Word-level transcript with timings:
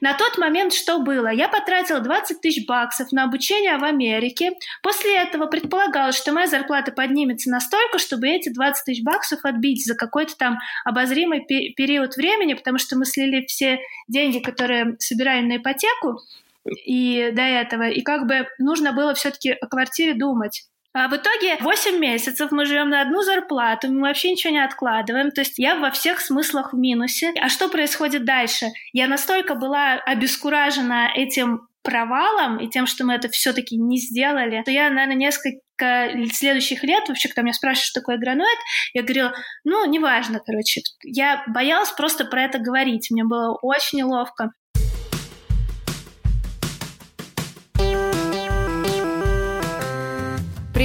На 0.00 0.14
тот 0.14 0.38
момент 0.38 0.72
что 0.72 0.98
было? 0.98 1.28
Я 1.28 1.48
потратила 1.48 2.00
20 2.00 2.40
тысяч 2.40 2.66
баксов 2.66 3.12
на 3.12 3.24
обучение 3.24 3.76
в 3.78 3.84
Америке. 3.84 4.52
После 4.82 5.16
этого 5.16 5.46
предполагалось, 5.46 6.16
что 6.16 6.32
моя 6.32 6.46
зарплата 6.46 6.92
поднимется 6.92 7.50
настолько, 7.50 7.98
чтобы 7.98 8.28
эти 8.28 8.50
20 8.50 8.84
тысяч 8.84 9.02
баксов 9.02 9.40
отбить 9.44 9.84
за 9.86 9.94
какой-то 9.94 10.36
там 10.36 10.58
обозримый 10.84 11.44
период 11.46 12.16
времени, 12.16 12.54
потому 12.54 12.78
что 12.78 12.96
мы 12.96 13.06
слили 13.06 13.46
все 13.46 13.78
деньги, 14.08 14.38
которые 14.38 14.96
собирали 14.98 15.44
на 15.44 15.56
ипотеку 15.56 16.20
и 16.64 17.30
до 17.32 17.42
этого. 17.42 17.88
И 17.88 18.02
как 18.02 18.26
бы 18.26 18.46
нужно 18.58 18.92
было 18.92 19.14
все-таки 19.14 19.52
о 19.52 19.66
квартире 19.66 20.14
думать. 20.14 20.66
А 20.96 21.08
в 21.08 21.12
итоге 21.14 21.58
8 21.60 21.98
месяцев 21.98 22.50
мы 22.52 22.64
живем 22.64 22.88
на 22.88 23.02
одну 23.02 23.20
зарплату, 23.20 23.92
мы 23.92 24.08
вообще 24.08 24.30
ничего 24.30 24.54
не 24.54 24.64
откладываем. 24.64 25.30
То 25.30 25.42
есть 25.42 25.58
я 25.58 25.76
во 25.76 25.90
всех 25.90 26.20
смыслах 26.20 26.72
в 26.72 26.78
минусе. 26.78 27.34
А 27.38 27.50
что 27.50 27.68
происходит 27.68 28.24
дальше? 28.24 28.68
Я 28.94 29.06
настолько 29.06 29.56
была 29.56 29.96
обескуражена 30.06 31.10
этим 31.14 31.68
провалом 31.82 32.58
и 32.58 32.70
тем, 32.70 32.86
что 32.86 33.04
мы 33.04 33.12
это 33.12 33.28
все-таки 33.28 33.76
не 33.76 33.98
сделали, 33.98 34.62
то 34.64 34.70
я, 34.70 34.88
наверное, 34.88 35.16
несколько 35.16 36.10
следующих 36.32 36.82
лет, 36.82 37.06
вообще, 37.08 37.28
когда 37.28 37.42
меня 37.42 37.52
спрашивают, 37.52 37.86
что 37.86 38.00
такое 38.00 38.16
граноид, 38.16 38.58
я 38.94 39.02
говорила, 39.02 39.34
ну, 39.64 39.84
неважно, 39.86 40.40
короче. 40.44 40.80
Я 41.04 41.44
боялась 41.46 41.92
просто 41.92 42.24
про 42.24 42.42
это 42.42 42.58
говорить. 42.58 43.08
Мне 43.10 43.24
было 43.24 43.56
очень 43.60 43.98
неловко. 43.98 44.50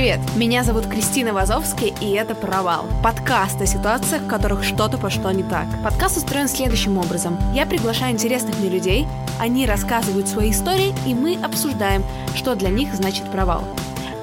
Привет, 0.02 0.20
меня 0.36 0.64
зовут 0.64 0.88
Кристина 0.88 1.32
Вазовская, 1.32 1.92
и 2.02 2.10
это 2.14 2.34
«Провал»— 2.34 2.88
подкаст 3.04 3.62
о 3.62 3.68
ситуациях, 3.68 4.24
в 4.24 4.28
которых 4.28 4.64
что-то 4.64 4.98
пошло 4.98 5.30
не 5.30 5.44
так. 5.44 5.68
Подкаст 5.84 6.18
устроен 6.18 6.48
следующим 6.48 6.98
образом. 6.98 7.38
Я 7.54 7.68
приглашаю 7.68 8.14
интересных 8.14 8.58
мне 8.58 8.70
людей, 8.70 9.06
они 9.40 9.68
рассказывают 9.68 10.28
свои 10.28 10.50
истории, 10.50 10.96
и 11.06 11.14
мы 11.14 11.38
обсуждаем, 11.44 12.04
что 12.34 12.56
для 12.56 12.70
них 12.70 12.96
значит 12.96 13.30
провал. 13.32 13.64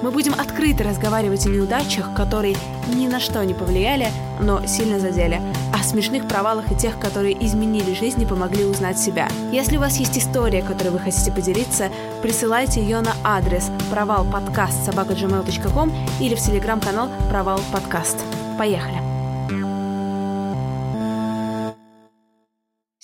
Мы 0.02 0.10
будем 0.10 0.34
открыто 0.34 0.82
разговаривать 0.82 1.46
о 1.46 1.48
неудачах, 1.48 2.12
которые 2.12 2.56
ни 2.92 3.06
на 3.06 3.20
что 3.20 3.44
не 3.44 3.54
повлияли, 3.54 4.08
но 4.40 4.66
сильно 4.66 4.98
задели, 4.98 5.40
смешных 5.88 6.28
провалах 6.28 6.70
и 6.70 6.76
тех, 6.76 6.98
которые 7.00 7.34
изменили 7.44 7.94
жизнь 7.94 8.22
и 8.22 8.26
помогли 8.26 8.64
узнать 8.64 8.98
себя. 8.98 9.28
Если 9.52 9.76
у 9.76 9.80
вас 9.80 9.98
есть 9.98 10.18
история, 10.18 10.62
которой 10.62 10.90
вы 10.90 10.98
хотите 10.98 11.32
поделиться, 11.32 11.90
присылайте 12.22 12.80
ее 12.80 13.00
на 13.00 13.14
адрес 13.24 13.70
провалподкаст 13.90 14.84
собака.gmail.com 14.84 15.92
или 16.20 16.34
в 16.34 16.40
телеграм-канал 16.40 17.08
Провал 17.30 17.60
Подкаст. 17.72 18.18
Поехали! 18.58 19.08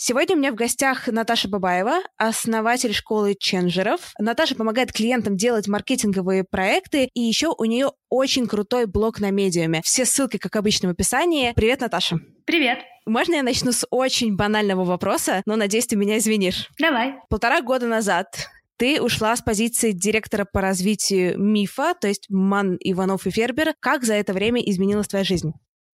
Сегодня 0.07 0.37
у 0.37 0.39
меня 0.39 0.53
в 0.53 0.55
гостях 0.55 1.07
Наташа 1.07 1.49
Бабаева, 1.49 2.03
основатель 2.19 2.93
школы 2.93 3.35
ченджеров. 3.39 4.13
Наташа 4.19 4.55
помогает 4.55 4.93
клиентам 4.93 5.35
делать 5.35 5.67
маркетинговые 5.67 6.45
проекты, 6.45 7.09
и 7.15 7.21
еще 7.23 7.55
у 7.57 7.65
нее 7.65 7.91
очень 8.11 8.47
крутой 8.47 8.85
блог 8.85 9.21
на 9.21 9.31
медиуме. 9.31 9.81
Все 9.83 10.05
ссылки, 10.05 10.37
как 10.37 10.57
обычно, 10.57 10.91
в 10.91 10.93
описании. 10.93 11.55
Привет, 11.57 11.81
Наташа. 11.81 12.19
Привет. 12.47 12.81
Можно 13.07 13.37
я 13.37 13.43
начну 13.43 13.73
с 13.73 13.87
очень 13.91 14.37
банального 14.37 14.85
вопроса, 14.85 15.43
но 15.47 15.57
надеюсь, 15.57 15.87
ты 15.87 15.97
меня 15.97 16.19
извинишь? 16.19 16.69
Давай. 16.79 17.15
Полтора 17.31 17.63
года 17.63 17.87
назад 17.87 18.49
ты 18.77 19.01
ушла 19.01 19.35
с 19.35 19.41
позиции 19.41 19.93
директора 19.93 20.45
по 20.45 20.61
развитию 20.61 21.39
МИФа, 21.41 21.95
то 21.99 22.07
есть 22.07 22.27
Ман, 22.29 22.77
Иванов 22.81 23.27
и 23.27 23.31
Фербер. 23.31 23.75
Как 23.81 24.05
за 24.05 24.15
это 24.15 24.35
время 24.35 24.61
изменилась 24.61 25.09
твоя 25.09 25.25
жизнь? 25.25 25.53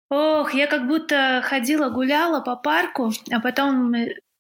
Ох, 0.10 0.54
я 0.56 0.66
как 0.66 0.88
будто 0.88 1.42
ходила, 1.44 1.90
гуляла 1.90 2.42
по 2.42 2.56
парку, 2.56 3.12
а 3.32 3.40
потом 3.42 3.94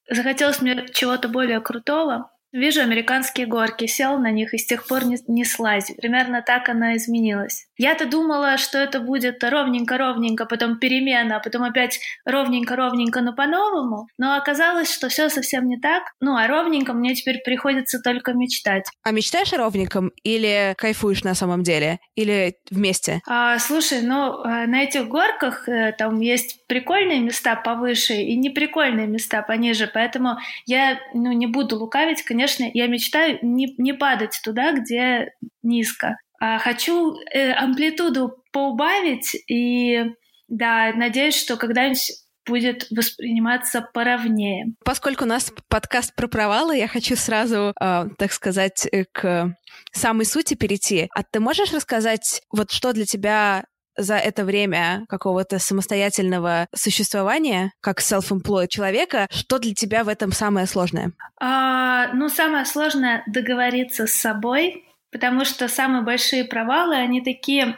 захотелось 0.10 0.62
мне 0.62 0.88
чего-то 0.92 1.28
более 1.28 1.60
крутого. 1.62 2.32
Вижу 2.52 2.82
американские 2.82 3.46
горки, 3.46 3.86
сел 3.86 4.18
на 4.18 4.32
них 4.32 4.54
и 4.54 4.58
с 4.58 4.66
тех 4.66 4.88
пор 4.88 5.06
не, 5.06 5.18
не 5.28 5.46
слазил. 5.46 5.96
Примерно 5.98 6.42
так 6.42 6.68
она 6.68 6.98
изменилась. 6.98 7.68
Я-то 7.78 8.08
думала, 8.08 8.58
что 8.58 8.80
это 8.80 9.00
будет 9.00 9.44
ровненько-ровненько, 9.44 10.46
потом 10.46 10.80
перемена, 10.80 11.38
а 11.38 11.40
потом 11.40 11.64
опять 11.64 12.00
ровненько-ровненько, 12.26 13.22
но 13.22 13.34
по-новому. 13.34 14.08
Но 14.18 14.36
оказалось, 14.36 14.92
что 14.92 15.10
все 15.10 15.30
совсем 15.30 15.68
не 15.68 15.80
так. 15.80 16.04
Ну, 16.20 16.36
а 16.36 16.48
ровненько 16.48 16.94
мне 16.94 17.14
теперь 17.14 17.42
приходится 17.46 18.00
только 18.02 18.34
мечтать. 18.34 18.86
А 19.04 19.12
мечтаешь 19.12 19.54
о 19.54 19.58
ровненьком 19.58 20.12
или 20.24 20.74
кайфуешь 20.78 21.24
на 21.24 21.36
самом 21.36 21.62
деле? 21.62 22.00
Или 22.16 22.56
вместе? 22.72 23.22
А, 23.28 23.60
слушай, 23.60 24.02
ну, 24.02 24.42
а, 24.44 24.66
на 24.66 24.84
этих 24.84 25.08
горках 25.08 25.70
э, 25.70 25.94
там 25.98 26.20
есть 26.20 26.66
прикольные 26.68 27.20
места 27.20 27.56
повыше 27.56 28.16
и 28.16 28.36
неприкольные 28.36 29.08
места 29.08 29.44
пониже, 29.44 29.90
поэтому 29.94 30.38
я 30.66 31.00
ну, 31.14 31.32
не 31.32 31.46
буду 31.46 31.78
лукавить, 31.78 32.24
конечно, 32.24 32.39
конечно, 32.40 32.70
я 32.74 32.88
мечтаю 32.88 33.40
не, 33.42 33.76
не 33.78 33.94
падать 33.94 34.40
туда, 34.44 34.72
где 34.72 35.34
низко. 35.62 36.18
А 36.40 36.58
хочу 36.58 37.16
э, 37.34 37.52
амплитуду 37.52 38.42
поубавить 38.54 39.36
и, 39.50 40.06
да, 40.48 40.94
надеюсь, 40.96 41.36
что 41.36 41.58
когда-нибудь 41.58 42.12
будет 42.48 42.88
восприниматься 42.92 43.86
поровнее. 43.94 44.68
Поскольку 44.86 45.26
у 45.26 45.28
нас 45.28 45.52
подкаст 45.68 46.16
про 46.16 46.30
провалы, 46.30 46.78
я 46.78 46.88
хочу 46.88 47.18
сразу, 47.18 47.74
э, 47.80 48.06
так 48.18 48.32
сказать, 48.32 48.88
э, 48.90 49.04
к 49.12 49.54
самой 49.92 50.26
сути 50.26 50.54
перейти. 50.54 51.10
А 51.14 51.24
ты 51.24 51.42
можешь 51.42 51.74
рассказать, 51.74 52.42
вот 52.54 52.72
что 52.72 52.94
для 52.94 53.06
тебя 53.06 53.66
за 54.00 54.16
это 54.16 54.46
время 54.46 55.06
какого-то 55.10 55.60
самостоятельного 55.60 56.68
существования, 56.76 57.72
как 57.82 58.00
self-employed 58.00 58.68
человека, 58.68 59.28
что 59.32 59.60
для 59.60 59.74
тебя 59.74 60.04
в 60.04 60.08
этом 60.08 60.32
самое 60.32 60.66
сложное? 60.66 61.12
А, 61.40 62.08
ну, 62.14 62.30
самое 62.30 62.66
сложное— 62.66 63.24
договориться 63.28 64.08
с 64.08 64.14
собой, 64.14 64.86
потому 65.12 65.46
что 65.46 65.68
самые 65.68 66.04
большие 66.04 66.46
провалы, 66.46 66.96
они 66.96 67.22
такие 67.22 67.78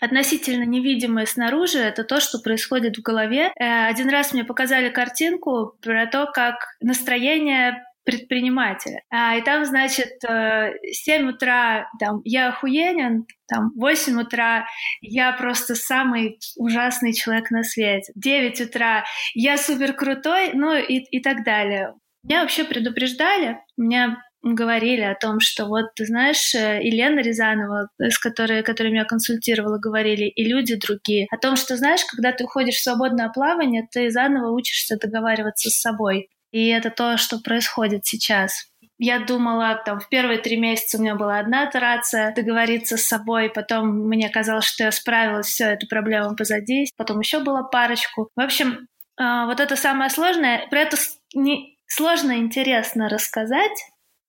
относительно 0.00 0.64
невидимые 0.64 1.26
снаружи, 1.26 1.78
это 1.78 2.04
то, 2.04 2.20
что 2.20 2.38
происходит 2.38 2.96
в 2.98 3.02
голове. 3.02 3.52
Э, 3.58 3.86
один 3.86 4.10
раз 4.10 4.32
мне 4.32 4.44
показали 4.44 4.90
картинку 4.90 5.74
про 5.80 6.06
то, 6.06 6.26
как 6.32 6.76
настроение 6.80 7.82
предпринимателя. 8.06 9.02
А, 9.10 9.36
и 9.36 9.42
там, 9.42 9.66
значит, 9.66 10.12
7 10.22 10.30
э, 10.30 11.22
утра 11.24 11.90
там, 12.00 12.20
я 12.24 12.48
охуенен, 12.48 13.26
там 13.48 13.72
8 13.76 14.20
утра 14.20 14.66
я 15.02 15.32
просто 15.32 15.74
самый 15.74 16.38
ужасный 16.56 17.12
человек 17.12 17.50
на 17.50 17.64
свете. 17.64 18.12
9 18.14 18.60
утра 18.62 19.04
я 19.34 19.58
супер 19.58 19.92
крутой, 19.92 20.52
ну 20.54 20.74
и, 20.74 20.98
и 20.98 21.20
так 21.20 21.44
далее. 21.44 21.94
Меня 22.22 22.42
вообще 22.42 22.64
предупреждали, 22.64 23.58
меня 23.76 24.18
говорили 24.42 25.02
о 25.02 25.14
том, 25.14 25.40
что 25.40 25.66
вот, 25.66 25.86
ты 25.96 26.06
знаешь, 26.06 26.54
э, 26.54 26.80
Елена 26.82 27.20
Рязанова, 27.20 27.88
с 27.98 28.18
которой, 28.18 28.62
которой 28.62 28.92
меня 28.92 29.04
консультировала, 29.04 29.78
говорили, 29.78 30.26
и 30.26 30.44
люди 30.44 30.76
другие, 30.76 31.26
о 31.30 31.38
том, 31.38 31.56
что, 31.56 31.76
знаешь, 31.76 32.04
когда 32.04 32.32
ты 32.32 32.44
уходишь 32.44 32.76
в 32.76 32.82
свободное 32.82 33.28
плавание, 33.30 33.88
ты 33.90 34.10
заново 34.10 34.52
учишься 34.52 34.96
договариваться 35.00 35.70
с 35.70 35.80
собой. 35.80 36.28
И 36.56 36.68
это 36.68 36.88
то, 36.88 37.18
что 37.18 37.38
происходит 37.38 38.06
сейчас. 38.06 38.70
Я 38.96 39.18
думала, 39.18 39.74
там, 39.84 40.00
в 40.00 40.08
первые 40.08 40.38
три 40.38 40.56
месяца 40.56 40.96
у 40.96 41.02
меня 41.02 41.14
была 41.14 41.38
одна 41.38 41.64
операция, 41.64 42.32
договориться 42.34 42.96
с 42.96 43.02
собой, 43.02 43.50
потом 43.50 44.08
мне 44.08 44.30
казалось, 44.30 44.64
что 44.64 44.84
я 44.84 44.90
справилась, 44.90 45.48
все, 45.48 45.64
эту 45.64 45.86
проблему 45.86 46.34
позади, 46.34 46.86
потом 46.96 47.20
еще 47.20 47.40
было 47.40 47.62
парочку. 47.62 48.30
В 48.34 48.40
общем, 48.40 48.88
а, 49.18 49.44
вот 49.44 49.60
это 49.60 49.76
самое 49.76 50.08
сложное, 50.08 50.66
про 50.68 50.80
это 50.80 50.96
не 51.34 51.76
сложно 51.86 52.38
интересно 52.38 53.10
рассказать, 53.10 53.78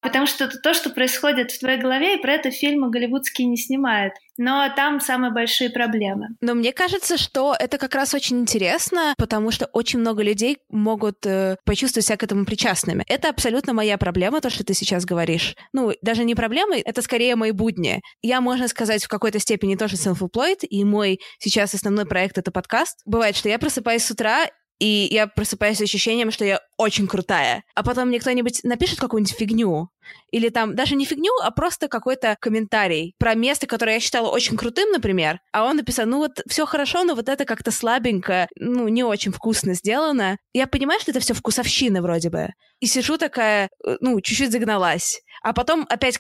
потому 0.07 0.25
что 0.25 0.45
это 0.45 0.57
то, 0.59 0.74
что 0.74 0.89
происходит 0.89 1.51
в 1.51 1.59
твоей 1.59 1.77
голове, 1.77 2.15
и 2.15 2.21
про 2.21 2.31
это 2.31 2.50
фильмы 2.50 2.89
голливудские 2.89 3.45
не 3.45 3.57
снимают. 3.57 4.13
Но 4.38 4.71
там 4.74 5.01
самые 5.01 5.33
большие 5.33 5.69
проблемы. 5.69 6.27
Но 6.39 6.54
мне 6.54 6.71
кажется, 6.71 7.18
что 7.18 7.54
это 7.59 7.77
как 7.77 7.94
раз 7.94 8.13
очень 8.13 8.39
интересно, 8.39 9.13
потому 9.18 9.51
что 9.51 9.65
очень 9.74 10.00
много 10.00 10.24
людей 10.24 10.59
могут 10.69 11.25
э, 11.25 11.57
почувствовать 11.65 12.06
себя 12.06 12.15
к 12.15 12.24
этому 12.24 12.45
причастными. 12.45 13.04
Это 13.07 13.27
абсолютно 13.27 13.74
моя 13.74 13.98
проблема, 13.98 14.39
то, 14.39 14.50
что 14.50 14.63
ты 14.63 14.74
сейчас 14.74 15.04
говоришь. 15.04 15.56
Ну, 15.74 15.92
даже 16.01 16.24
не 16.24 16.36
проблема, 16.36 16.77
это 16.77 17.01
скорее 17.01 17.36
мои 17.36 17.51
будни. 17.51 18.01
Я, 18.21 18.39
можно 18.39 18.69
сказать, 18.69 19.04
в 19.04 19.09
какой-то 19.09 19.39
степени 19.39 19.75
тоже 19.75 19.98
self-employed, 19.98 20.65
и 20.69 20.86
мой 20.86 21.19
сейчас 21.39 21.74
основной 21.74 22.06
проект— 22.06 22.38
это 22.39 22.51
подкаст. 22.51 23.01
Бывает, 23.06 23.36
что 23.36 23.50
я 23.50 23.59
просыпаюсь 23.59 24.06
с 24.06 24.12
утра, 24.12 24.48
и 24.80 25.07
я 25.12 25.27
просыпаюсь 25.27 25.77
с 25.77 25.81
ощущением, 25.81 26.31
что 26.31 26.45
я 26.45 26.59
очень 26.77 27.07
крутая. 27.07 27.63
А 27.75 27.83
потом 27.83 28.09
мне 28.09 28.19
кто-нибудь 28.19 28.63
напишет 28.63 29.00
какую-нибудь 29.00 29.36
фигню, 29.36 29.89
или 30.31 30.50
там 30.50 30.75
даже 30.75 30.95
не 30.95 31.06
фигню, 31.06 31.31
а 31.42 31.51
просто 31.51 31.88
какой-то 31.88 32.36
комментарий 32.39 33.13
про 33.18 33.36
место, 33.36 33.68
которое 33.68 33.94
я 33.94 34.00
считала 34.00 34.30
очень 34.30 34.57
крутым, 34.57 34.92
например, 34.92 35.39
а 35.51 35.63
он 35.65 35.77
написал, 35.77 36.06
ну 36.06 36.18
вот 36.18 36.42
все 36.48 36.65
хорошо, 36.65 37.04
но 37.04 37.15
вот 37.15 37.30
это 37.30 37.45
как-то 37.45 37.71
слабенько, 37.71 38.48
ну 38.56 38.88
не 38.88 39.04
очень 39.04 39.31
вкусно 39.31 39.74
сделано. 39.74 40.38
Я 40.54 40.68
понимаю, 40.68 41.00
что 41.00 41.12
это 41.12 41.19
все 41.19 41.33
вкусовщина 41.33 42.01
вроде 42.01 42.30
бы. 42.30 42.50
И 42.80 42.86
сижу 42.86 43.18
такая, 43.18 43.69
э, 43.86 43.98
ну, 44.01 44.19
чуть-чуть 44.21 44.51
загналась. 44.51 45.21
А 45.42 45.54
потом 45.54 45.86
опять 45.89 46.19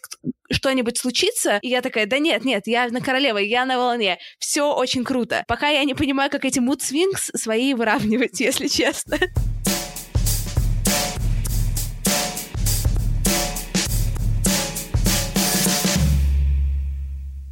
что-нибудь 0.51 0.97
случится, 0.97 1.59
и 1.61 1.69
я 1.69 1.81
такая, 1.81 2.05
да 2.05 2.19
нет, 2.19 2.45
нет, 2.45 2.63
я 2.65 2.87
на 2.89 3.01
королева, 3.01 3.37
я 3.37 3.65
на 3.65 3.77
волне, 3.77 4.17
все 4.39 4.73
очень 4.73 5.03
круто. 5.03 5.43
Пока 5.47 5.67
я 5.67 5.83
не 5.83 5.93
понимаю, 5.93 6.31
как 6.31 6.45
эти 6.45 6.59
swings 6.59 7.35
свои 7.35 7.73
выравнивать, 7.73 8.39
если 8.39 8.67
честно. 8.67 9.17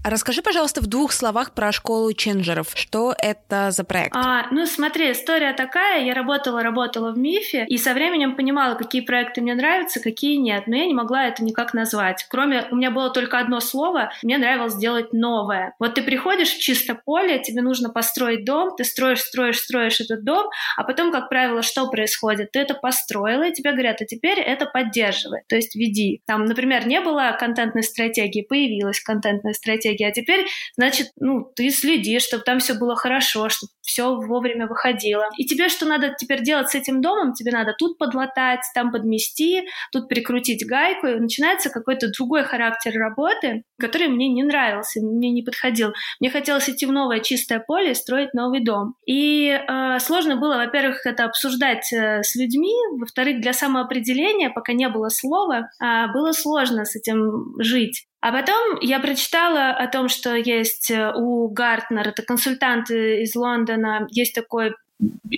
Расскажи, 0.05 0.43
пожалуйста, 0.43 0.81
в 0.81 0.85
двух 0.85 1.11
словах 1.11 1.55
про 1.55 1.71
школу 1.71 2.13
ченджеров. 2.13 2.73
Что 2.75 3.15
это 3.17 3.71
за 3.71 3.83
проект? 3.83 4.15
А, 4.15 4.45
ну, 4.51 4.67
смотри, 4.67 5.11
история 5.11 5.51
такая. 5.53 6.05
Я 6.05 6.13
работала, 6.13 6.61
работала 6.61 7.11
в 7.11 7.17
МИФе, 7.17 7.65
и 7.67 7.79
со 7.79 7.95
временем 7.95 8.35
понимала, 8.35 8.75
какие 8.75 9.01
проекты 9.01 9.41
мне 9.41 9.55
нравятся, 9.55 9.99
какие 9.99 10.35
нет. 10.35 10.67
Но 10.67 10.75
я 10.75 10.85
не 10.85 10.93
могла 10.93 11.25
это 11.25 11.43
никак 11.43 11.73
назвать. 11.73 12.23
Кроме, 12.29 12.67
у 12.69 12.75
меня 12.75 12.91
было 12.91 13.09
только 13.09 13.39
одно 13.39 13.59
слово, 13.59 14.11
мне 14.21 14.37
нравилось 14.37 14.73
сделать 14.73 15.11
новое. 15.11 15.73
Вот 15.79 15.95
ты 15.95 16.03
приходишь 16.03 16.53
в 16.53 16.59
чисто 16.59 16.93
поле, 16.93 17.39
тебе 17.39 17.63
нужно 17.63 17.89
построить 17.89 18.45
дом, 18.45 18.75
ты 18.77 18.83
строишь, 18.83 19.21
строишь, 19.21 19.57
строишь 19.57 20.01
этот 20.01 20.23
дом, 20.23 20.51
а 20.77 20.83
потом, 20.83 21.11
как 21.11 21.29
правило, 21.29 21.63
что 21.63 21.89
происходит? 21.89 22.51
Ты 22.51 22.59
это 22.59 22.75
построила, 22.75 23.47
и 23.47 23.53
тебе 23.53 23.71
говорят, 23.71 24.01
а 24.01 24.05
теперь 24.05 24.39
это 24.39 24.67
поддерживай, 24.67 25.41
то 25.49 25.55
есть 25.55 25.75
веди. 25.75 26.21
Там, 26.27 26.45
например, 26.45 26.85
не 26.85 27.01
было 27.01 27.35
контентной 27.39 27.81
стратегии, 27.81 28.45
появилась 28.47 28.99
контентная 28.99 29.53
стратегия, 29.53 29.94
стратегии. 29.95 30.05
А 30.05 30.11
теперь, 30.11 30.45
значит, 30.75 31.07
ну, 31.19 31.51
ты 31.55 31.69
следишь, 31.69 32.23
чтобы 32.23 32.43
там 32.43 32.59
все 32.59 32.73
было 32.73 32.95
хорошо, 32.95 33.49
чтобы 33.49 33.71
все 33.81 34.15
вовремя 34.15 34.67
выходило. 34.67 35.25
И 35.37 35.45
тебе 35.45 35.69
что 35.69 35.85
надо 35.85 36.13
теперь 36.17 36.43
делать 36.43 36.69
с 36.69 36.75
этим 36.75 37.01
домом? 37.01 37.33
Тебе 37.33 37.51
надо 37.51 37.73
тут 37.77 37.97
подлатать, 37.97 38.61
там 38.73 38.91
подмести, 38.91 39.67
тут 39.91 40.07
прикрутить 40.07 40.65
гайку. 40.67 41.07
И 41.07 41.19
начинается 41.19 41.69
какой-то 41.69 42.07
другой 42.17 42.43
характер 42.43 42.93
работы, 42.95 43.63
который 43.79 44.07
мне 44.07 44.27
не 44.29 44.43
нравился, 44.43 45.01
мне 45.01 45.31
не 45.31 45.43
подходил. 45.43 45.93
Мне 46.19 46.29
хотелось 46.29 46.69
идти 46.69 46.85
в 46.85 46.91
новое 46.91 47.19
чистое 47.19 47.59
поле 47.59 47.91
и 47.91 47.95
строить 47.95 48.33
новый 48.33 48.63
дом. 48.63 48.95
И 49.05 49.49
э, 49.49 49.99
сложно 49.99 50.35
было, 50.35 50.55
во-первых, 50.55 51.05
это 51.05 51.25
обсуждать 51.25 51.91
э, 51.93 52.23
с 52.23 52.35
людьми, 52.35 52.73
во-вторых, 52.99 53.41
для 53.41 53.53
самоопределения, 53.53 54.49
пока 54.49 54.73
не 54.73 54.89
было 54.89 55.09
слова, 55.09 55.69
э, 55.81 56.11
было 56.13 56.31
сложно 56.31 56.85
с 56.85 56.95
этим 56.95 57.53
жить. 57.59 58.05
А 58.25 58.31
потом 58.31 58.79
я 58.81 58.99
прочитала 58.99 59.69
о 59.69 59.85
том, 59.85 60.09
что 60.09 60.33
есть 60.33 60.89
э, 60.89 61.11
у 61.13 61.47
Гартнер, 61.47 62.07
это 62.07 62.23
консультанты 62.23 63.21
из 63.21 63.35
Лондона, 63.35 64.07
есть 64.09 64.33
такой 64.33 64.73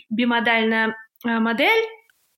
бимодальная 0.09 0.95
э, 1.25 1.39
модель, 1.39 1.83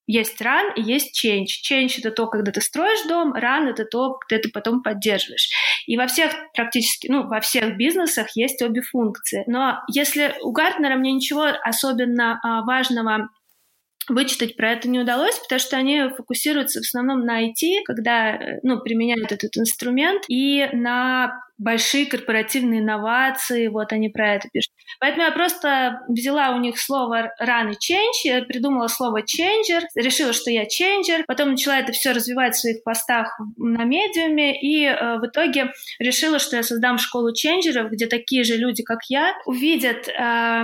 есть 0.08 0.42
run 0.42 0.74
и 0.76 0.82
есть 0.82 1.24
change. 1.24 1.50
Change— 1.70 1.94
это 2.00 2.10
то, 2.10 2.26
когда 2.26 2.52
ты 2.52 2.62
строишь 2.62 3.08
дом, 3.08 3.36
run— 3.36 3.68
это 3.70 3.86
то, 3.86 4.16
когда 4.16 4.42
ты 4.42 4.50
потом 4.50 4.82
поддерживаешь. 4.82 5.52
И 5.86 5.98
во 5.98 6.08
всех 6.08 6.32
практически, 6.56 7.12
ну, 7.12 7.28
во 7.28 7.42
всех 7.42 7.78
бизнесах 7.78 8.30
есть 8.34 8.60
обе 8.64 8.82
функции. 8.82 9.44
Но 9.46 9.84
если 9.88 10.34
у 10.42 10.52
Гартнера 10.52 10.96
мне 10.96 11.12
ничего 11.12 11.44
особенно 11.44 12.40
а, 12.42 12.64
важного 12.64 13.30
вычитать 14.10 14.56
про 14.56 14.72
это 14.72 14.90
не 14.90 15.00
удалось, 15.00 15.38
потому 15.40 15.60
что 15.60 15.78
они 15.78 16.10
фокусируются 16.16 16.80
в 16.80 16.84
основном 16.84 17.26
на 17.26 17.46
IT, 17.46 17.84
когда 17.86 18.36
э, 18.36 18.60
ну, 18.64 18.80
применяют 18.80 19.32
этот 19.32 19.58
инструмент, 19.58 20.24
и 20.28 20.68
на 20.74 21.42
большие 21.60 22.06
корпоративные 22.06 22.80
инновации, 22.80 23.68
вот 23.68 23.92
они 23.92 24.10
про 24.10 24.36
это 24.36 24.48
пишут. 24.52 24.72
Поэтому 25.00 25.26
я 25.26 25.32
просто 25.32 26.02
взяла 26.08 26.52
у 26.52 26.60
них 26.60 26.80
слово 26.80 27.34
run 27.42 27.72
и 27.72 27.94
change, 27.94 28.22
я 28.24 28.42
придумала 28.42 28.88
слово 28.88 29.22
changer, 29.22 29.82
решила, 29.96 30.32
что 30.32 30.50
я 30.50 30.64
changer, 30.64 31.24
потом 31.28 31.52
начала 31.52 31.78
это 31.78 31.92
все 31.92 32.14
развивать 32.14 32.56
в 32.56 32.60
своих 32.60 32.84
постах 32.84 33.38
на 33.58 33.84
медиуме, 33.84 34.60
и 34.60 34.86
э, 34.86 35.18
в 35.20 35.28
итоге 35.28 35.72
решила, 36.00 36.40
что 36.40 36.56
я 36.56 36.64
создам 36.64 36.98
школу 36.98 37.34
ченджеров, 37.34 37.92
где 37.92 38.08
такие 38.08 38.44
же 38.46 38.56
люди, 38.56 38.82
как 38.82 39.00
я, 39.10 39.34
увидят 39.46 40.08
э, 40.08 40.64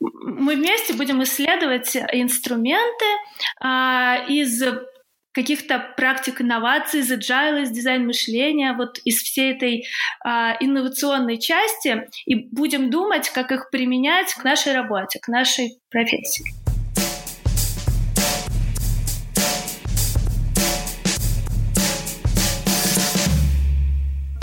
мы 0.00 0.56
вместе 0.56 0.94
будем 0.94 1.22
исследовать 1.22 1.96
инструменты 1.96 3.04
а, 3.60 4.24
из 4.28 4.62
каких-то 5.32 5.94
практик 5.96 6.40
инноваций, 6.40 7.00
из 7.00 7.12
agile, 7.12 7.62
из 7.62 7.70
дизайн 7.70 8.06
мышления, 8.06 8.72
вот 8.72 8.98
из 9.04 9.22
всей 9.22 9.52
этой 9.52 9.84
а, 10.24 10.56
инновационной 10.58 11.38
части, 11.38 12.08
и 12.26 12.34
будем 12.34 12.90
думать, 12.90 13.30
как 13.30 13.52
их 13.52 13.70
применять 13.70 14.34
к 14.34 14.42
нашей 14.42 14.72
работе, 14.72 15.20
к 15.20 15.28
нашей 15.28 15.78
профессии. 15.90 16.59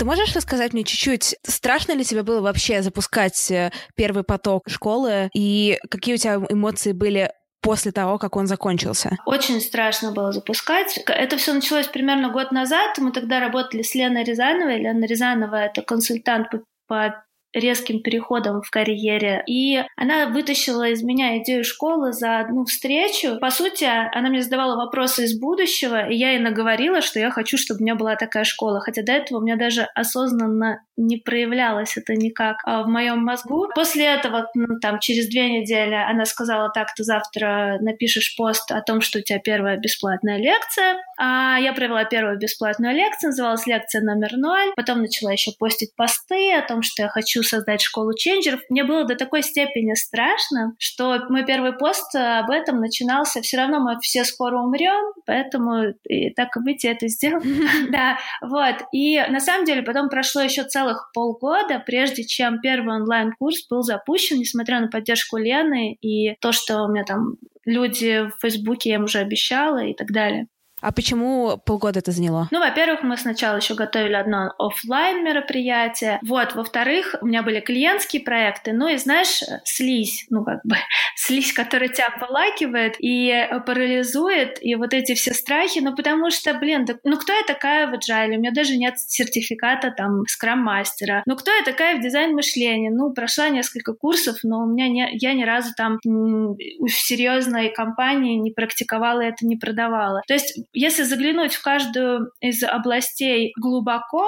Можешь 0.08 0.34
рассказать 0.34 0.72
мне 0.72 0.84
чуть-чуть, 0.84 1.36
страшно 1.46 1.92
ли 1.92 2.02
тебе 2.02 2.22
было 2.22 2.40
вообще 2.40 2.80
запускать 2.80 3.50
э, 3.50 3.70
первый 3.94 4.24
поток 4.24 4.62
школы, 4.66 5.28
и 5.34 5.78
какие 5.90 6.14
у 6.14 6.18
тебя 6.18 6.40
эмоции 6.48 6.92
были 6.92 7.30
после 7.60 7.92
того, 7.92 8.16
как 8.16 8.34
он 8.36 8.46
закончился? 8.46 9.18
Очень 9.26 9.60
страшно 9.60 10.12
было 10.12 10.32
запускать. 10.32 10.96
Это 11.06 11.36
все 11.36 11.52
началось 11.52 11.88
примерно 11.88 12.30
год 12.30 12.52
назад. 12.52 12.96
Мы 12.96 13.12
тогда 13.12 13.38
работали 13.38 13.82
с 13.82 13.94
Леной 13.94 14.24
Рязановой. 14.24 14.78
Лена 14.78 15.04
Рязанова— 15.04 15.56
это 15.56 15.82
консультант 15.82 16.48
по, 16.50 16.62
по 16.86 17.24
резким 17.54 18.02
переходом 18.02 18.62
в 18.62 18.70
карьере. 18.70 19.42
И 19.46 19.82
она 19.96 20.26
вытащила 20.26 20.88
из 20.88 21.02
меня 21.02 21.38
идею 21.38 21.64
школы 21.64 22.12
за 22.12 22.40
одну 22.40 22.64
встречу. 22.64 23.38
По 23.40 23.50
сути, 23.50 23.84
она 23.84 24.28
мне 24.28 24.42
задавала 24.42 24.76
вопросы 24.76 25.24
из 25.24 25.38
будущего, 25.38 26.08
и 26.08 26.16
я 26.16 26.32
ей 26.32 26.40
наговорила, 26.40 27.00
что 27.00 27.18
я 27.18 27.30
хочу, 27.30 27.56
чтобы 27.56 27.80
у 27.80 27.82
меня 27.82 27.94
была 27.94 28.16
такая 28.16 28.44
школа. 28.44 28.80
Хотя 28.80 29.02
до 29.02 29.12
этого 29.12 29.38
у 29.38 29.42
меня 29.42 29.56
даже 29.56 29.88
осознанно 29.94 30.82
не 30.96 31.16
проявлялось 31.16 31.96
это 31.96 32.14
никак 32.14 32.56
а 32.64 32.82
в 32.82 32.88
моем 32.88 33.24
мозгу. 33.24 33.68
После 33.74 34.04
этого, 34.04 34.48
ну, 34.54 34.78
там, 34.80 34.98
через 34.98 35.28
две 35.28 35.60
недели 35.60 35.94
она 35.94 36.24
сказала, 36.24 36.70
так, 36.70 36.92
ты 36.94 37.04
завтра 37.04 37.78
напишешь 37.80 38.36
пост 38.36 38.70
о 38.72 38.82
том, 38.82 39.00
что 39.00 39.18
у 39.18 39.22
тебя 39.22 39.38
первая 39.38 39.76
бесплатная 39.76 40.38
лекция. 40.38 40.96
А 41.18 41.58
я 41.58 41.72
провела 41.72 42.04
первую 42.04 42.38
бесплатную 42.38 42.94
лекцию, 42.94 43.30
называлась 43.30 43.66
лекция 43.66 44.02
номер 44.02 44.36
ноль. 44.36 44.72
Потом 44.76 45.00
начала 45.00 45.32
еще 45.32 45.52
постить 45.58 45.94
посты 45.96 46.52
о 46.52 46.66
том, 46.66 46.82
что 46.82 47.02
я 47.02 47.08
хочу 47.08 47.37
создать 47.42 47.80
школу 47.80 48.12
ченджеров. 48.14 48.60
Мне 48.68 48.84
было 48.84 49.04
до 49.04 49.16
такой 49.16 49.42
степени 49.42 49.94
страшно, 49.94 50.74
что 50.78 51.18
мой 51.28 51.44
первый 51.44 51.72
пост 51.72 52.14
об 52.14 52.50
этом 52.50 52.80
начинался. 52.80 53.40
Все 53.42 53.56
равно 53.56 53.80
мы 53.80 53.98
все 54.00 54.24
скоро 54.24 54.58
умрем, 54.58 55.12
поэтому 55.26 55.94
и 56.08 56.30
так 56.30 56.56
и 56.56 56.60
быть, 56.60 56.84
я 56.84 56.92
это 56.92 57.08
сделала. 57.08 57.42
Да, 57.90 58.18
вот. 58.42 58.76
И 58.92 59.18
на 59.28 59.40
самом 59.40 59.64
деле 59.64 59.82
потом 59.82 60.08
прошло 60.08 60.42
еще 60.42 60.64
целых 60.64 61.10
полгода, 61.14 61.82
прежде 61.84 62.24
чем 62.24 62.60
первый 62.60 62.96
онлайн-курс 62.96 63.66
был 63.68 63.82
запущен, 63.82 64.38
несмотря 64.38 64.80
на 64.80 64.88
поддержку 64.88 65.36
Лены 65.36 65.94
и 65.94 66.34
то, 66.40 66.52
что 66.52 66.82
у 66.82 66.88
меня 66.88 67.04
там 67.04 67.36
люди 67.64 68.28
в 68.28 68.40
Фейсбуке 68.40 68.90
я 68.90 68.96
им 68.96 69.04
уже 69.04 69.18
обещала 69.18 69.84
и 69.84 69.94
так 69.94 70.10
далее. 70.10 70.48
А 70.80 70.92
почему 70.92 71.58
полгода 71.64 71.98
это 71.98 72.12
заняло? 72.12 72.48
Ну, 72.50 72.60
во-первых, 72.60 73.02
мы 73.02 73.16
сначала 73.16 73.56
еще 73.56 73.74
готовили 73.74 74.14
одно 74.14 74.52
офлайн 74.58 75.24
мероприятие. 75.24 76.20
Вот, 76.22 76.54
во-вторых, 76.54 77.16
у 77.20 77.26
меня 77.26 77.42
были 77.42 77.60
клиентские 77.60 78.22
проекты. 78.22 78.72
Ну 78.72 78.88
и 78.88 78.96
знаешь, 78.96 79.42
слизь, 79.64 80.26
ну 80.30 80.44
как 80.44 80.60
бы 80.64 80.76
слизь, 81.16 81.52
которая 81.52 81.88
тебя 81.88 82.08
обволакивает 82.08 82.94
и 82.98 83.48
парализует, 83.66 84.58
и 84.62 84.74
вот 84.76 84.94
эти 84.94 85.14
все 85.14 85.34
страхи, 85.34 85.80
ну 85.80 85.94
потому 85.96 86.30
что, 86.30 86.54
блин, 86.54 86.84
да, 86.84 86.94
ну 87.04 87.16
кто 87.18 87.32
я 87.32 87.42
такая 87.42 87.88
в 87.88 87.94
agile? 87.94 88.36
У 88.36 88.40
меня 88.40 88.52
даже 88.52 88.76
нет 88.76 88.98
сертификата 88.98 89.90
там 89.90 90.22
скрам-мастера. 90.28 91.22
Ну 91.26 91.36
кто 91.36 91.50
я 91.50 91.64
такая 91.64 91.98
в 91.98 92.00
дизайн 92.00 92.34
мышления? 92.34 92.90
Ну, 92.90 93.12
прошла 93.12 93.48
несколько 93.48 93.94
курсов, 93.94 94.36
но 94.42 94.60
у 94.60 94.66
меня 94.66 94.88
не, 94.88 95.08
я 95.14 95.34
ни 95.34 95.44
разу 95.44 95.70
там 95.76 95.98
в 96.04 96.88
серьезной 96.88 97.70
компании 97.70 98.36
не 98.36 98.52
практиковала 98.52 99.20
это, 99.20 99.46
не 99.46 99.56
продавала. 99.56 100.22
То 100.26 100.34
есть 100.34 100.58
если 100.72 101.02
заглянуть 101.02 101.54
в 101.54 101.62
каждую 101.62 102.30
из 102.40 102.62
областей 102.62 103.52
глубоко, 103.56 104.26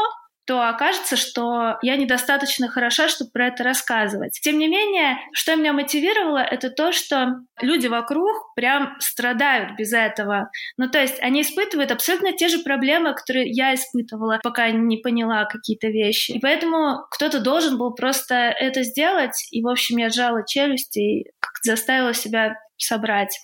то 0.51 0.69
окажется, 0.69 1.17
что 1.17 1.79
я 1.81 1.95
недостаточно 1.95 2.67
хороша, 2.67 3.07
чтобы 3.07 3.31
про 3.31 3.47
это 3.47 3.63
рассказывать. 3.63 4.41
Тем 4.43 4.59
не 4.59 4.67
менее, 4.67 5.19
что 5.33 5.55
меня 5.55 5.73
мотивировало, 5.73 6.39
это 6.39 6.71
то, 6.71 6.91
что 6.91 7.37
люди 7.61 7.87
вокруг 7.87 8.53
прям 8.57 8.97
страдают 8.99 9.77
без 9.79 9.93
этого. 9.93 10.51
Ну, 10.77 10.91
то 10.91 11.01
есть 11.01 11.21
они 11.21 11.43
испытывают 11.43 11.93
абсолютно 11.93 12.33
те 12.33 12.49
же 12.49 12.59
проблемы, 12.65 13.15
которые 13.15 13.49
я 13.49 13.75
испытывала, 13.75 14.41
пока 14.43 14.73
не 14.73 14.97
поняла 14.97 15.45
какие-то 15.45 15.87
вещи. 15.87 16.33
И 16.33 16.41
поэтому 16.41 17.07
кто-то 17.13 17.39
должен 17.39 17.79
был 17.79 17.95
просто 17.95 18.35
это 18.35 18.83
сделать. 18.83 19.47
И, 19.53 19.63
в 19.63 19.69
общем, 19.69 19.99
я 19.99 20.11
сжала 20.11 20.45
челюсти 20.45 20.99
и 20.99 21.31
заставила 21.63 22.13
себя 22.13 22.57
собрать. 22.77 23.39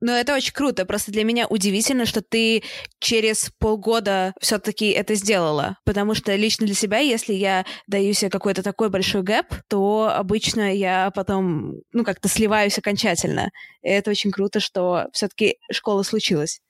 Ну, 0.00 0.12
это 0.12 0.34
очень 0.34 0.52
круто. 0.52 0.84
Просто 0.84 1.12
для 1.12 1.24
меня 1.24 1.46
удивительно, 1.46 2.06
что 2.06 2.22
ты 2.22 2.62
через 3.00 3.50
полгода 3.58 4.32
все-таки 4.40 4.90
это 4.90 5.14
сделала. 5.14 5.76
Потому 5.84 6.14
что 6.14 6.34
лично 6.34 6.66
для 6.66 6.74
себя, 6.74 6.98
если 6.98 7.34
я 7.34 7.64
даю 7.86 8.12
себе 8.14 8.30
какой-то 8.30 8.62
такой 8.62 8.88
большой 8.88 9.22
гэп, 9.22 9.46
то 9.68 10.12
обычно 10.14 10.74
я 10.74 11.10
потом, 11.14 11.74
ну, 11.92 12.04
как-то 12.04 12.28
сливаюсь 12.28 12.78
окончательно. 12.78 13.50
И 13.82 13.88
это 13.88 14.10
очень 14.10 14.30
круто, 14.30 14.60
что 14.60 15.08
все-таки 15.12 15.58
школа 15.70 16.02
случилась. 16.02 16.60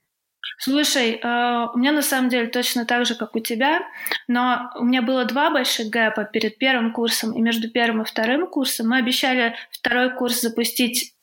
Слушай, 0.59 1.13
э, 1.13 1.67
у 1.75 1.79
меня 1.79 1.93
на 1.93 2.03
самом 2.03 2.29
деле 2.29 2.49
точно 2.49 2.85
так 2.85 3.07
же, 3.07 3.15
как 3.15 3.35
у 3.35 3.41
тебя, 3.41 3.81
но 4.29 4.71
у 4.79 4.85
меня 4.85 5.03
было 5.03 5.25
два 5.25 5.51
больших 5.51 5.89
гэпа 5.89 6.25
перед 6.25 6.59
первым 6.59 6.93
курсом 6.93 7.33
и 7.33 7.41
между 7.41 7.71
первым 7.71 8.03
и 8.03 8.05
вторым 8.05 8.47
курсом. 8.47 8.89
Мы 8.89 8.99
обещали 8.99 9.57
второй 9.71 10.15
курс 10.15 10.41
запустить 10.41 11.14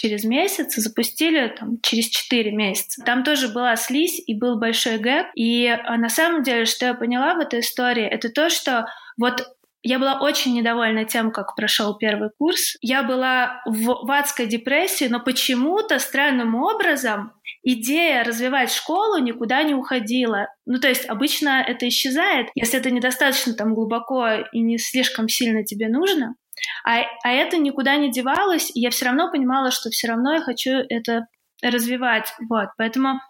через 0.00 0.24
месяц, 0.24 0.76
запустили 0.76 1.48
там, 1.48 1.78
через 1.82 2.08
4 2.08 2.52
месяца. 2.52 3.02
Там 3.04 3.22
тоже 3.22 3.48
была 3.48 3.76
слизь 3.76 4.22
и 4.26 4.34
был 4.34 4.58
большой 4.58 4.96
гэп. 4.96 5.26
И 5.34 5.66
а, 5.66 5.98
на 5.98 6.08
самом 6.08 6.42
деле, 6.42 6.64
что 6.64 6.86
я 6.86 6.94
поняла 6.94 7.34
в 7.34 7.38
этой 7.38 7.60
истории, 7.60 8.04
это 8.04 8.30
то, 8.30 8.48
что 8.48 8.86
вот 9.18 9.46
я 9.82 9.98
была 9.98 10.20
очень 10.20 10.54
недовольна 10.54 11.04
тем, 11.04 11.30
как 11.30 11.54
прошел 11.54 11.96
первый 11.98 12.30
курс. 12.38 12.76
Я 12.80 13.02
была 13.02 13.62
в, 13.66 14.06
в 14.06 14.10
адской 14.10 14.46
депрессии, 14.46 15.06
но 15.06 15.20
почему-то 15.20 15.98
странным 15.98 16.54
образом 16.54 17.32
идея 17.62 18.24
развивать 18.24 18.72
школу 18.72 19.18
никуда 19.18 19.62
не 19.62 19.74
уходила. 19.74 20.48
Ну, 20.64 20.78
то 20.78 20.88
есть 20.88 21.06
обычно 21.06 21.62
это 21.66 21.86
исчезает, 21.88 22.48
если 22.54 22.78
это 22.78 22.90
недостаточно 22.90 23.52
там 23.52 23.74
глубоко 23.74 24.28
и 24.50 24.60
не 24.60 24.78
слишком 24.78 25.28
сильно 25.28 25.62
тебе 25.62 25.88
нужно. 25.88 26.36
А, 26.84 27.02
а 27.24 27.30
это 27.30 27.58
никуда 27.58 27.96
не 27.96 28.10
девалось, 28.10 28.70
и 28.74 28.80
я 28.80 28.90
все 28.90 29.06
равно 29.06 29.30
понимала, 29.30 29.70
что 29.70 29.90
все 29.90 30.08
равно 30.08 30.34
я 30.34 30.40
хочу 30.40 30.70
это 30.88 31.26
развивать. 31.62 32.32
Вот, 32.48 32.68
поэтому 32.76 33.20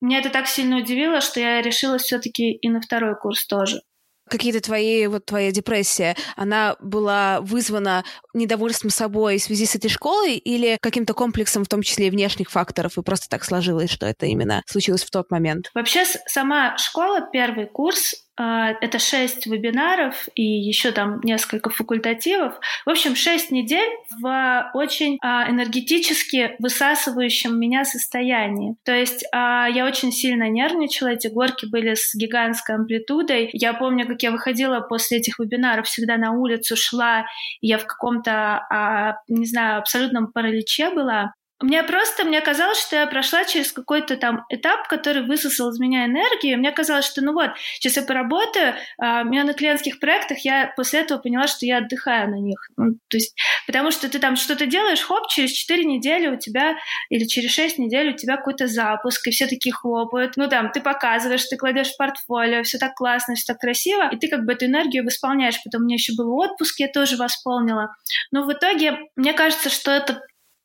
меня 0.00 0.18
это 0.18 0.30
так 0.30 0.46
сильно 0.46 0.78
удивило, 0.78 1.20
что 1.20 1.40
я 1.40 1.62
решила 1.62 1.98
все-таки 1.98 2.52
и 2.52 2.68
на 2.68 2.80
второй 2.80 3.16
курс 3.16 3.46
тоже 3.46 3.80
какие-то 4.28 4.60
твои, 4.60 5.06
вот 5.06 5.26
твоя 5.26 5.52
депрессия, 5.52 6.16
она 6.36 6.76
была 6.80 7.40
вызвана 7.40 8.04
недовольством 8.32 8.90
собой 8.90 9.38
в 9.38 9.42
связи 9.42 9.66
с 9.66 9.74
этой 9.74 9.90
школой 9.90 10.36
или 10.36 10.78
каким-то 10.80 11.14
комплексом, 11.14 11.64
в 11.64 11.68
том 11.68 11.82
числе 11.82 12.08
и 12.08 12.10
внешних 12.10 12.50
факторов, 12.50 12.96
и 12.96 13.02
просто 13.02 13.28
так 13.28 13.44
сложилось, 13.44 13.90
что 13.90 14.06
это 14.06 14.26
именно 14.26 14.62
случилось 14.66 15.04
в 15.04 15.10
тот 15.10 15.30
момент? 15.30 15.70
Вообще, 15.74 16.04
сама 16.26 16.76
школа, 16.78 17.28
первый 17.32 17.66
курс, 17.66 18.14
это 18.36 18.98
шесть 18.98 19.46
вебинаров 19.46 20.28
и 20.34 20.42
еще 20.42 20.90
там 20.90 21.20
несколько 21.22 21.70
факультативов. 21.70 22.54
В 22.84 22.90
общем, 22.90 23.14
шесть 23.14 23.50
недель 23.50 23.88
в 24.20 24.70
очень 24.74 25.18
а, 25.22 25.48
энергетически 25.48 26.56
высасывающем 26.58 27.58
меня 27.58 27.84
состоянии. 27.84 28.76
То 28.84 28.92
есть 28.92 29.24
а, 29.32 29.68
я 29.68 29.86
очень 29.86 30.10
сильно 30.12 30.48
нервничала, 30.48 31.08
эти 31.08 31.28
горки 31.28 31.66
были 31.66 31.94
с 31.94 32.14
гигантской 32.14 32.76
амплитудой. 32.76 33.50
Я 33.52 33.72
помню, 33.72 34.06
как 34.06 34.22
я 34.22 34.30
выходила 34.30 34.80
после 34.80 35.18
этих 35.18 35.38
вебинаров, 35.38 35.86
всегда 35.86 36.16
на 36.16 36.32
улицу 36.32 36.76
шла, 36.76 37.26
и 37.60 37.68
я 37.68 37.78
в 37.78 37.86
каком-то, 37.86 39.16
не 39.28 39.46
знаю, 39.46 39.78
абсолютном 39.78 40.32
параличе 40.32 40.90
была. 40.90 41.34
Мне 41.60 41.84
просто, 41.84 42.24
мне 42.24 42.40
казалось, 42.40 42.80
что 42.80 42.96
я 42.96 43.06
прошла 43.06 43.44
через 43.44 43.72
какой-то 43.72 44.16
там 44.16 44.44
этап, 44.48 44.88
который 44.88 45.24
высосал 45.24 45.70
из 45.70 45.78
меня 45.78 46.04
энергию. 46.04 46.58
Мне 46.58 46.72
казалось, 46.72 47.04
что 47.04 47.22
ну 47.22 47.32
вот, 47.32 47.50
сейчас 47.74 47.96
я 47.96 48.02
поработаю, 48.02 48.74
а, 48.98 49.22
у 49.22 49.26
меня 49.26 49.44
на 49.44 49.54
клиентских 49.54 50.00
проектах 50.00 50.38
я 50.40 50.72
после 50.76 51.00
этого 51.00 51.20
поняла, 51.20 51.46
что 51.46 51.64
я 51.64 51.78
отдыхаю 51.78 52.28
на 52.30 52.40
них. 52.40 52.58
Ну, 52.76 52.94
то 53.08 53.16
есть, 53.16 53.36
потому 53.68 53.92
что 53.92 54.08
ты 54.08 54.18
там 54.18 54.34
что-то 54.34 54.66
делаешь, 54.66 55.02
хоп, 55.02 55.28
через 55.28 55.52
4 55.52 55.84
недели 55.84 56.26
у 56.26 56.36
тебя, 56.36 56.74
или 57.08 57.24
через 57.24 57.52
6 57.52 57.78
недель 57.78 58.10
у 58.10 58.16
тебя 58.16 58.36
какой-то 58.36 58.66
запуск, 58.66 59.26
и 59.28 59.30
все 59.30 59.46
такие 59.46 59.72
хлопают. 59.72 60.32
Ну 60.36 60.48
там, 60.48 60.72
ты 60.72 60.80
показываешь, 60.80 61.44
ты 61.44 61.56
кладешь 61.56 61.92
в 61.92 61.96
портфолио, 61.96 62.64
все 62.64 62.78
так 62.78 62.94
классно, 62.94 63.36
все 63.36 63.52
так 63.52 63.58
красиво, 63.58 64.10
и 64.10 64.16
ты 64.16 64.28
как 64.28 64.44
бы 64.44 64.54
эту 64.54 64.66
энергию 64.66 65.04
восполняешь. 65.04 65.62
Потом 65.64 65.82
у 65.82 65.84
меня 65.84 65.94
еще 65.94 66.14
был 66.16 66.36
отпуск, 66.36 66.80
я 66.80 66.88
тоже 66.88 67.16
восполнила. 67.16 67.94
Но 68.32 68.44
в 68.44 68.52
итоге, 68.52 68.98
мне 69.14 69.32
кажется, 69.32 69.70
что 69.70 69.92
это 69.92 70.20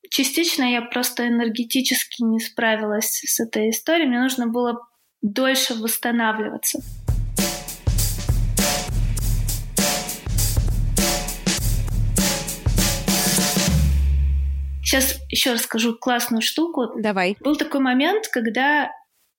частично 0.09 0.63
я 0.63 0.81
просто 0.81 1.27
энергетически 1.27 2.23
не 2.23 2.39
справилась 2.39 3.21
с 3.25 3.39
этой 3.39 3.69
историей. 3.69 4.07
Мне 4.07 4.19
нужно 4.19 4.47
было 4.47 4.79
дольше 5.21 5.75
восстанавливаться. 5.75 6.79
Сейчас 14.89 15.19
еще 15.29 15.53
расскажу 15.53 15.95
классную 15.95 16.41
штуку. 16.41 16.87
Давай. 16.97 17.37
Был 17.41 17.55
такой 17.55 17.79
момент, 17.79 18.27
когда 18.27 18.89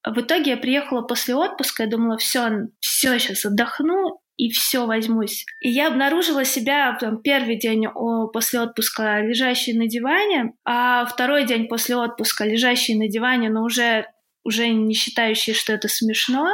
в 0.06 0.20
итоге 0.20 0.52
я 0.52 0.56
приехала 0.56 1.02
после 1.02 1.34
отпуска, 1.34 1.82
я 1.82 1.88
думала, 1.88 2.18
все, 2.18 2.68
все, 2.78 3.18
сейчас 3.18 3.44
отдохну, 3.44 4.20
и 4.40 4.50
все 4.50 4.86
возьмусь. 4.86 5.44
И 5.60 5.68
я 5.68 5.88
обнаружила 5.88 6.44
себя 6.46 6.96
там, 6.98 7.20
первый 7.20 7.58
день 7.58 7.86
после 8.32 8.60
отпуска 8.60 9.20
лежащей 9.20 9.74
на 9.74 9.86
диване, 9.86 10.54
а 10.64 11.04
второй 11.04 11.44
день 11.44 11.68
после 11.68 11.96
отпуска 11.96 12.46
лежащей 12.46 12.96
на 12.96 13.08
диване, 13.08 13.50
но 13.50 13.62
уже 13.62 14.06
уже 14.42 14.68
не 14.68 14.94
считающий, 14.94 15.52
что 15.52 15.74
это 15.74 15.88
смешно 15.88 16.48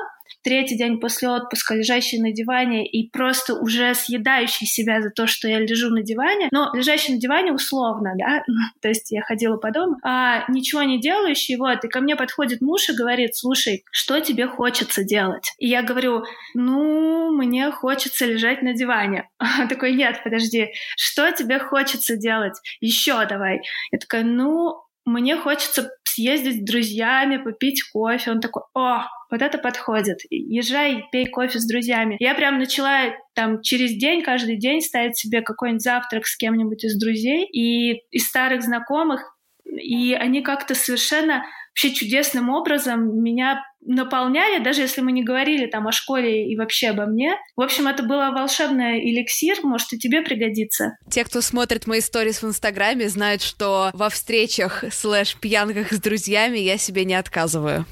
третий 0.46 0.76
день 0.76 1.00
после 1.00 1.28
отпуска, 1.28 1.74
лежащий 1.74 2.20
на 2.20 2.30
диване 2.30 2.86
и 2.86 3.10
просто 3.10 3.56
уже 3.56 3.92
съедающий 3.96 4.68
себя 4.68 5.02
за 5.02 5.10
то, 5.10 5.26
что 5.26 5.48
я 5.48 5.58
лежу 5.58 5.90
на 5.90 6.02
диване, 6.02 6.48
но 6.52 6.70
лежащий 6.72 7.12
на 7.14 7.18
диване 7.18 7.52
условно, 7.52 8.12
да, 8.16 8.44
то 8.80 8.86
есть 8.88 9.10
я 9.10 9.22
ходила 9.22 9.56
по 9.56 9.72
дому, 9.72 9.96
а 10.04 10.44
ничего 10.48 10.84
не 10.84 11.00
делающий, 11.00 11.56
вот, 11.56 11.84
и 11.84 11.88
ко 11.88 12.00
мне 12.00 12.14
подходит 12.14 12.60
муж 12.60 12.88
и 12.88 12.94
говорит, 12.94 13.34
слушай, 13.34 13.82
что 13.90 14.20
тебе 14.20 14.46
хочется 14.46 15.02
делать? 15.02 15.50
И 15.58 15.66
я 15.66 15.82
говорю, 15.82 16.22
ну, 16.54 17.32
мне 17.32 17.72
хочется 17.72 18.24
лежать 18.24 18.62
на 18.62 18.72
диване. 18.72 19.28
Он 19.60 19.66
такой, 19.66 19.94
нет, 19.94 20.20
подожди, 20.22 20.68
что 20.96 21.32
тебе 21.32 21.58
хочется 21.58 22.16
делать? 22.16 22.54
Еще 22.80 23.26
давай. 23.26 23.62
Я 23.90 23.98
такая, 23.98 24.22
ну, 24.22 24.76
мне 25.04 25.36
хочется 25.36 25.90
съездить 26.16 26.62
с 26.62 26.64
друзьями, 26.64 27.36
попить 27.36 27.82
кофе. 27.92 28.30
Он 28.30 28.40
такой, 28.40 28.62
о, 28.74 29.04
вот 29.30 29.42
это 29.42 29.58
подходит. 29.58 30.18
Езжай, 30.30 31.04
пей 31.12 31.26
кофе 31.26 31.58
с 31.58 31.66
друзьями. 31.66 32.16
Я 32.20 32.34
прям 32.34 32.58
начала 32.58 33.14
там 33.34 33.60
через 33.60 33.92
день, 33.92 34.22
каждый 34.22 34.56
день 34.56 34.80
ставить 34.80 35.16
себе 35.18 35.42
какой-нибудь 35.42 35.82
завтрак 35.82 36.26
с 36.26 36.36
кем-нибудь 36.36 36.84
из 36.84 36.98
друзей 36.98 37.44
и 37.44 38.00
из 38.10 38.26
старых 38.26 38.62
знакомых. 38.62 39.35
И 39.76 40.14
они 40.14 40.42
как-то 40.42 40.74
совершенно 40.74 41.44
вообще 41.70 41.92
чудесным 41.92 42.48
образом 42.48 43.22
меня 43.22 43.62
наполняли, 43.82 44.62
даже 44.62 44.80
если 44.80 45.00
мы 45.00 45.12
не 45.12 45.22
говорили 45.22 45.66
там 45.66 45.86
о 45.86 45.92
школе 45.92 46.50
и 46.50 46.56
вообще 46.56 46.88
обо 46.88 47.06
мне. 47.06 47.36
В 47.54 47.60
общем, 47.60 47.86
это 47.86 48.02
было 48.02 48.30
волшебный 48.30 48.98
эликсир, 49.10 49.58
может, 49.62 49.92
и 49.92 49.98
тебе 49.98 50.22
пригодится. 50.22 50.96
Те, 51.10 51.24
кто 51.24 51.40
смотрит 51.40 51.86
мои 51.86 52.00
сторис 52.00 52.42
в 52.42 52.46
Инстаграме, 52.46 53.08
знают, 53.08 53.42
что 53.42 53.90
во 53.92 54.08
встречах 54.08 54.84
слэш 54.90 55.36
пьянках 55.36 55.92
с 55.92 56.00
друзьями 56.00 56.58
я 56.58 56.78
себе 56.78 57.04
не 57.04 57.14
отказываю. 57.14 57.84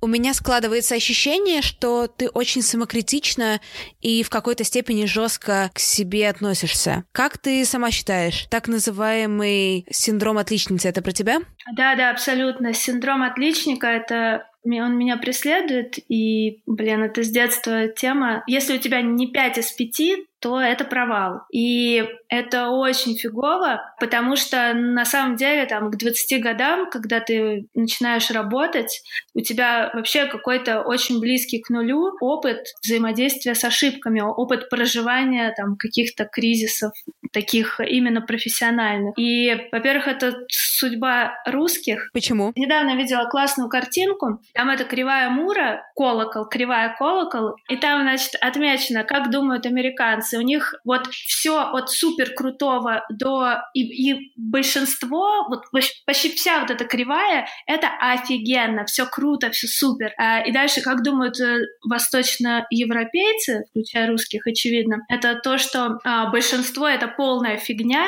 У 0.00 0.06
меня 0.06 0.34
складывается 0.34 0.94
ощущение, 0.94 1.62
что 1.62 2.06
ты 2.06 2.28
очень 2.28 2.62
самокритично 2.62 3.60
и 4.00 4.22
в 4.22 4.30
какой-то 4.30 4.64
степени 4.64 5.04
жестко 5.06 5.70
к 5.72 5.78
себе 5.78 6.28
относишься. 6.28 7.04
Как 7.12 7.38
ты 7.38 7.64
сама 7.64 7.90
считаешь, 7.90 8.46
так 8.50 8.68
называемый 8.68 9.86
синдром 9.90 10.38
отличницы 10.38 10.88
это 10.88 11.02
про 11.02 11.12
тебя? 11.12 11.40
Да, 11.76 11.94
да, 11.94 12.10
абсолютно. 12.10 12.74
Синдром 12.74 13.22
отличника 13.22 13.86
это 13.86 14.46
он 14.64 14.96
меня 14.96 15.16
преследует, 15.16 15.98
и, 16.08 16.62
блин, 16.66 17.02
это 17.02 17.24
с 17.24 17.28
детства 17.28 17.88
тема. 17.88 18.44
Если 18.46 18.76
у 18.76 18.78
тебя 18.78 19.02
не 19.02 19.26
5 19.26 19.58
из 19.58 19.72
5, 19.72 20.00
то 20.42 20.60
это 20.60 20.84
провал. 20.84 21.42
И 21.52 22.04
это 22.28 22.70
очень 22.70 23.16
фигово, 23.16 23.80
потому 24.00 24.34
что 24.34 24.74
на 24.74 25.04
самом 25.04 25.36
деле 25.36 25.66
там 25.66 25.90
к 25.90 25.96
20 25.96 26.42
годам, 26.42 26.90
когда 26.90 27.20
ты 27.20 27.68
начинаешь 27.74 28.28
работать, 28.30 29.02
у 29.34 29.40
тебя 29.40 29.90
вообще 29.94 30.26
какой-то 30.26 30.82
очень 30.82 31.20
близкий 31.20 31.60
к 31.60 31.70
нулю 31.70 32.16
опыт 32.20 32.58
взаимодействия 32.82 33.54
с 33.54 33.62
ошибками, 33.64 34.20
опыт 34.20 34.68
проживания 34.68 35.54
там 35.56 35.76
каких-то 35.76 36.24
кризисов, 36.24 36.92
таких 37.32 37.80
именно 37.80 38.20
профессиональных. 38.20 39.14
И, 39.18 39.68
во-первых, 39.72 40.08
это 40.08 40.46
судьба 40.48 41.34
русских. 41.46 42.10
Почему? 42.12 42.52
Недавно 42.56 42.96
видела 42.96 43.24
классную 43.28 43.68
картинку. 43.68 44.40
Там 44.54 44.70
это 44.70 44.84
кривая 44.84 45.30
Мура, 45.30 45.84
колокол, 45.96 46.46
кривая 46.46 46.94
колокол, 46.98 47.56
и 47.68 47.76
там, 47.76 48.02
значит, 48.02 48.34
отмечено, 48.40 49.04
как 49.04 49.30
думают 49.30 49.66
американцы. 49.66 50.38
У 50.38 50.42
них 50.42 50.74
вот 50.84 51.06
все 51.08 51.58
от 51.58 51.90
супер 51.90 52.34
крутого 52.34 53.04
до 53.10 53.62
и, 53.74 54.10
и 54.12 54.32
большинство, 54.36 55.46
вот 55.48 55.64
почти 56.06 56.34
вся 56.34 56.60
вот 56.60 56.70
эта 56.70 56.84
кривая, 56.84 57.46
это 57.66 57.88
офигенно, 58.00 58.84
все 58.84 59.06
круто, 59.06 59.50
все 59.50 59.66
супер. 59.66 60.12
А, 60.18 60.40
и 60.40 60.52
дальше, 60.52 60.80
как 60.82 61.02
думают 61.02 61.40
э, 61.40 61.60
восточноевропейцы, 61.88 63.64
включая 63.70 64.08
русских, 64.08 64.46
очевидно, 64.46 64.98
это 65.08 65.36
то, 65.36 65.58
что 65.58 65.98
а, 66.04 66.30
большинство 66.30 66.88
это 66.88 67.08
полная 67.22 67.56
фигня, 67.56 68.04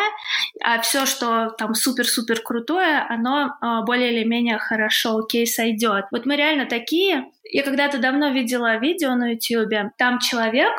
а 0.60 0.80
все, 0.80 1.06
что 1.06 1.50
там 1.56 1.72
супер-супер 1.74 2.40
крутое, 2.40 3.06
оно 3.08 3.52
а, 3.60 3.82
более 3.82 4.12
или 4.12 4.24
менее 4.24 4.58
хорошо, 4.58 5.18
окей, 5.18 5.46
сойдет. 5.46 6.06
Вот 6.10 6.26
мы 6.26 6.34
реально 6.34 6.66
такие. 6.66 7.26
Я 7.44 7.62
когда-то 7.62 7.98
давно 7.98 8.30
видела 8.30 8.78
видео 8.78 9.14
на 9.14 9.34
YouTube, 9.34 9.92
там 9.98 10.18
человек 10.18 10.72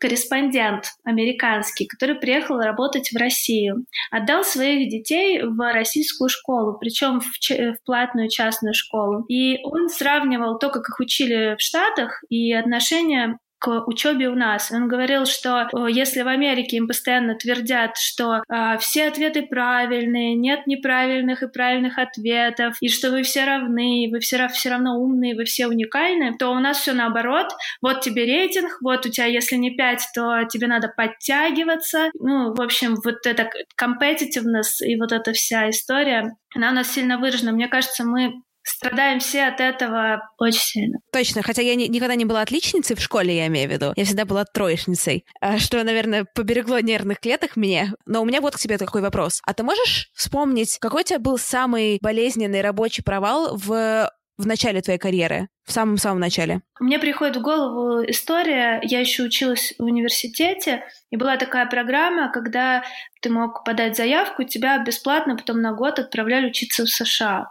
корреспондент 0.00 0.86
американский, 1.04 1.86
который 1.86 2.16
приехал 2.16 2.58
работать 2.58 3.12
в 3.12 3.16
Россию, 3.16 3.84
отдал 4.10 4.42
своих 4.42 4.90
детей 4.90 5.40
в 5.40 5.72
российскую 5.72 6.28
школу, 6.28 6.76
причем 6.80 7.20
в, 7.20 7.26
в 7.48 7.76
платную 7.84 8.28
частную 8.28 8.74
школу. 8.74 9.24
И 9.28 9.60
он 9.62 9.88
сравнивал 9.88 10.58
то, 10.58 10.70
как 10.70 10.88
их 10.88 10.98
учили 10.98 11.54
в 11.56 11.60
Штатах, 11.60 12.24
и 12.28 12.52
отношения 12.52 13.38
к 13.58 13.86
учебе 13.86 14.28
у 14.28 14.34
нас. 14.34 14.70
Он 14.70 14.88
говорил, 14.88 15.26
что 15.26 15.68
если 15.88 16.22
в 16.22 16.28
Америке 16.28 16.76
им 16.76 16.86
постоянно 16.86 17.34
твердят, 17.34 17.96
что 17.96 18.42
э, 18.48 18.78
все 18.78 19.08
ответы 19.08 19.42
правильные, 19.42 20.34
нет 20.34 20.66
неправильных 20.66 21.42
и 21.42 21.48
правильных 21.48 21.98
ответов, 21.98 22.76
и 22.80 22.88
что 22.88 23.10
вы 23.10 23.22
все 23.22 23.44
равны, 23.44 24.08
вы 24.10 24.20
все, 24.20 24.48
все 24.48 24.70
равно 24.70 24.98
умные, 24.98 25.34
вы 25.34 25.44
все 25.44 25.66
уникальны, 25.66 26.36
то 26.38 26.50
у 26.50 26.58
нас 26.60 26.78
все 26.78 26.92
наоборот. 26.92 27.48
Вот 27.82 28.00
тебе 28.00 28.24
рейтинг, 28.24 28.78
вот 28.80 29.06
у 29.06 29.08
тебя, 29.08 29.26
если 29.26 29.56
не 29.56 29.70
5, 29.70 30.08
то 30.14 30.44
тебе 30.44 30.66
надо 30.66 30.88
подтягиваться. 30.88 32.10
Ну, 32.14 32.54
в 32.54 32.60
общем, 32.60 32.96
вот 33.04 33.26
это 33.26 33.50
competitiveness 33.80 34.84
и 34.84 34.96
вот 34.96 35.12
эта 35.12 35.32
вся 35.32 35.68
история, 35.70 36.36
она 36.54 36.70
у 36.70 36.74
нас 36.74 36.92
сильно 36.92 37.18
выражена. 37.18 37.52
Мне 37.52 37.68
кажется, 37.68 38.04
мы 38.04 38.42
страдаем 38.68 39.20
все 39.20 39.44
от 39.44 39.60
этого 39.60 40.22
очень 40.38 40.60
сильно. 40.60 40.98
Точно, 41.12 41.42
хотя 41.42 41.62
я 41.62 41.74
не, 41.74 41.88
никогда 41.88 42.14
не 42.14 42.24
была 42.24 42.42
отличницей 42.42 42.96
в 42.96 43.00
школе, 43.00 43.36
я 43.36 43.46
имею 43.46 43.68
в 43.68 43.72
виду. 43.72 43.92
Я 43.96 44.04
всегда 44.04 44.24
была 44.24 44.44
троечницей, 44.44 45.24
а, 45.40 45.58
что, 45.58 45.82
наверное, 45.82 46.26
поберегло 46.34 46.80
нервных 46.80 47.20
клеток 47.20 47.56
мне. 47.56 47.92
Но 48.06 48.22
у 48.22 48.24
меня 48.24 48.40
вот 48.40 48.54
к 48.54 48.58
тебе 48.58 48.78
такой 48.78 49.00
вопрос. 49.00 49.40
А 49.44 49.54
ты 49.54 49.62
можешь 49.62 50.10
вспомнить, 50.14 50.78
какой 50.80 51.02
у 51.02 51.04
тебя 51.04 51.18
был 51.18 51.38
самый 51.38 51.98
болезненный 52.00 52.60
рабочий 52.60 53.02
провал 53.02 53.56
в 53.56 54.10
в 54.38 54.46
начале 54.46 54.80
твоей 54.80 54.98
карьеры, 54.98 55.48
в 55.64 55.72
самом-самом 55.72 56.20
начале? 56.20 56.62
Мне 56.78 56.98
приходит 56.98 57.36
в 57.36 57.42
голову 57.42 58.04
история. 58.08 58.80
Я 58.84 59.00
еще 59.00 59.24
училась 59.24 59.74
в 59.78 59.82
университете, 59.82 60.84
и 61.10 61.16
была 61.16 61.36
такая 61.36 61.66
программа, 61.66 62.30
когда 62.30 62.84
ты 63.20 63.30
мог 63.30 63.64
подать 63.64 63.96
заявку, 63.96 64.44
тебя 64.44 64.78
бесплатно 64.78 65.36
потом 65.36 65.60
на 65.60 65.72
год 65.72 65.98
отправляли 65.98 66.46
учиться 66.46 66.84
в 66.84 66.88
США. 66.88 67.50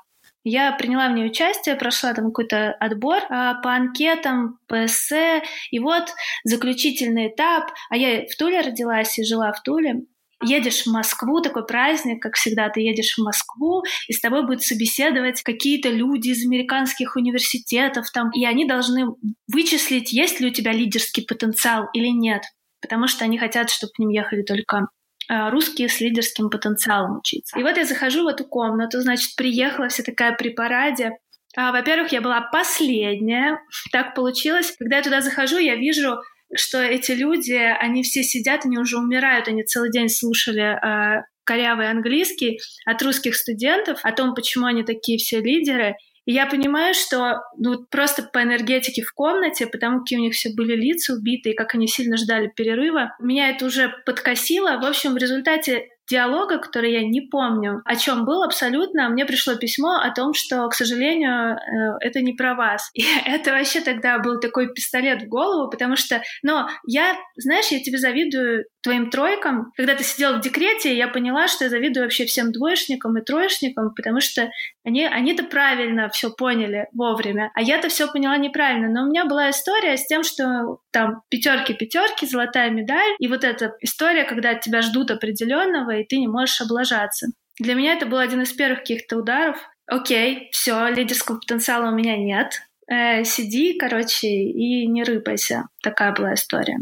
Я 0.49 0.71
приняла 0.71 1.09
в 1.09 1.11
ней 1.11 1.25
участие, 1.25 1.75
прошла 1.75 2.13
там 2.13 2.27
какой-то 2.27 2.71
отбор 2.79 3.21
а, 3.29 3.55
по 3.55 3.73
анкетам, 3.73 4.59
по 4.67 4.85
эссе, 4.85 5.43
и 5.71 5.79
вот 5.79 6.05
заключительный 6.45 7.27
этап. 7.27 7.69
А 7.89 7.97
я 7.97 8.25
в 8.25 8.33
Туле 8.37 8.61
родилась 8.61 9.19
и 9.19 9.25
жила 9.25 9.51
в 9.51 9.61
Туле. 9.61 10.03
Едешь 10.41 10.83
в 10.83 10.87
Москву, 10.87 11.41
такой 11.41 11.65
праздник, 11.65 12.21
как 12.21 12.35
всегда, 12.35 12.69
ты 12.69 12.79
едешь 12.79 13.15
в 13.17 13.23
Москву, 13.23 13.83
и 14.07 14.13
с 14.13 14.21
тобой 14.21 14.45
будут 14.45 14.63
собеседовать 14.63 15.41
какие-то 15.41 15.89
люди 15.89 16.29
из 16.29 16.45
американских 16.45 17.17
университетов 17.17 18.09
там, 18.13 18.31
и 18.31 18.45
они 18.45 18.65
должны 18.65 19.07
вычислить, 19.51 20.13
есть 20.13 20.39
ли 20.39 20.47
у 20.47 20.53
тебя 20.53 20.71
лидерский 20.71 21.25
потенциал 21.25 21.89
или 21.93 22.07
нет 22.07 22.43
потому 22.81 23.07
что 23.07 23.25
они 23.25 23.37
хотят, 23.37 23.69
чтобы 23.69 23.91
к 23.93 23.99
ним 23.99 24.09
ехали 24.09 24.43
только 24.43 24.87
русские 25.29 25.89
с 25.89 25.99
лидерским 25.99 26.49
потенциалом 26.49 27.19
учиться. 27.19 27.57
И 27.59 27.63
вот 27.63 27.77
я 27.77 27.85
захожу 27.85 28.23
в 28.23 28.27
эту 28.27 28.45
комнату, 28.45 29.01
значит, 29.01 29.35
приехала 29.35 29.89
вся 29.89 30.03
такая 30.03 30.33
при 30.33 30.49
параде. 30.49 31.11
А, 31.55 31.71
во-первых, 31.71 32.11
я 32.11 32.21
была 32.21 32.41
последняя, 32.41 33.59
так 33.91 34.13
получилось. 34.13 34.75
Когда 34.77 34.97
я 34.97 35.03
туда 35.03 35.21
захожу, 35.21 35.57
я 35.57 35.75
вижу, 35.75 36.17
что 36.55 36.79
эти 36.81 37.11
люди, 37.11 37.53
они 37.53 38.03
все 38.03 38.23
сидят, 38.23 38.65
они 38.65 38.77
уже 38.77 38.97
умирают, 38.97 39.47
они 39.47 39.63
целый 39.63 39.91
день 39.91 40.07
слушали 40.07 40.61
э, 40.61 41.23
корявый 41.43 41.89
английский 41.89 42.59
от 42.85 43.01
русских 43.01 43.35
студентов 43.35 43.99
о 44.03 44.11
том, 44.11 44.35
почему 44.35 44.65
они 44.65 44.83
такие 44.83 45.17
все 45.17 45.41
лидеры. 45.41 45.95
И 46.27 46.33
я 46.33 46.45
понимаю, 46.45 46.93
что 46.93 47.41
ну, 47.57 47.85
просто 47.89 48.21
по 48.21 48.43
энергетике 48.43 49.01
в 49.01 49.13
комнате, 49.13 49.65
потому 49.65 50.01
какие 50.01 50.19
у 50.19 50.21
них 50.21 50.33
все 50.33 50.53
были 50.53 50.75
лица 50.75 51.13
убитые, 51.13 51.55
как 51.55 51.73
они 51.73 51.87
сильно 51.87 52.17
ждали 52.17 52.51
перерыва, 52.53 53.15
меня 53.19 53.49
это 53.49 53.65
уже 53.65 53.95
подкосило. 54.05 54.77
В 54.77 54.85
общем, 54.85 55.13
в 55.13 55.17
результате 55.17 55.87
диалога, 56.09 56.57
который 56.59 56.93
я 56.93 57.03
не 57.03 57.21
помню, 57.21 57.81
о 57.85 57.95
чем 57.95 58.25
был 58.25 58.43
абсолютно, 58.43 59.09
мне 59.09 59.25
пришло 59.25 59.55
письмо 59.55 59.99
о 60.01 60.11
том, 60.11 60.33
что, 60.33 60.67
к 60.69 60.73
сожалению, 60.73 61.55
э, 61.55 61.97
это 62.01 62.21
не 62.21 62.33
про 62.33 62.55
вас. 62.55 62.89
И 62.93 63.03
это 63.25 63.51
вообще 63.51 63.81
тогда 63.81 64.19
был 64.19 64.39
такой 64.39 64.73
пистолет 64.73 65.23
в 65.23 65.27
голову, 65.27 65.69
потому 65.69 65.95
что, 65.95 66.21
но 66.43 66.69
я, 66.85 67.15
знаешь, 67.35 67.67
я 67.67 67.79
тебе 67.81 67.97
завидую 67.97 68.65
твоим 68.87 69.09
тройкам. 69.09 69.73
Когда 69.75 69.95
ты 69.95 70.03
сидел 70.05 70.37
в 70.37 70.41
декрете, 70.41 70.95
я 70.95 71.09
поняла, 71.09 71.49
что 71.49 71.65
я 71.65 71.69
завидую 71.69 72.05
вообще 72.05 72.25
всем 72.25 72.53
двоечникам 72.53 73.17
и 73.17 73.21
троечникам, 73.21 73.93
потому 73.93 74.21
что 74.21 74.49
они, 74.85 75.05
они-то 75.05 75.43
правильно 75.43 76.07
все 76.07 76.31
поняли 76.31 76.87
вовремя, 76.93 77.51
а 77.53 77.61
я-то 77.61 77.89
все 77.89 78.09
поняла 78.09 78.37
неправильно. 78.37 78.87
Но 78.87 79.03
у 79.03 79.09
меня 79.09 79.25
была 79.25 79.49
история 79.49 79.97
с 79.97 80.05
тем, 80.05 80.23
что 80.23 80.79
там 80.91 81.23
пятерки, 81.29 81.73
пятерки, 81.73 82.25
золотая 82.25 82.69
медаль, 82.69 83.15
и 83.19 83.27
вот 83.27 83.43
эта 83.43 83.75
история, 83.81 84.23
когда 84.23 84.51
от 84.51 84.61
тебя 84.61 84.81
ждут 84.81 85.11
определенного, 85.11 85.97
и 85.97 86.05
ты 86.05 86.17
не 86.17 86.29
можешь 86.29 86.61
облажаться. 86.61 87.27
Для 87.59 87.75
меня 87.75 87.93
это 87.93 88.05
был 88.05 88.19
один 88.19 88.41
из 88.43 88.53
первых 88.53 88.79
каких-то 88.79 89.17
ударов. 89.17 89.57
Окей, 89.85 90.47
все, 90.53 90.87
лидерского 90.87 91.39
потенциала 91.39 91.91
у 91.91 91.95
меня 91.95 92.15
нет. 92.15 92.61
Э, 92.89 93.25
сиди, 93.25 93.77
короче, 93.77 94.27
и 94.27 94.87
не 94.87 95.03
рыпайся. 95.03 95.65
Такая 95.83 96.13
была 96.13 96.35
история. 96.35 96.77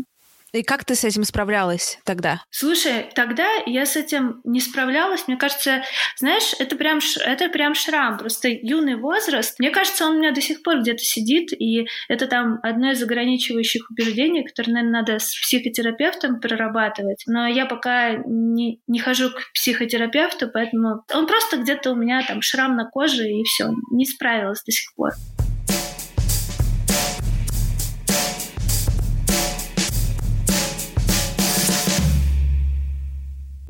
И 0.56 0.64
как 0.64 0.86
ты 0.86 0.96
с 0.96 1.04
этим 1.04 1.26
справлялась 1.26 2.00
тогда? 2.06 2.42
Слушай, 2.50 3.10
тогда 3.14 3.46
я 3.66 3.86
с 3.86 3.98
этим 3.98 4.40
не 4.46 4.62
справлялась. 4.62 5.28
Мне 5.28 5.36
кажется, 5.36 5.84
знаешь, 6.18 6.56
это 6.60 6.78
прям, 6.78 7.00
это 7.26 7.50
прям 7.50 7.76
шрам. 7.76 8.18
Просто 8.18 8.48
юный 8.48 8.96
возраст. 8.96 9.60
Мне 9.60 9.70
кажется, 9.70 10.06
он 10.06 10.16
у 10.16 10.20
меня 10.20 10.32
до 10.32 10.40
сих 10.40 10.64
пор 10.64 10.80
где-то 10.80 11.04
сидит. 11.04 11.52
И 11.52 11.88
это 12.08 12.28
там 12.28 12.60
одно 12.64 12.92
из 12.92 13.04
ограничивающих 13.04 13.90
убеждений, 13.92 14.46
которое, 14.46 14.72
наверное, 14.72 15.02
надо 15.02 15.20
с 15.20 15.36
психотерапевтом 15.42 16.40
прорабатывать. 16.40 17.24
Но 17.28 17.48
я 17.48 17.66
пока 17.66 18.16
не, 18.26 18.80
не 18.88 19.00
хожу 19.00 19.32
к 19.32 19.52
психотерапевту, 19.54 20.50
поэтому 20.50 21.04
он 21.14 21.28
просто 21.28 21.58
где-то 21.58 21.92
у 21.92 21.96
меня 21.96 22.24
там 22.26 22.42
шрам 22.42 22.78
на 22.78 22.86
коже, 22.86 23.28
и 23.28 23.44
все. 23.44 23.72
Не 23.92 24.06
справилась 24.06 24.64
до 24.64 24.72
сих 24.72 24.94
пор. 24.96 25.12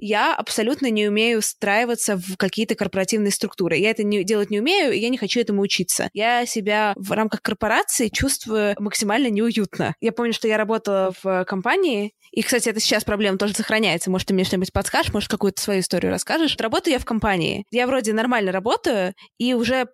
Я 0.06 0.36
абсолютно 0.36 0.90
не 0.90 1.08
умею 1.08 1.42
встраиваться 1.42 2.18
в 2.18 2.38
какие-то 2.38 2.76
корпоративные 2.76 3.32
структуры. 3.32 3.78
Я 3.78 3.90
это 3.90 4.04
не, 4.04 4.24
делать 4.24 4.52
не 4.52 4.60
умею, 4.60 4.94
и 4.94 5.00
я 5.00 5.10
не 5.10 5.18
хочу 5.18 5.40
этому 5.40 5.62
учиться. 5.62 6.10
Я 6.14 6.46
себя 6.46 6.94
в 6.96 7.12
рамках 7.12 7.42
корпорации 7.42 8.10
чувствую 8.10 8.76
максимально 8.80 9.30
неуютно. 9.30 9.96
Я 10.00 10.12
помню, 10.12 10.34
что 10.34 10.48
я 10.48 10.58
работала 10.58 11.14
в 11.24 11.46
компании, 11.46 12.14
и, 12.32 12.42
кстати, 12.44 12.70
это 12.70 12.80
сейчас 12.80 13.04
проблема 13.04 13.38
тоже 13.38 13.54
сохраняется. 13.54 14.12
Может, 14.12 14.28
ты 14.28 14.34
мне 14.34 14.44
что-нибудь 14.44 14.74
подскажешь, 14.74 15.14
может, 15.14 15.30
какую-то 15.30 15.62
свою 15.62 15.80
историю 15.80 16.12
расскажешь. 16.12 16.56
Работаю 16.60 16.94
я 16.94 17.00
в 17.00 17.06
компании. 17.06 17.66
Я 17.72 17.88
вроде 17.88 18.14
нормально 18.14 18.52
работаю, 18.52 19.14
и 19.38 19.54
уже 19.54 19.88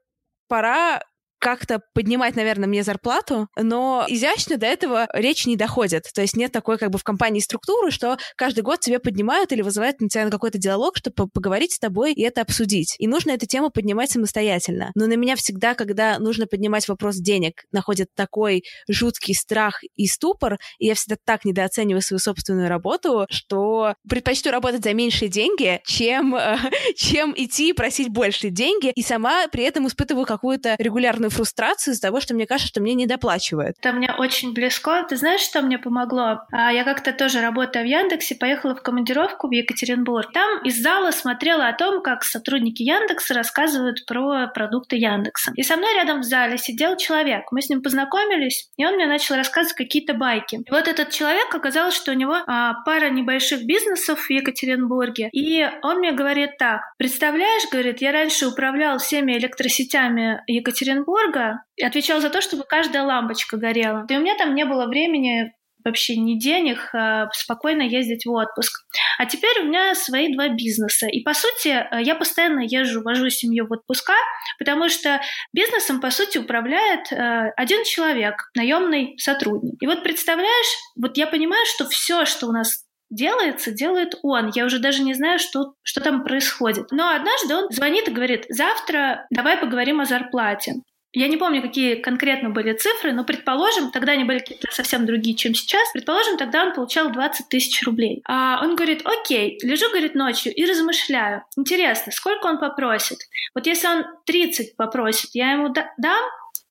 пора 0.47 1.01
как-то 1.41 1.81
поднимать, 1.93 2.35
наверное, 2.35 2.69
мне 2.69 2.83
зарплату, 2.83 3.47
но 3.57 4.05
изящно 4.07 4.57
до 4.57 4.67
этого 4.67 5.07
речь 5.11 5.47
не 5.47 5.57
доходит. 5.57 6.03
То 6.13 6.21
есть 6.21 6.37
нет 6.37 6.51
такой 6.51 6.77
как 6.77 6.91
бы 6.91 6.99
в 6.99 7.03
компании 7.03 7.39
структуры, 7.39 7.89
что 7.89 8.17
каждый 8.37 8.61
год 8.61 8.79
тебе 8.79 8.99
поднимают 8.99 9.51
или 9.51 9.63
вызывают 9.63 9.99
на 10.01 10.07
тебя 10.07 10.25
на 10.25 10.31
какой-то 10.31 10.59
диалог, 10.59 10.97
чтобы 10.97 11.27
поговорить 11.27 11.73
с 11.73 11.79
тобой 11.79 12.13
и 12.13 12.21
это 12.21 12.41
обсудить. 12.41 12.95
И 12.99 13.07
нужно 13.07 13.31
эту 13.31 13.47
тему 13.47 13.71
поднимать 13.71 14.11
самостоятельно. 14.11 14.91
Но 14.93 15.07
на 15.07 15.15
меня 15.15 15.35
всегда, 15.35 15.73
когда 15.73 16.19
нужно 16.19 16.45
поднимать 16.45 16.87
вопрос 16.87 17.15
денег, 17.15 17.63
находит 17.71 18.09
такой 18.15 18.63
жуткий 18.87 19.33
страх 19.33 19.81
и 19.95 20.05
ступор, 20.05 20.59
и 20.77 20.85
я 20.85 20.93
всегда 20.93 21.15
так 21.25 21.43
недооцениваю 21.43 22.03
свою 22.03 22.19
собственную 22.19 22.69
работу, 22.69 23.25
что 23.31 23.95
предпочту 24.07 24.51
работать 24.51 24.83
за 24.83 24.93
меньшие 24.93 25.29
деньги, 25.29 25.81
чем, 25.85 26.37
чем 26.95 27.33
идти 27.35 27.69
и 27.69 27.73
просить 27.73 28.09
больше 28.09 28.51
деньги, 28.51 28.91
и 28.93 29.01
сама 29.01 29.47
при 29.47 29.63
этом 29.63 29.87
испытываю 29.87 30.27
какую-то 30.27 30.75
регулярную 30.77 31.30
фрустрацию 31.31 31.93
из-за 31.93 32.01
того, 32.01 32.19
что 32.19 32.33
мне 32.33 32.45
кажется, 32.45 32.67
что 32.69 32.81
мне 32.81 32.93
не 32.93 33.07
доплачивают. 33.07 33.77
Это 33.79 33.93
мне 33.93 34.11
очень 34.17 34.53
близко. 34.53 35.05
Ты 35.07 35.17
знаешь, 35.17 35.41
что 35.41 35.61
мне 35.61 35.77
помогло? 35.77 36.41
А, 36.51 36.71
я 36.71 36.83
как-то 36.83 37.13
тоже 37.13 37.41
работая 37.41 37.83
в 37.83 37.87
Яндексе, 37.87 38.35
поехала 38.35 38.75
в 38.75 38.81
командировку 38.81 39.47
в 39.47 39.51
Екатеринбург. 39.51 40.31
Там 40.33 40.61
из 40.63 40.81
зала 40.81 41.11
смотрела 41.11 41.67
о 41.67 41.73
том, 41.73 42.01
как 42.01 42.23
сотрудники 42.23 42.83
Яндекса 42.83 43.33
рассказывают 43.33 44.05
про 44.05 44.47
продукты 44.47 44.97
Яндекса. 44.97 45.51
И 45.55 45.63
со 45.63 45.77
мной 45.77 45.93
рядом 45.95 46.21
в 46.21 46.23
зале 46.23 46.57
сидел 46.57 46.97
человек. 46.97 47.51
Мы 47.51 47.61
с 47.61 47.69
ним 47.69 47.81
познакомились, 47.81 48.69
и 48.77 48.85
он 48.85 48.95
мне 48.95 49.07
начал 49.07 49.35
рассказывать 49.35 49.75
какие-то 49.75 50.13
байки. 50.13 50.55
И 50.65 50.71
вот 50.71 50.87
этот 50.87 51.09
человек 51.09 51.53
оказалось, 51.53 51.95
что 51.95 52.11
у 52.11 52.15
него 52.15 52.37
а, 52.47 52.75
пара 52.85 53.09
небольших 53.09 53.65
бизнесов 53.65 54.19
в 54.19 54.29
Екатеринбурге. 54.29 55.29
И 55.31 55.67
он 55.81 55.99
мне 55.99 56.11
говорит 56.11 56.57
так: 56.57 56.81
представляешь, 56.97 57.69
говорит, 57.71 58.01
я 58.01 58.11
раньше 58.11 58.47
управлял 58.47 58.97
всеми 58.99 59.33
электросетями 59.33 60.41
Екатеринбурга, 60.47 61.20
Петербурга 61.21 61.63
отвечал 61.81 62.21
за 62.21 62.29
то, 62.29 62.41
чтобы 62.41 62.63
каждая 62.63 63.03
лампочка 63.03 63.57
горела. 63.57 64.05
И 64.09 64.15
у 64.15 64.21
меня 64.21 64.35
там 64.37 64.55
не 64.55 64.65
было 64.65 64.87
времени 64.87 65.53
вообще 65.83 66.15
ни 66.15 66.37
денег, 66.37 66.89
а 66.93 67.27
спокойно 67.31 67.81
ездить 67.81 68.25
в 68.25 68.31
отпуск. 68.31 68.85
А 69.17 69.25
теперь 69.25 69.61
у 69.61 69.63
меня 69.63 69.95
свои 69.95 70.31
два 70.31 70.49
бизнеса. 70.49 71.07
И, 71.07 71.23
по 71.23 71.33
сути, 71.33 71.69
э, 71.69 72.03
я 72.03 72.13
постоянно 72.13 72.59
езжу, 72.59 73.01
вожу 73.01 73.31
семью 73.31 73.65
в 73.65 73.73
отпуска, 73.73 74.13
потому 74.59 74.89
что 74.89 75.19
бизнесом, 75.53 75.99
по 75.99 76.11
сути, 76.11 76.37
управляет 76.37 77.11
э, 77.11 77.51
один 77.57 77.83
человек, 77.83 78.35
наемный 78.55 79.15
сотрудник. 79.17 79.81
И 79.81 79.87
вот 79.87 80.03
представляешь, 80.03 80.77
вот 80.95 81.17
я 81.17 81.25
понимаю, 81.25 81.65
что 81.65 81.89
все, 81.89 82.25
что 82.25 82.45
у 82.45 82.51
нас 82.51 82.85
делается, 83.09 83.71
делает 83.71 84.15
он. 84.23 84.51
Я 84.53 84.65
уже 84.65 84.79
даже 84.79 85.01
не 85.01 85.15
знаю, 85.15 85.39
что, 85.39 85.73
что 85.83 86.01
там 86.01 86.23
происходит. 86.23 86.91
Но 86.91 87.09
однажды 87.09 87.55
он 87.55 87.71
звонит 87.71 88.07
и 88.07 88.11
говорит, 88.11 88.45
завтра 88.49 89.25
давай 89.31 89.57
поговорим 89.57 89.99
о 89.99 90.05
зарплате. 90.05 90.75
Я 91.13 91.27
не 91.27 91.35
помню, 91.35 91.61
какие 91.61 91.95
конкретно 91.95 92.51
были 92.51 92.73
цифры, 92.73 93.11
но 93.11 93.25
предположим, 93.25 93.91
тогда 93.91 94.13
они 94.13 94.23
были 94.23 94.39
какие-то 94.39 94.71
совсем 94.71 95.05
другие, 95.05 95.35
чем 95.35 95.53
сейчас. 95.53 95.91
Предположим, 95.91 96.37
тогда 96.37 96.63
он 96.63 96.73
получал 96.73 97.11
20 97.11 97.49
тысяч 97.49 97.83
рублей. 97.85 98.21
А 98.25 98.61
он 98.63 98.75
говорит, 98.75 99.01
окей, 99.05 99.59
лежу, 99.61 99.89
говорит, 99.89 100.15
ночью 100.15 100.53
и 100.53 100.65
размышляю. 100.65 101.43
Интересно, 101.57 102.13
сколько 102.13 102.47
он 102.47 102.59
попросит? 102.59 103.17
Вот 103.53 103.67
если 103.67 103.87
он 103.87 104.05
30 104.25 104.77
попросит, 104.77 105.31
я 105.33 105.51
ему 105.51 105.69
дам? 105.69 106.23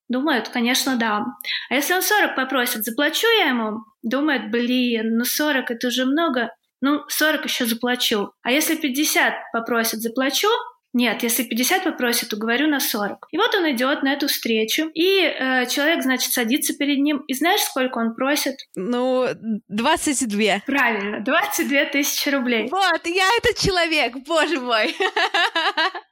Думает, 0.09 0.49
конечно, 0.49 0.97
дам. 0.97 1.37
А 1.69 1.75
если 1.75 1.95
он 1.95 2.03
40 2.03 2.35
попросит, 2.35 2.85
заплачу 2.85 3.29
я 3.39 3.51
ему? 3.51 3.85
Думает, 4.03 4.51
блин, 4.51 5.19
ну 5.19 5.25
40 5.25 5.71
это 5.71 5.87
уже 5.87 6.05
много. 6.05 6.51
Ну, 6.81 7.05
40 7.09 7.45
еще 7.45 7.67
заплачу. 7.67 8.33
А 8.43 8.51
если 8.51 8.75
50 8.75 9.35
попросит, 9.53 10.01
заплачу? 10.01 10.49
Нет, 10.93 11.23
если 11.23 11.45
50 11.45 11.85
попросит, 11.85 12.31
то 12.31 12.37
говорю 12.37 12.67
на 12.67 12.81
40. 12.81 13.29
И 13.31 13.39
вот 13.39 13.55
он 13.55 13.71
идет 13.71 14.03
на 14.03 14.13
эту 14.13 14.27
встречу, 14.27 14.91
и 14.95 15.21
э, 15.23 15.67
человек, 15.67 16.03
значит, 16.03 16.33
садится 16.33 16.77
перед 16.77 16.99
ним, 16.99 17.19
и 17.29 17.35
знаешь, 17.35 17.61
сколько 17.61 17.99
он 17.99 18.15
просит? 18.15 18.57
Ну, 18.75 19.27
22. 19.69 20.63
Правильно, 20.67 21.21
22 21.21 21.85
тысячи 21.87 22.29
рублей. 22.29 22.69
Вот, 22.71 23.07
я 23.07 23.31
этот 23.39 23.59
человек, 23.59 24.17
боже 24.27 24.61
мой. 24.61 24.95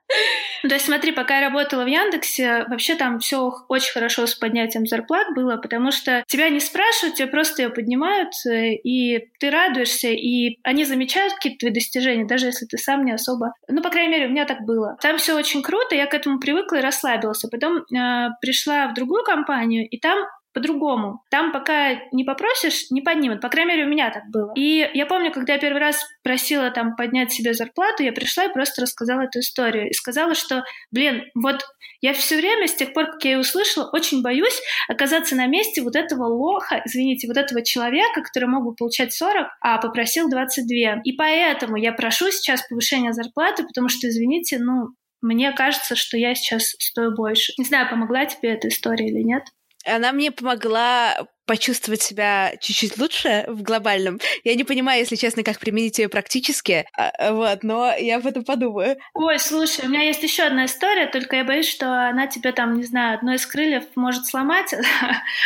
Ну, 0.63 0.69
то 0.69 0.75
есть 0.75 0.87
смотри, 0.87 1.13
пока 1.13 1.39
я 1.39 1.49
работала 1.49 1.85
в 1.85 1.87
Яндексе, 1.87 2.65
вообще 2.69 2.97
там 2.97 3.21
все 3.21 3.53
очень 3.69 3.93
хорошо 3.93 4.27
с 4.27 4.35
поднятием 4.35 4.87
зарплат 4.87 5.29
было, 5.35 5.57
потому 5.57 5.93
что 5.93 6.25
тебя 6.27 6.49
не 6.49 6.61
спрашивают, 6.61 7.17
тебя 7.17 7.29
просто 7.29 7.63
ее 7.63 7.71
поднимают, 7.71 8.33
э, 8.45 8.73
и 8.75 9.29
ты 9.39 9.51
радуешься, 9.51 10.09
и 10.09 10.59
они 10.65 10.85
замечают 10.85 11.35
какие-то 11.35 11.61
твои 11.61 11.73
достижения, 11.73 12.27
даже 12.27 12.47
если 12.47 12.67
ты 12.67 12.77
сам 12.77 13.05
не 13.05 13.13
особо... 13.13 13.53
Ну, 13.69 13.83
по 13.83 13.91
крайней 13.91 14.11
мере, 14.11 14.27
у 14.27 14.31
меня 14.31 14.47
так 14.47 14.63
было. 14.63 14.97
Там 15.01 15.19
все 15.19 15.37
очень 15.37 15.63
круто, 15.63 15.95
я 15.95 16.07
к 16.07 16.15
этому 16.15 16.41
привыкла 16.41 16.77
и 16.77 16.83
расслабилась. 16.83 17.45
Потом 17.51 17.79
э, 17.79 18.29
пришла 18.41 18.89
в 18.89 18.95
другую 18.95 19.23
компанию, 19.25 19.89
и 19.89 19.99
там 19.99 20.19
по-другому. 20.59 21.23
Там 21.31 21.53
пока 21.53 22.01
не 22.11 22.25
попросишь, 22.25 22.91
не 22.91 23.01
поднимут. 23.01 23.41
По 23.41 23.49
крайней 23.49 23.73
мере, 23.73 23.85
у 23.85 23.89
меня 23.89 24.11
так 24.11 24.25
было. 24.31 24.53
И 24.57 24.91
я 24.93 25.07
помню, 25.07 25.31
когда 25.31 25.53
я 25.53 25.59
первый 25.61 25.79
раз 25.79 26.05
просила 26.25 26.71
там 26.71 26.97
поднять 26.97 27.33
себе 27.33 27.55
зарплату, 27.55 28.03
я 28.03 28.13
пришла 28.13 28.47
и 28.47 28.53
просто 28.53 28.83
рассказала 28.83 29.23
эту 29.23 29.39
историю. 29.39 29.89
И 29.89 29.93
сказала, 29.93 30.35
что, 30.35 30.65
блин, 30.91 31.23
вот 31.37 31.65
я 32.01 32.13
все 32.13 32.37
время, 32.37 32.67
с 32.67 32.75
тех 32.75 32.93
пор, 32.93 33.07
как 33.07 33.25
я 33.25 33.33
ее 33.33 33.39
услышала, 33.39 33.89
очень 33.93 34.21
боюсь 34.23 34.61
оказаться 34.89 35.37
на 35.37 35.47
месте 35.47 35.81
вот 35.81 35.95
этого 35.95 36.25
лоха, 36.25 36.83
извините, 36.85 37.29
вот 37.29 37.37
этого 37.37 37.63
человека, 37.63 38.23
который 38.23 38.49
мог 38.49 38.65
бы 38.65 38.75
получать 38.75 39.13
40, 39.13 39.47
а 39.61 39.79
попросил 39.79 40.29
22. 40.29 41.03
И 41.05 41.13
поэтому 41.13 41.77
я 41.77 41.93
прошу 41.93 42.33
сейчас 42.33 42.67
повышения 42.69 43.13
зарплаты, 43.13 43.65
потому 43.65 43.89
что, 43.89 44.09
извините, 44.09 44.59
ну, 44.59 44.89
мне 45.21 45.53
кажется, 45.53 45.97
что 45.97 46.17
я 46.17 46.35
сейчас 46.35 46.75
стою 46.79 47.15
больше. 47.15 47.53
Не 47.59 47.65
знаю, 47.65 47.89
помогла 47.89 48.27
тебе 48.27 48.51
эта 48.51 48.69
история 48.69 49.09
или 49.09 49.23
нет. 49.23 49.45
Она 49.85 50.13
мне 50.13 50.31
помогла 50.31 51.29
почувствовать 51.49 52.03
себя 52.03 52.53
чуть-чуть 52.61 52.99
лучше 52.99 53.47
в 53.49 53.63
глобальном. 53.63 54.21
Я 54.45 54.55
не 54.55 54.65
понимаю, 54.65 55.01
если 55.01 55.17
честно, 55.17 55.43
как 55.43 55.59
применить 55.59 55.99
ее 55.99 56.11
практически, 56.11 56.87
а, 56.93 57.33
вот, 57.33 57.65
но 57.65 57.91
я 57.97 58.19
об 58.19 58.27
этом 58.27 58.45
подумаю. 58.45 58.99
Ой, 59.15 59.39
слушай, 59.39 59.87
у 59.87 59.89
меня 59.89 60.03
есть 60.03 60.23
еще 60.23 60.43
одна 60.43 60.67
история, 60.67 61.07
только 61.07 61.37
я 61.37 61.45
боюсь, 61.45 61.69
что 61.69 62.09
она 62.09 62.27
тебе 62.27 62.53
там, 62.53 62.75
не 62.75 62.85
знаю, 62.85 63.17
одно 63.17 63.33
из 63.35 63.47
крыльев 63.47 63.85
может 63.97 64.27
сломать. 64.27 64.75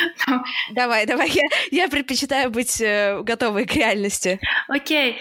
Давай, 0.72 1.06
давай, 1.06 1.30
я, 1.30 1.44
я 1.70 1.88
предпочитаю 1.88 2.50
быть 2.50 2.80
э, 2.80 3.20
готовой 3.22 3.66
к 3.66 3.74
реальности. 3.76 4.40
Окей, 4.66 5.18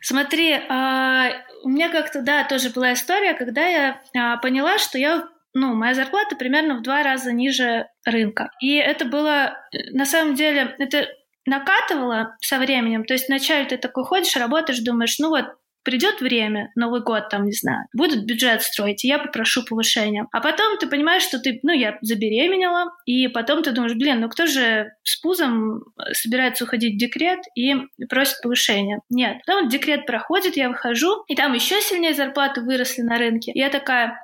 смотри, 0.00 0.54
а, 0.68 1.30
у 1.62 1.68
меня 1.68 1.88
как-то, 1.88 2.22
да, 2.22 2.42
тоже 2.44 2.70
была 2.70 2.94
история, 2.94 3.34
когда 3.34 3.66
я 3.66 4.38
поняла, 4.42 4.78
что 4.78 4.98
я 4.98 5.28
ну, 5.52 5.74
моя 5.74 5.94
зарплата 5.94 6.36
примерно 6.36 6.76
в 6.76 6.82
два 6.82 7.02
раза 7.02 7.32
ниже 7.32 7.86
рынка. 8.04 8.50
И 8.60 8.74
это 8.76 9.04
было, 9.04 9.56
на 9.92 10.04
самом 10.06 10.34
деле, 10.34 10.74
это 10.78 11.08
накатывало 11.46 12.36
со 12.40 12.58
временем. 12.58 13.04
То 13.04 13.14
есть 13.14 13.28
вначале 13.28 13.66
ты 13.66 13.76
такой 13.76 14.04
ходишь, 14.04 14.36
работаешь, 14.36 14.80
думаешь, 14.80 15.18
ну 15.18 15.30
вот, 15.30 15.46
придет 15.82 16.20
время, 16.20 16.70
Новый 16.76 17.02
год, 17.02 17.28
там, 17.30 17.46
не 17.46 17.52
знаю, 17.52 17.86
будут 17.94 18.24
бюджет 18.24 18.62
строить, 18.62 19.04
и 19.04 19.08
я 19.08 19.18
попрошу 19.18 19.64
повышения. 19.64 20.26
А 20.32 20.40
потом 20.40 20.78
ты 20.78 20.86
понимаешь, 20.86 21.22
что 21.22 21.38
ты, 21.38 21.58
ну, 21.62 21.72
я 21.72 21.98
забеременела, 22.02 22.92
и 23.06 23.28
потом 23.28 23.62
ты 23.62 23.72
думаешь, 23.72 23.94
блин, 23.94 24.20
ну 24.20 24.28
кто 24.28 24.46
же 24.46 24.92
с 25.02 25.20
пузом 25.20 25.82
собирается 26.12 26.64
уходить 26.64 26.94
в 26.94 26.98
декрет 26.98 27.40
и 27.54 27.74
просит 28.08 28.42
повышения? 28.42 29.00
Нет. 29.08 29.38
Потом 29.46 29.68
декрет 29.68 30.06
проходит, 30.06 30.56
я 30.56 30.68
выхожу, 30.68 31.24
и 31.28 31.34
там 31.34 31.54
еще 31.54 31.80
сильнее 31.80 32.14
зарплаты 32.14 32.60
выросли 32.60 33.02
на 33.02 33.16
рынке. 33.16 33.52
И 33.52 33.58
я 33.58 33.70
такая, 33.70 34.20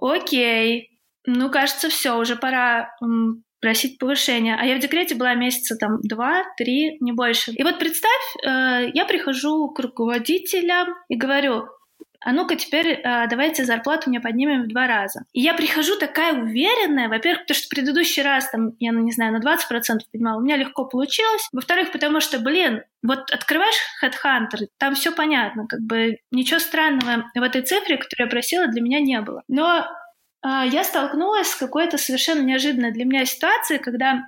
окей, 0.00 0.93
ну, 1.26 1.50
кажется, 1.50 1.88
все, 1.88 2.18
уже 2.18 2.36
пора 2.36 2.90
просить 3.60 3.98
повышения. 3.98 4.58
А 4.60 4.66
я 4.66 4.76
в 4.76 4.80
декрете 4.80 5.14
была 5.14 5.34
месяца 5.34 5.76
там 5.76 5.98
два-три, 6.02 6.98
не 7.00 7.12
больше. 7.12 7.50
И 7.52 7.62
вот 7.62 7.78
представь, 7.78 8.36
э, 8.44 8.90
я 8.92 9.06
прихожу 9.06 9.70
к 9.70 9.80
руководителям 9.80 10.88
и 11.08 11.16
говорю, 11.16 11.64
а 12.20 12.32
ну-ка 12.32 12.56
теперь 12.56 12.88
э, 12.88 13.26
давайте 13.28 13.64
зарплату 13.64 14.10
мне 14.10 14.20
поднимем 14.20 14.64
в 14.64 14.68
два 14.68 14.86
раза. 14.86 15.24
И 15.32 15.40
я 15.40 15.54
прихожу 15.54 15.96
такая 15.98 16.34
уверенная, 16.34 17.08
во-первых, 17.08 17.42
потому 17.42 17.56
что 17.56 17.66
в 17.66 17.70
предыдущий 17.70 18.22
раз, 18.22 18.50
там, 18.50 18.72
я, 18.80 18.92
ну, 18.92 19.00
не 19.00 19.12
знаю, 19.12 19.32
на 19.32 19.40
20% 19.40 19.56
поднимала, 20.10 20.38
у 20.38 20.42
меня 20.42 20.56
легко 20.56 20.86
получилось. 20.86 21.48
Во-вторых, 21.52 21.92
потому 21.92 22.20
что, 22.20 22.40
блин, 22.40 22.82
вот 23.02 23.30
открываешь 23.30 23.76
Headhunter, 24.02 24.66
там 24.78 24.94
все 24.94 25.12
понятно, 25.12 25.66
как 25.66 25.80
бы 25.80 26.16
ничего 26.30 26.60
странного 26.60 27.30
в 27.34 27.42
этой 27.42 27.62
цифре, 27.62 27.98
которую 27.98 28.26
я 28.26 28.30
просила, 28.30 28.66
для 28.68 28.80
меня 28.80 29.00
не 29.00 29.20
было. 29.20 29.42
Но 29.48 29.86
я 30.44 30.84
столкнулась 30.84 31.48
с 31.48 31.56
какой-то 31.56 31.98
совершенно 31.98 32.42
неожиданной 32.42 32.92
для 32.92 33.04
меня 33.04 33.24
ситуацией, 33.24 33.78
когда 33.78 34.24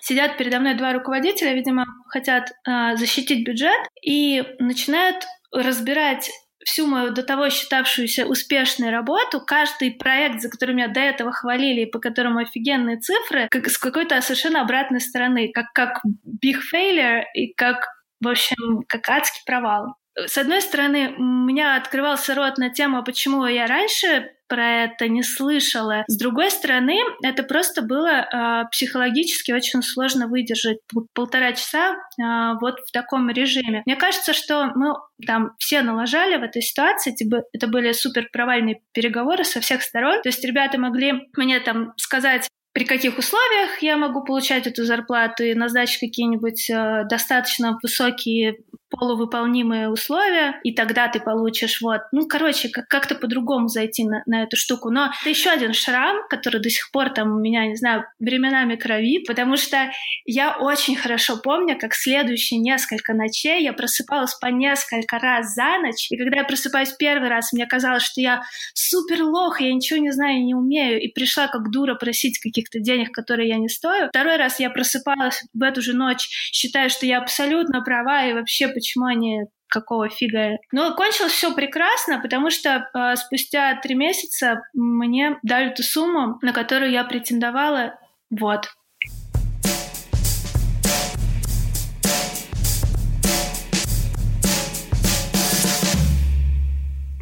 сидят 0.00 0.36
передо 0.36 0.58
мной 0.58 0.74
два 0.74 0.92
руководителя, 0.92 1.54
видимо, 1.54 1.86
хотят 2.08 2.50
э, 2.66 2.96
защитить 2.96 3.46
бюджет 3.46 3.80
и 4.02 4.42
начинают 4.58 5.24
разбирать 5.52 6.30
всю 6.64 6.86
мою 6.86 7.10
до 7.10 7.22
того 7.22 7.50
считавшуюся 7.50 8.26
успешной 8.26 8.90
работу, 8.90 9.40
каждый 9.40 9.92
проект, 9.92 10.40
за 10.40 10.48
который 10.48 10.74
меня 10.74 10.88
до 10.88 11.00
этого 11.00 11.32
хвалили 11.32 11.82
и 11.82 11.90
по 11.90 11.98
которому 11.98 12.38
офигенные 12.38 12.98
цифры, 12.98 13.48
как 13.50 13.68
с 13.68 13.78
какой-то 13.78 14.20
совершенно 14.20 14.60
обратной 14.60 15.00
стороны, 15.00 15.50
как, 15.52 15.72
как 15.72 16.00
big 16.44 16.58
failure 16.72 17.22
и 17.34 17.52
как 17.54 17.86
в 18.20 18.28
общем, 18.28 18.82
как 18.86 19.08
адский 19.08 19.42
провал. 19.44 19.96
С 20.14 20.36
одной 20.36 20.60
стороны, 20.60 21.14
у 21.16 21.22
меня 21.22 21.76
открывался 21.76 22.34
рот 22.34 22.58
на 22.58 22.70
тему, 22.70 23.02
почему 23.02 23.46
я 23.46 23.66
раньше 23.66 24.30
про 24.52 24.84
это 24.84 25.08
не 25.08 25.22
слышала. 25.22 26.04
С 26.08 26.18
другой 26.18 26.50
стороны, 26.50 26.98
это 27.22 27.42
просто 27.42 27.80
было 27.80 28.08
э, 28.08 28.64
психологически 28.70 29.50
очень 29.50 29.82
сложно 29.82 30.26
выдержать 30.28 30.76
полтора 31.14 31.52
часа 31.52 31.92
э, 31.92 32.58
вот 32.60 32.80
в 32.80 32.92
таком 32.92 33.30
режиме. 33.30 33.82
Мне 33.86 33.96
кажется, 33.96 34.34
что 34.34 34.70
мы 34.74 34.94
там 35.26 35.52
все 35.58 35.80
налажали 35.80 36.36
в 36.36 36.42
этой 36.42 36.60
ситуации, 36.60 37.12
типа, 37.12 37.44
это 37.54 37.66
были 37.66 37.92
супер 37.92 38.28
провальные 38.30 38.82
переговоры 38.92 39.44
со 39.44 39.60
всех 39.60 39.80
сторон. 39.80 40.20
То 40.20 40.28
есть 40.28 40.44
ребята 40.44 40.78
могли 40.78 41.30
мне 41.34 41.58
там 41.60 41.94
сказать, 41.96 42.46
при 42.74 42.84
каких 42.84 43.18
условиях 43.18 43.82
я 43.82 43.96
могу 43.96 44.24
получать 44.24 44.66
эту 44.66 44.84
зарплату 44.84 45.44
и 45.44 45.54
назначить 45.54 46.00
какие-нибудь 46.00 46.68
э, 46.68 47.04
достаточно 47.08 47.78
высокие 47.82 48.58
полувыполнимые 48.92 49.88
условия, 49.88 50.60
и 50.62 50.72
тогда 50.72 51.08
ты 51.08 51.20
получишь 51.20 51.80
вот, 51.80 52.02
ну, 52.12 52.26
короче, 52.26 52.68
как- 52.68 52.88
как-то 52.88 53.14
по-другому 53.14 53.68
зайти 53.68 54.04
на, 54.04 54.22
на 54.26 54.44
эту 54.44 54.56
штуку. 54.56 54.90
Но 54.90 55.10
это 55.20 55.30
еще 55.30 55.50
один 55.50 55.72
шрам, 55.72 56.16
который 56.28 56.60
до 56.60 56.70
сих 56.70 56.90
пор 56.92 57.10
там 57.10 57.36
у 57.36 57.40
меня, 57.40 57.66
не 57.66 57.76
знаю, 57.76 58.04
временами 58.20 58.76
кровит, 58.76 59.26
потому 59.26 59.56
что 59.56 59.90
я 60.24 60.56
очень 60.58 60.96
хорошо 60.96 61.36
помню, 61.36 61.78
как 61.78 61.94
следующие 61.94 62.60
несколько 62.60 63.14
ночей 63.14 63.62
я 63.62 63.72
просыпалась 63.72 64.34
по 64.34 64.46
несколько 64.46 65.18
раз 65.18 65.54
за 65.54 65.78
ночь, 65.78 66.10
и 66.10 66.16
когда 66.16 66.38
я 66.38 66.44
просыпаюсь 66.44 66.92
первый 66.92 67.28
раз, 67.28 67.52
мне 67.52 67.66
казалось, 67.66 68.02
что 68.02 68.20
я 68.20 68.42
супер 68.74 69.22
лох, 69.22 69.60
я 69.60 69.72
ничего 69.72 69.98
не 69.98 70.10
знаю, 70.12 70.44
не 70.44 70.54
умею, 70.54 71.00
и 71.00 71.08
пришла 71.08 71.48
как 71.48 71.70
дура 71.70 71.94
просить 71.94 72.38
каких-то 72.38 72.78
денег, 72.78 73.12
которые 73.12 73.48
я 73.48 73.56
не 73.56 73.68
стою. 73.68 74.08
Второй 74.08 74.36
раз 74.36 74.60
я 74.60 74.70
просыпалась 74.70 75.42
в 75.52 75.62
эту 75.62 75.82
же 75.82 75.94
ночь, 75.94 76.28
считая, 76.52 76.88
что 76.88 77.06
я 77.06 77.18
абсолютно 77.18 77.82
права, 77.82 78.24
и 78.26 78.32
вообще 78.32 78.68
почему 78.82 79.06
они 79.06 79.44
какого 79.68 80.08
фига. 80.10 80.58
Но 80.70 80.94
кончилось 80.94 81.32
все 81.32 81.54
прекрасно, 81.54 82.20
потому 82.20 82.50
что 82.50 82.90
э, 82.94 83.16
спустя 83.16 83.74
три 83.76 83.94
месяца 83.94 84.60
мне 84.74 85.38
дали 85.42 85.70
ту 85.70 85.82
сумму, 85.82 86.38
на 86.42 86.52
которую 86.52 86.90
я 86.90 87.04
претендовала. 87.04 87.98
Вот. 88.30 88.68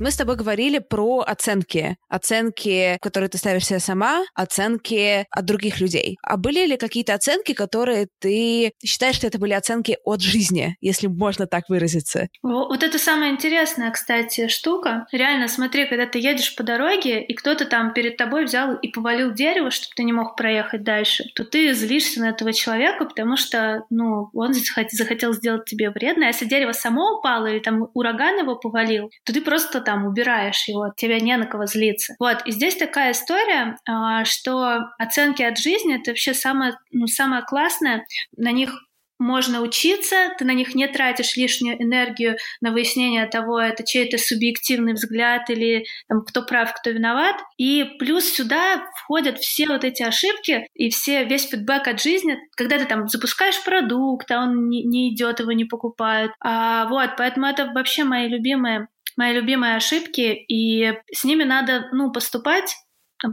Мы 0.00 0.10
с 0.10 0.16
тобой 0.16 0.36
говорили 0.36 0.78
про 0.78 1.20
оценки. 1.20 1.98
Оценки, 2.08 2.96
которые 3.02 3.28
ты 3.28 3.36
ставишь 3.36 3.66
себе 3.66 3.80
сама, 3.80 4.24
оценки 4.34 5.26
от 5.30 5.44
других 5.44 5.78
людей. 5.78 6.16
А 6.22 6.38
были 6.38 6.64
ли 6.64 6.78
какие-то 6.78 7.12
оценки, 7.12 7.52
которые 7.52 8.08
ты 8.18 8.72
считаешь, 8.82 9.16
что 9.16 9.26
это 9.26 9.38
были 9.38 9.52
оценки 9.52 9.98
от 10.06 10.22
жизни, 10.22 10.74
если 10.80 11.06
можно 11.06 11.46
так 11.46 11.64
выразиться? 11.68 12.28
Вот 12.42 12.82
это 12.82 12.98
самая 12.98 13.32
интересная, 13.32 13.90
кстати, 13.90 14.48
штука. 14.48 15.06
Реально, 15.12 15.48
смотри, 15.48 15.86
когда 15.86 16.06
ты 16.06 16.18
едешь 16.18 16.56
по 16.56 16.62
дороге, 16.62 17.22
и 17.22 17.34
кто-то 17.34 17.66
там 17.66 17.92
перед 17.92 18.16
тобой 18.16 18.46
взял 18.46 18.76
и 18.76 18.88
повалил 18.88 19.34
дерево, 19.34 19.70
чтобы 19.70 19.92
ты 19.96 20.04
не 20.04 20.14
мог 20.14 20.34
проехать 20.34 20.82
дальше, 20.82 21.24
то 21.34 21.44
ты 21.44 21.74
злишься 21.74 22.20
на 22.20 22.30
этого 22.30 22.54
человека, 22.54 23.04
потому 23.04 23.36
что, 23.36 23.84
ну, 23.90 24.30
он 24.32 24.54
захотел 24.54 25.34
сделать 25.34 25.66
тебе 25.66 25.90
вредно. 25.90 26.24
А 26.24 26.28
если 26.28 26.46
дерево 26.46 26.72
само 26.72 27.18
упало 27.18 27.48
или 27.48 27.58
там 27.58 27.88
ураган 27.92 28.38
его 28.38 28.56
повалил, 28.56 29.10
то 29.26 29.34
ты 29.34 29.42
просто 29.42 29.89
там 29.90 30.06
убираешь 30.06 30.68
его, 30.68 30.92
тебя 30.96 31.18
не 31.18 31.36
на 31.36 31.46
кого 31.46 31.66
злиться. 31.66 32.14
Вот, 32.20 32.46
и 32.46 32.52
здесь 32.52 32.76
такая 32.76 33.10
история, 33.10 33.76
а, 33.88 34.24
что 34.24 34.78
оценки 35.00 35.42
от 35.42 35.58
жизни— 35.58 35.96
это 36.00 36.12
вообще 36.12 36.32
самое, 36.32 36.74
ну, 36.92 37.08
самое 37.08 37.42
классное, 37.42 38.06
на 38.36 38.52
них 38.52 38.70
можно 39.18 39.60
учиться, 39.60 40.30
ты 40.38 40.44
на 40.44 40.52
них 40.52 40.74
не 40.74 40.86
тратишь 40.86 41.36
лишнюю 41.36 41.80
энергию 41.82 42.36
на 42.60 42.70
выяснение 42.70 43.26
того, 43.26 43.60
это 43.60 43.84
чей-то 43.84 44.16
субъективный 44.16 44.94
взгляд 44.94 45.50
или 45.50 45.84
там, 46.08 46.24
кто 46.24 46.42
прав, 46.42 46.72
кто 46.72 46.90
виноват. 46.90 47.36
И 47.58 47.84
плюс 47.98 48.24
сюда 48.24 48.86
входят 48.96 49.38
все 49.38 49.66
вот 49.66 49.84
эти 49.84 50.02
ошибки 50.02 50.66
и 50.74 50.88
все, 50.88 51.24
весь 51.24 51.48
фидбэк 51.48 51.86
от 51.88 52.00
жизни, 52.00 52.38
когда 52.56 52.78
ты 52.78 52.86
там 52.86 53.08
запускаешь 53.08 53.62
продукт, 53.62 54.30
а 54.30 54.44
он 54.44 54.68
не, 54.68 54.84
не 54.84 55.12
идет, 55.12 55.40
его 55.40 55.52
не 55.52 55.66
покупают. 55.66 56.32
А, 56.40 56.86
вот, 56.86 57.10
поэтому 57.18 57.46
это 57.46 57.66
вообще 57.66 58.04
мои 58.04 58.26
любимые 58.28 58.88
мои 59.16 59.32
любимые 59.34 59.76
ошибки, 59.76 60.44
и 60.48 60.94
с 61.12 61.24
ними 61.24 61.44
надо, 61.44 61.88
ну, 61.92 62.12
поступать 62.12 62.74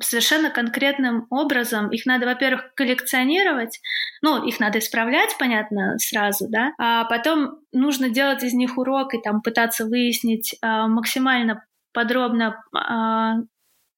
совершенно 0.02 0.50
конкретным 0.50 1.28
образом. 1.30 1.90
Их 1.92 2.06
надо, 2.06 2.26
во-первых, 2.26 2.74
коллекционировать, 2.76 3.80
ну, 4.22 4.46
их 4.46 4.60
надо 4.60 4.80
исправлять, 4.80 5.36
понятно, 5.40 5.98
сразу, 5.98 6.48
да, 6.50 6.74
а 6.78 7.06
потом 7.06 7.60
нужно 7.72 8.10
делать 8.10 8.44
из 8.44 8.54
них 8.54 8.78
урок 8.78 9.14
и 9.14 9.22
там 9.22 9.42
пытаться 9.42 9.86
выяснить 9.86 10.56
а, 10.62 10.88
максимально 10.88 11.66
подробно 11.94 12.62
а, 12.76 13.36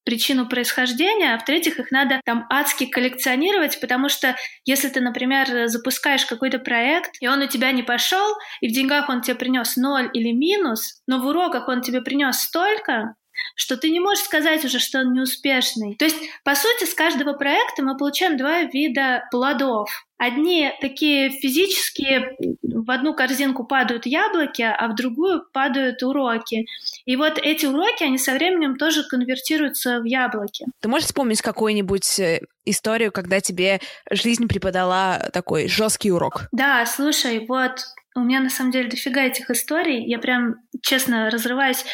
причину 0.10 0.48
происхождения, 0.48 1.36
а 1.36 1.38
в-третьих, 1.38 1.78
их 1.78 1.92
надо 1.92 2.20
там 2.26 2.48
адски 2.50 2.88
коллекционировать, 2.88 3.80
потому 3.80 4.10
что 4.10 4.36
если 4.66 4.90
ты, 4.90 5.02
например, 5.02 5.68
запускаешь 5.68 6.26
какой-то 6.26 6.58
проект, 6.58 7.12
и 7.22 7.28
он 7.28 7.44
у 7.44 7.48
тебя 7.48 7.72
не 7.72 7.84
пошел, 7.84 8.34
и 8.60 8.68
в 8.68 8.72
деньгах 8.74 9.08
он 9.08 9.22
тебе 9.22 9.36
принес 9.36 9.76
ноль 9.76 10.10
или 10.14 10.32
минус, 10.32 11.04
но 11.06 11.20
в 11.20 11.28
уроках 11.28 11.68
он 11.68 11.84
тебе 11.84 12.02
принес 12.02 12.40
столько, 12.40 13.14
что 13.56 13.78
ты 13.78 13.90
не 13.90 14.00
можешь 14.00 14.24
сказать 14.24 14.64
уже, 14.66 14.80
что 14.80 15.00
он 15.00 15.14
неуспешный. 15.14 15.96
То 15.96 16.06
есть, 16.06 16.18
по 16.44 16.56
сути, 16.56 16.86
с 16.86 16.94
каждого 16.94 17.34
проекта 17.34 17.84
мы 17.84 17.98
получаем 17.98 18.38
два 18.38 18.64
вида 18.64 19.24
плодов. 19.32 19.90
Одни 20.18 20.70
такие 20.82 21.30
физические, 21.30 22.36
в 22.62 22.92
одну 22.92 23.14
корзинку 23.14 23.66
падают 23.66 24.06
яблоки, 24.06 24.62
а 24.64 24.88
в 24.90 24.96
другую 24.96 25.44
падают 25.54 26.04
уроки. 26.04 26.66
И 27.06 27.16
вот 27.16 27.38
эти 27.38 27.66
уроки, 27.66 28.04
они 28.04 28.18
со 28.18 28.34
временем 28.34 28.76
тоже 28.76 29.04
конвертируются 29.08 30.00
в 30.00 30.04
яблоки. 30.04 30.66
Ты 30.82 30.90
можешь 30.90 31.08
вспомнить 31.08 31.42
какую-нибудь 31.42 32.20
э, 32.20 32.42
историю, 32.66 33.14
когда 33.14 33.40
тебе 33.40 33.80
жизнь 34.12 34.48
преподала 34.48 35.30
такой 35.32 35.70
жесткий 35.70 36.12
урок? 36.12 36.50
Да, 36.52 36.86
слушай, 36.86 37.46
вот 37.48 37.80
у 38.16 38.22
меня 38.22 38.42
на 38.42 38.50
самом 38.50 38.72
деле 38.72 38.90
дофига 38.90 39.22
этих 39.22 39.50
историй. 39.50 40.06
Я 40.06 40.20
прям, 40.20 40.56
честно, 40.82 41.30
разрываюсь, 41.30 41.86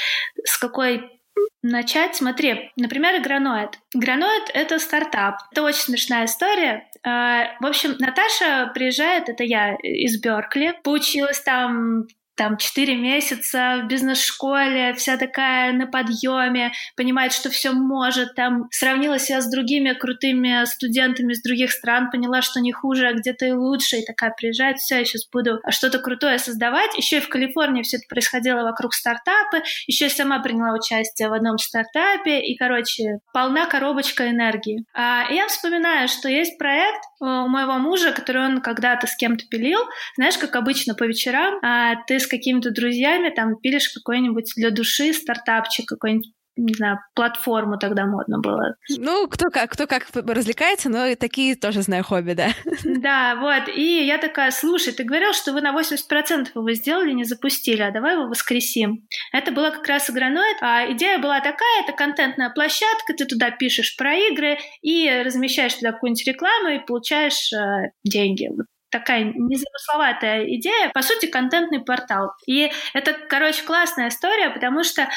с 0.44 0.58
какой 0.58 1.16
начать. 1.62 2.16
Смотри, 2.16 2.72
например, 2.78 3.22
Граноид. 3.22 3.80
Граноид— 3.94 4.50
это 4.54 4.80
стартап. 4.80 5.40
Это 5.52 5.64
очень 5.64 5.82
смешная 5.82 6.26
история. 6.26 6.88
А, 7.04 7.56
в 7.60 7.66
общем, 7.66 7.96
Наташа 8.00 8.72
приезжает, 8.74 9.30
это 9.30 9.44
я 9.44 9.76
из 9.76 10.20
Беркли, 10.22 10.74
поучилась 10.84 11.42
там 11.42 12.08
там 12.36 12.58
четыре 12.58 12.96
месяца 12.96 13.82
в 13.84 13.88
бизнес-школе, 13.88 14.94
вся 14.94 15.18
такая 15.18 15.74
на 15.74 15.88
подъеме, 15.88 16.72
понимает, 16.96 17.34
что 17.34 17.50
все 17.50 17.72
может, 17.72 18.36
там 18.36 18.68
сравнила 18.72 19.20
себя 19.20 19.42
с 19.42 19.50
другими 19.50 19.94
крутыми 19.94 20.66
студентами 20.66 21.34
из 21.34 21.42
других 21.42 21.72
стран, 21.72 22.10
поняла, 22.12 22.42
что 22.42 22.60
не 22.60 22.72
хуже, 22.72 23.08
а 23.08 23.14
где-то 23.14 23.46
и 23.46 23.52
лучше, 23.52 23.98
и 23.98 24.06
такая 24.06 24.34
приезжает, 24.36 24.78
все, 24.78 25.00
я 25.00 25.06
сейчас 25.06 25.28
буду 25.32 25.60
что-то 25.70 26.00
крутое 26.00 26.40
создавать. 26.40 26.96
Еще 26.98 27.18
и 27.18 27.22
в 27.22 27.30
Калифорнии 27.30 27.84
все 27.84 27.98
это 27.98 28.06
происходило 28.10 28.64
вокруг 28.64 28.94
стартапа, 28.94 29.64
еще 29.88 30.08
и 30.08 30.10
сама 30.10 30.40
приняла 30.40 30.74
участие 30.74 31.30
в 31.30 31.34
одном 31.34 31.58
стартапе, 31.58 32.42
и, 32.42 32.58
короче, 32.58 33.20
полна 33.34 33.66
коробочка 33.66 34.30
энергии. 34.30 34.86
А, 34.94 35.26
я 35.32 35.48
вспоминаю, 35.48 36.08
что 36.08 36.30
есть 36.30 36.58
проект 36.58 37.02
у 37.20 37.26
моего 37.26 37.74
мужа, 37.74 38.12
который 38.12 38.46
он 38.46 38.62
когда-то 38.62 39.08
с 39.08 39.16
кем-то 39.16 39.46
пилил, 39.50 39.80
знаешь, 40.16 40.38
как 40.38 40.56
обычно 40.56 40.96
по 40.96 41.04
вечерам, 41.04 41.60
а, 41.64 41.96
ты 42.08 42.20
с 42.26 42.28
какими-то 42.28 42.72
друзьями 42.72 43.30
там 43.30 43.56
пилишь 43.58 43.90
какой-нибудь 43.90 44.52
для 44.56 44.72
души 44.72 45.14
стартапчик, 45.14 45.88
какой-нибудь 45.88 46.32
не 46.58 46.74
знаю, 46.74 47.00
платформу 47.16 47.78
тогда 47.78 48.06
модно 48.06 48.40
было. 48.40 48.76
Ну, 48.98 49.28
кто 49.28 49.50
как, 49.50 49.72
кто 49.72 49.88
как 49.88 50.08
развлекается, 50.14 50.90
но 50.90 51.06
и 51.06 51.16
такие 51.16 51.56
тоже 51.56 51.82
знаю 51.82 52.04
хобби, 52.04 52.34
да. 52.34 52.50
Да, 52.84 53.36
вот. 53.36 53.76
И 53.76 54.06
я 54.06 54.18
такая, 54.18 54.52
слушай, 54.52 54.94
ты 54.94 55.04
говорил, 55.04 55.34
что 55.34 55.54
вы 55.54 55.62
на 55.62 55.74
80% 55.78 56.50
его 56.56 56.72
сделали, 56.74 57.12
не 57.12 57.24
запустили, 57.24 57.82
а 57.82 57.92
давай 57.92 58.14
его 58.14 58.28
воскресим. 58.28 59.06
Это 59.34 59.52
было 59.52 59.70
как 59.70 59.86
раз 59.88 60.10
игроноид. 60.10 60.58
А 60.62 60.92
идея 60.94 61.20
была 61.20 61.40
такая, 61.40 61.84
это 61.84 61.94
контентная 61.94 62.50
площадка, 62.50 63.14
ты 63.16 63.26
туда 63.26 63.52
пишешь 63.52 63.96
про 63.98 64.16
игры 64.16 64.58
и 64.82 65.10
размещаешь 65.24 65.74
туда 65.74 65.92
какую-нибудь 65.92 66.28
рекламу 66.28 66.70
и 66.70 66.86
получаешь 66.86 67.52
э, 67.54 67.92
деньги. 68.04 68.50
Вот 68.56 68.66
такая 68.96 69.26
незамысловатая 69.26 70.46
идея, 70.56 70.90
по 70.94 71.02
сути, 71.02 71.26
контентный 71.26 71.84
портал. 71.84 72.32
И 72.48 72.72
это, 72.94 73.14
короче, 73.28 73.62
классная 73.64 74.08
история, 74.08 74.50
потому 74.52 74.86
что 74.86 75.02
э, 75.02 75.08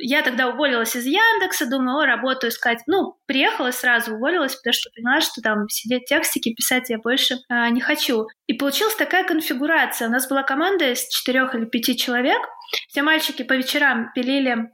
я 0.00 0.22
тогда 0.22 0.48
уволилась 0.48 0.96
из 0.96 1.06
Яндекса, 1.06 1.66
думаю, 1.70 1.98
о, 1.98 2.06
работу 2.06 2.48
искать. 2.48 2.80
Ну, 2.88 3.14
приехала 3.26 3.70
сразу, 3.70 4.16
уволилась, 4.16 4.56
потому 4.56 4.72
что 4.72 4.90
поняла, 4.90 5.20
что 5.20 5.40
там 5.40 5.68
сидеть 5.68 6.06
текстики 6.06 6.52
писать 6.52 6.90
я 6.90 6.98
больше 6.98 7.36
э, 7.48 7.68
не 7.68 7.80
хочу. 7.80 8.26
И 8.48 8.54
получилась 8.54 8.96
такая 8.96 9.22
конфигурация. 9.22 10.08
У 10.08 10.10
нас 10.10 10.28
была 10.28 10.42
команда 10.42 10.90
из 10.90 11.06
четырех 11.06 11.54
или 11.54 11.64
пяти 11.64 11.96
человек. 11.96 12.40
Все 12.88 13.02
мальчики 13.02 13.44
по 13.44 13.52
вечерам 13.52 14.10
пилили 14.14 14.68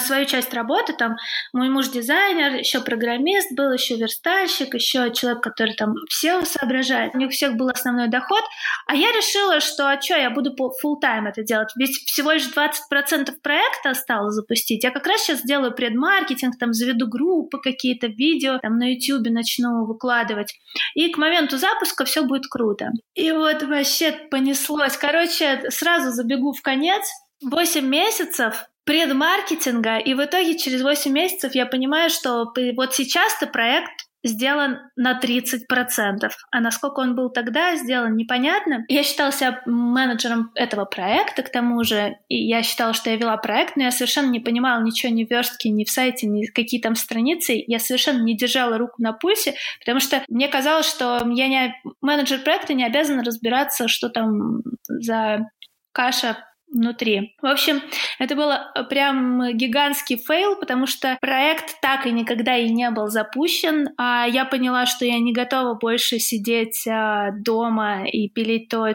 свою 0.00 0.26
часть 0.26 0.52
работы, 0.54 0.92
там 0.92 1.16
мой 1.52 1.68
муж 1.68 1.88
дизайнер, 1.88 2.54
еще 2.54 2.80
программист 2.80 3.54
был, 3.56 3.72
еще 3.72 3.96
верстальщик, 3.96 4.74
еще 4.74 5.12
человек, 5.12 5.42
который 5.42 5.74
там 5.74 5.94
все 6.08 6.42
соображает. 6.44 7.14
У 7.14 7.18
них 7.18 7.30
всех 7.30 7.54
был 7.54 7.68
основной 7.68 8.08
доход, 8.08 8.42
а 8.86 8.94
я 8.94 9.10
решила, 9.12 9.60
что 9.60 9.90
а 9.90 10.00
что, 10.00 10.16
я 10.16 10.30
буду 10.30 10.54
full 10.54 10.96
time 11.02 11.28
это 11.28 11.42
делать, 11.42 11.68
ведь 11.76 11.96
всего 12.06 12.32
лишь 12.32 12.48
20% 12.48 13.32
проекта 13.42 13.90
осталось 13.90 14.34
запустить. 14.34 14.84
Я 14.84 14.90
как 14.90 15.06
раз 15.06 15.22
сейчас 15.22 15.42
делаю 15.42 15.74
предмаркетинг, 15.74 16.58
там 16.58 16.72
заведу 16.72 17.06
группы 17.06 17.58
какие-то, 17.58 18.06
видео, 18.06 18.58
там 18.58 18.78
на 18.78 18.92
YouTube 18.92 19.28
начну 19.30 19.86
выкладывать. 19.86 20.54
И 20.94 21.10
к 21.10 21.18
моменту 21.18 21.58
запуска 21.58 22.04
все 22.04 22.22
будет 22.22 22.46
круто. 22.46 22.90
И 23.14 23.30
вот 23.32 23.62
вообще 23.62 24.12
понеслось. 24.30 24.96
Короче, 24.96 25.70
сразу 25.70 26.10
забегу 26.10 26.52
в 26.52 26.62
конец. 26.62 27.04
8 27.42 27.84
месяцев 27.86 28.64
предмаркетинга, 28.84 29.98
и 29.98 30.14
в 30.14 30.24
итоге 30.24 30.58
через 30.58 30.82
8 30.82 31.10
месяцев 31.10 31.54
я 31.54 31.66
понимаю, 31.66 32.10
что 32.10 32.52
вот 32.76 32.94
сейчас-то 32.94 33.46
проект 33.46 33.90
сделан 34.24 34.78
на 34.96 35.20
30%. 35.20 36.30
А 36.50 36.60
насколько 36.60 37.00
он 37.00 37.14
был 37.14 37.30
тогда 37.30 37.76
сделан, 37.76 38.16
непонятно. 38.16 38.84
Я 38.88 39.02
считала 39.02 39.30
себя 39.30 39.60
менеджером 39.66 40.50
этого 40.54 40.86
проекта, 40.86 41.42
к 41.42 41.52
тому 41.52 41.84
же, 41.84 42.16
и 42.28 42.36
я 42.36 42.62
считала, 42.62 42.94
что 42.94 43.10
я 43.10 43.16
вела 43.16 43.36
проект, 43.36 43.76
но 43.76 43.84
я 43.84 43.90
совершенно 43.90 44.30
не 44.30 44.40
понимала 44.40 44.82
ничего 44.82 45.12
ни 45.12 45.24
в 45.24 45.30
верстке, 45.30 45.68
ни 45.68 45.84
в 45.84 45.90
сайте, 45.90 46.26
ни 46.26 46.46
какие 46.46 46.80
там 46.80 46.94
страницы. 46.94 47.62
Я 47.66 47.78
совершенно 47.78 48.22
не 48.22 48.36
держала 48.36 48.78
руку 48.78 48.94
на 49.02 49.12
пульсе, 49.12 49.54
потому 49.80 50.00
что 50.00 50.24
мне 50.28 50.48
казалось, 50.48 50.88
что 50.88 51.20
я 51.30 51.48
не 51.48 51.74
менеджер 52.00 52.40
проекта 52.40 52.72
не 52.74 52.84
обязан 52.84 53.20
разбираться, 53.20 53.88
что 53.88 54.08
там 54.08 54.62
за 54.88 55.50
каша 55.92 56.38
внутри. 56.74 57.34
В 57.40 57.46
общем, 57.46 57.80
это 58.18 58.36
был 58.36 58.50
э, 58.50 58.84
прям 58.88 59.56
гигантский 59.56 60.16
fail, 60.16 60.56
потому 60.56 60.86
что 60.86 61.16
проект 61.20 61.80
так 61.80 62.06
и 62.06 62.12
никогда 62.12 62.56
и 62.56 62.68
не 62.68 62.90
был 62.90 63.08
запущен. 63.08 63.88
А 63.96 64.26
я 64.26 64.44
поняла, 64.44 64.86
что 64.86 65.04
я 65.04 65.18
не 65.18 65.32
готова 65.32 65.74
больше 65.74 66.18
сидеть 66.18 66.86
а, 66.86 67.30
дома 67.32 68.06
и 68.06 68.28
пилить 68.28 68.68
то, 68.68 68.94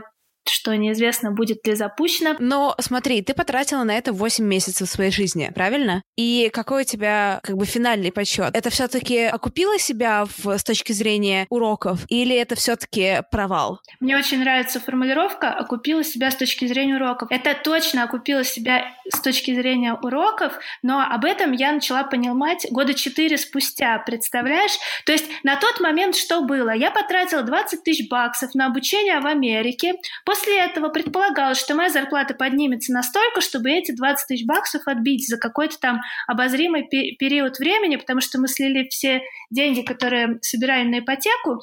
что 0.49 0.75
неизвестно, 0.75 1.31
будет 1.31 1.65
ли 1.65 1.75
запущено. 1.75 2.35
Но 2.39 2.75
смотри, 2.79 3.21
ты 3.21 3.33
потратила 3.33 3.83
на 3.83 3.97
это 3.97 4.11
8 4.13 4.43
месяцев 4.43 4.89
своей 4.89 5.11
жизни, 5.11 5.51
правильно? 5.53 6.01
И 6.15 6.49
какой 6.53 6.81
у 6.81 6.85
тебя 6.85 7.39
как 7.43 7.57
бы 7.57 7.65
финальный 7.65 8.11
подсчет? 8.11 8.55
Это 8.55 8.69
все-таки 8.69 9.23
окупило 9.23 9.77
себя 9.79 10.25
в, 10.25 10.57
с 10.57 10.63
точки 10.63 10.91
зрения 10.91 11.47
уроков 11.49 11.99
или 12.09 12.35
это 12.35 12.55
все-таки 12.55 13.21
провал? 13.31 13.79
Мне 13.99 14.17
очень 14.17 14.39
нравится 14.39 14.79
формулировка 14.79 15.51
«окупила 15.51 16.03
себя 16.03 16.31
с 16.31 16.35
точки 16.35 16.65
зрения 16.65 16.95
уроков». 16.95 17.29
Это 17.31 17.55
точно 17.55 18.03
окупило 18.03 18.43
себя 18.43 18.85
с 19.11 19.19
точки 19.21 19.53
зрения 19.53 19.93
уроков, 19.93 20.53
но 20.83 21.01
об 21.01 21.25
этом 21.25 21.51
я 21.51 21.71
начала 21.71 22.03
понимать 22.03 22.67
года 22.71 22.93
четыре 22.93 23.37
спустя, 23.37 23.99
представляешь? 23.99 24.77
То 25.05 25.11
есть 25.11 25.25
на 25.43 25.55
тот 25.55 25.79
момент 25.79 26.15
что 26.15 26.41
было? 26.41 26.71
Я 26.71 26.91
потратила 26.91 27.41
20 27.43 27.83
тысяч 27.83 28.09
баксов 28.09 28.53
на 28.53 28.67
обучение 28.67 29.19
в 29.19 29.27
Америке, 29.27 29.93
После 30.25 30.38
этого 30.47 30.89
предполагалось, 30.89 31.59
что 31.59 31.75
моя 31.75 31.89
зарплата 31.89 32.33
поднимется 32.33 32.93
настолько, 32.93 33.41
чтобы 33.41 33.71
эти 33.71 33.91
20 33.91 34.27
тысяч 34.27 34.45
баксов 34.45 34.83
отбить 34.85 35.27
за 35.27 35.37
какой-то 35.37 35.79
там 35.79 36.01
обозримый 36.27 36.83
период 36.83 37.59
времени, 37.59 37.95
потому 37.95 38.21
что 38.21 38.39
мы 38.39 38.47
слили 38.47 38.87
все 38.89 39.21
деньги, 39.49 39.81
которые 39.81 40.39
собирали 40.41 40.87
на 40.87 40.99
ипотеку, 40.99 41.61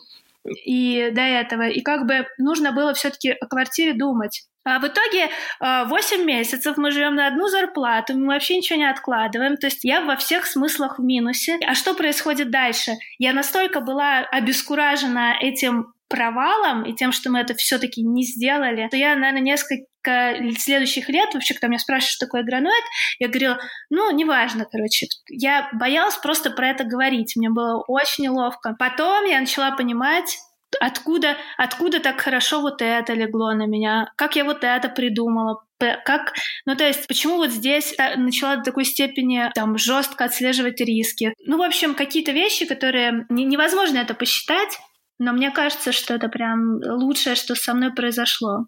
и 0.64 1.10
до 1.12 1.22
этого. 1.22 1.68
И 1.68 1.80
как 1.80 2.06
бы 2.06 2.26
нужно 2.38 2.72
было 2.72 2.94
все-таки 2.94 3.30
о 3.30 3.46
квартире 3.46 3.94
думать. 3.94 4.46
А 4.64 4.80
в 4.80 4.86
итоге 4.86 5.30
8 5.60 6.20
а, 6.20 6.24
месяцев 6.24 6.76
мы 6.76 6.90
живем 6.90 7.14
на 7.14 7.28
одну 7.28 7.46
зарплату, 7.46 8.18
мы 8.18 8.26
вообще 8.26 8.56
ничего 8.56 8.78
не 8.80 8.90
откладываем. 8.90 9.56
То 9.56 9.68
есть 9.68 9.84
я 9.84 10.00
во 10.00 10.16
всех 10.16 10.44
смыслах 10.44 10.98
в 10.98 11.02
минусе. 11.02 11.58
А 11.64 11.74
что 11.74 11.94
происходит 11.94 12.50
дальше? 12.50 12.94
Я 13.18 13.32
настолько 13.32 13.80
была 13.80 14.18
обескуражена 14.18 15.36
этим 15.40 15.94
провалом 16.08 16.84
и 16.84 16.94
тем, 16.94 17.12
что 17.12 17.30
мы 17.30 17.40
это 17.40 17.54
все-таки 17.54 18.02
не 18.02 18.24
сделали, 18.24 18.88
то 18.88 18.96
я, 18.96 19.16
наверное, 19.16 19.42
несколько 19.42 20.36
следующих 20.58 21.08
лет, 21.08 21.34
вообще, 21.34 21.54
когда 21.54 21.68
меня 21.68 21.78
спрашивают, 21.78 22.12
что 22.12 22.26
такое 22.26 22.42
граноид, 22.42 22.84
я 23.18 23.28
говорила, 23.28 23.58
ну, 23.90 24.10
неважно, 24.12 24.66
короче. 24.70 25.06
Я 25.28 25.68
боялась 25.72 26.16
просто 26.16 26.50
про 26.50 26.68
это 26.68 26.84
говорить, 26.84 27.34
мне 27.36 27.50
было 27.50 27.82
очень 27.88 28.24
неловко. 28.24 28.76
Потом 28.78 29.24
я 29.24 29.40
начала 29.40 29.72
понимать, 29.72 30.38
откуда, 30.80 31.36
откуда 31.56 32.00
так 32.00 32.20
хорошо 32.20 32.60
вот 32.60 32.82
это 32.82 33.12
легло 33.14 33.52
на 33.54 33.66
меня, 33.66 34.12
как 34.16 34.36
я 34.36 34.44
вот 34.44 34.62
это 34.62 34.88
придумала, 34.88 35.62
как, 35.78 36.34
ну 36.64 36.74
то 36.74 36.86
есть, 36.86 37.06
почему 37.06 37.36
вот 37.36 37.50
здесь 37.50 37.94
начала 38.16 38.56
до 38.56 38.62
такой 38.62 38.84
степени 38.84 39.50
там 39.54 39.76
жестко 39.76 40.24
отслеживать 40.24 40.80
риски. 40.80 41.34
Ну, 41.44 41.58
в 41.58 41.62
общем, 41.62 41.94
какие-то 41.94 42.32
вещи, 42.32 42.64
которые 42.64 43.26
не, 43.28 43.44
невозможно 43.44 43.98
это 43.98 44.14
посчитать, 44.14 44.78
но 45.18 45.32
мне 45.32 45.50
кажется, 45.50 45.92
что 45.92 46.14
это 46.14 46.28
прям 46.28 46.80
лучшее, 46.82 47.34
что 47.36 47.54
со 47.54 47.74
мной 47.74 47.92
произошло. 47.94 48.66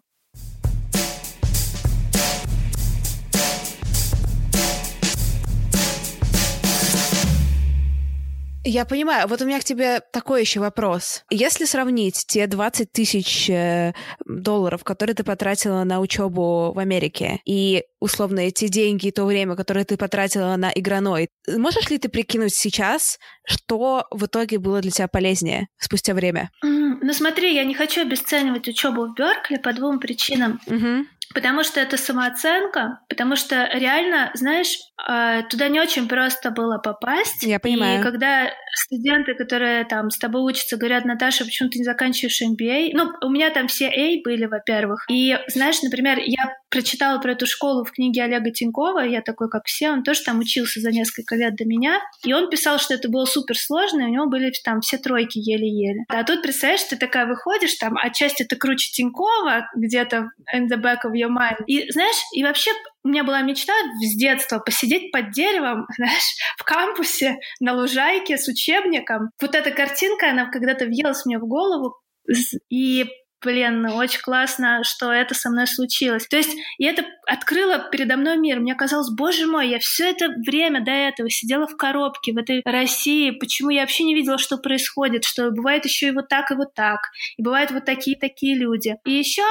Я 8.69 8.85
понимаю. 8.85 9.27
Вот 9.27 9.41
у 9.41 9.45
меня 9.45 9.59
к 9.59 9.63
тебе 9.63 9.99
такой 10.13 10.41
еще 10.41 10.59
вопрос. 10.59 11.23
Если 11.31 11.65
сравнить 11.65 12.25
те 12.27 12.45
20 12.45 12.91
тысяч 12.91 13.49
э, 13.49 13.93
долларов, 14.27 14.83
которые 14.83 15.15
ты 15.15 15.23
потратила 15.23 15.83
на 15.83 15.99
учебу 15.99 16.71
в 16.71 16.77
Америке, 16.77 17.41
и 17.45 17.83
условно 17.99 18.41
эти 18.41 18.67
деньги 18.67 19.07
и 19.07 19.11
то 19.11 19.25
время, 19.25 19.55
которое 19.55 19.85
ты 19.85 19.97
потратила 19.97 20.55
на 20.55 20.71
игроной, 20.71 21.29
можешь 21.47 21.89
ли 21.89 21.97
ты 21.97 22.09
прикинуть 22.09 22.53
сейчас, 22.53 23.17
что 23.43 24.05
в 24.11 24.27
итоге 24.27 24.59
было 24.59 24.81
для 24.81 24.91
тебя 24.91 25.07
полезнее 25.07 25.69
спустя 25.79 26.13
время? 26.13 26.51
Mm, 26.63 26.99
ну 27.01 27.13
смотри, 27.13 27.55
я 27.55 27.63
не 27.63 27.73
хочу 27.73 28.01
обесценивать 28.01 28.67
учебу 28.67 29.07
в 29.07 29.15
Беркли 29.15 29.57
по 29.57 29.73
двум 29.73 29.99
причинам. 29.99 30.61
Mm-hmm. 30.67 31.05
Потому 31.33 31.63
что 31.63 31.79
это 31.79 31.95
самооценка, 31.95 32.99
потому 33.07 33.35
что 33.35 33.69
реально, 33.73 34.31
знаешь, 34.33 34.77
а, 34.97 35.43
туда 35.43 35.67
не 35.67 35.79
очень 35.79 36.07
просто 36.07 36.49
было 36.49 36.79
попасть. 36.79 37.43
Я 37.43 37.59
понимаю. 37.59 37.99
И 37.99 38.03
когда 38.03 38.51
студенты, 38.73 39.35
которые 39.35 39.85
там 39.85 40.09
с 40.09 40.17
тобой 40.17 40.41
учатся, 40.41 40.77
говорят, 40.77 41.05
Наташа, 41.05 41.45
почему 41.45 41.69
ты 41.69 41.79
не 41.79 41.85
заканчиваешь 41.85 42.41
MBA? 42.41 42.91
Ну, 42.93 43.11
у 43.21 43.29
меня 43.29 43.51
там 43.51 43.67
все 43.67 43.87
A 43.87 44.21
были, 44.23 44.45
во-первых. 44.45 45.05
И, 45.09 45.37
знаешь, 45.47 45.81
например, 45.83 46.17
я 46.19 46.55
прочитала 46.69 47.19
про 47.19 47.31
эту 47.31 47.47
школу 47.47 47.83
в 47.83 47.91
книге 47.91 48.23
Олега 48.23 48.51
Тинькова, 48.51 48.99
я 48.99 49.21
такой, 49.21 49.49
как 49.49 49.65
все, 49.65 49.91
он 49.91 50.03
тоже 50.03 50.21
там 50.23 50.39
учился 50.39 50.79
за 50.79 50.91
несколько 50.91 51.35
лет 51.35 51.55
до 51.55 51.65
меня, 51.65 51.99
и 52.23 52.33
он 52.33 52.49
писал, 52.49 52.79
что 52.79 52.93
это 52.93 53.09
было 53.09 53.25
супер 53.25 53.57
сложно, 53.57 54.05
у 54.05 54.09
него 54.09 54.27
были 54.27 54.51
там 54.63 54.81
все 54.81 54.97
тройки 54.97 55.39
еле-еле. 55.39 56.03
А 56.09 56.23
тут, 56.23 56.41
представляешь, 56.41 56.83
ты 56.83 56.95
такая 56.95 57.25
выходишь, 57.25 57.75
там, 57.75 57.97
отчасти 57.97 58.43
ты 58.43 58.55
круче 58.55 58.91
Тинькова, 58.91 59.67
где-то 59.75 60.29
in 60.55 60.67
the 60.71 60.77
back 60.77 60.99
of 61.05 61.13
your 61.13 61.29
mind. 61.29 61.63
И, 61.67 61.89
знаешь, 61.91 62.17
и 62.33 62.43
вообще 62.43 62.71
у 63.03 63.09
меня 63.09 63.23
была 63.23 63.41
мечта 63.41 63.73
с 64.01 64.15
детства 64.15 64.59
посидеть 64.59 65.11
под 65.11 65.31
деревом, 65.31 65.87
знаешь, 65.97 66.35
в 66.57 66.63
кампусе, 66.63 67.37
на 67.59 67.73
лужайке 67.73 68.37
с 68.37 68.47
учебником. 68.47 69.31
Вот 69.41 69.55
эта 69.55 69.71
картинка, 69.71 70.29
она 70.29 70.49
когда-то 70.49 70.85
въелась 70.85 71.25
мне 71.25 71.39
в 71.39 71.47
голову, 71.47 71.95
и 72.69 73.05
блин, 73.43 73.85
очень 73.85 74.21
классно, 74.21 74.83
что 74.83 75.11
это 75.11 75.33
со 75.33 75.49
мной 75.49 75.67
случилось. 75.67 76.27
То 76.27 76.37
есть, 76.37 76.55
и 76.77 76.85
это 76.85 77.03
открыло 77.27 77.89
передо 77.91 78.17
мной 78.17 78.37
мир. 78.37 78.59
Мне 78.59 78.75
казалось, 78.75 79.09
боже 79.09 79.47
мой, 79.47 79.69
я 79.69 79.79
все 79.79 80.09
это 80.09 80.29
время 80.45 80.83
до 80.83 80.91
этого 80.91 81.29
сидела 81.29 81.67
в 81.67 81.77
коробке 81.77 82.33
в 82.33 82.37
этой 82.37 82.61
России. 82.65 83.31
Почему 83.31 83.69
я 83.69 83.81
вообще 83.81 84.03
не 84.03 84.15
видела, 84.15 84.37
что 84.37 84.57
происходит? 84.57 85.23
Что 85.23 85.51
бывает 85.51 85.85
еще 85.85 86.07
и 86.07 86.11
вот 86.11 86.27
так, 86.27 86.51
и 86.51 86.55
вот 86.55 86.73
так. 86.73 86.99
И 87.37 87.43
бывают 87.43 87.71
вот 87.71 87.85
такие-такие 87.85 88.57
люди. 88.57 88.95
И 89.05 89.11
еще 89.11 89.43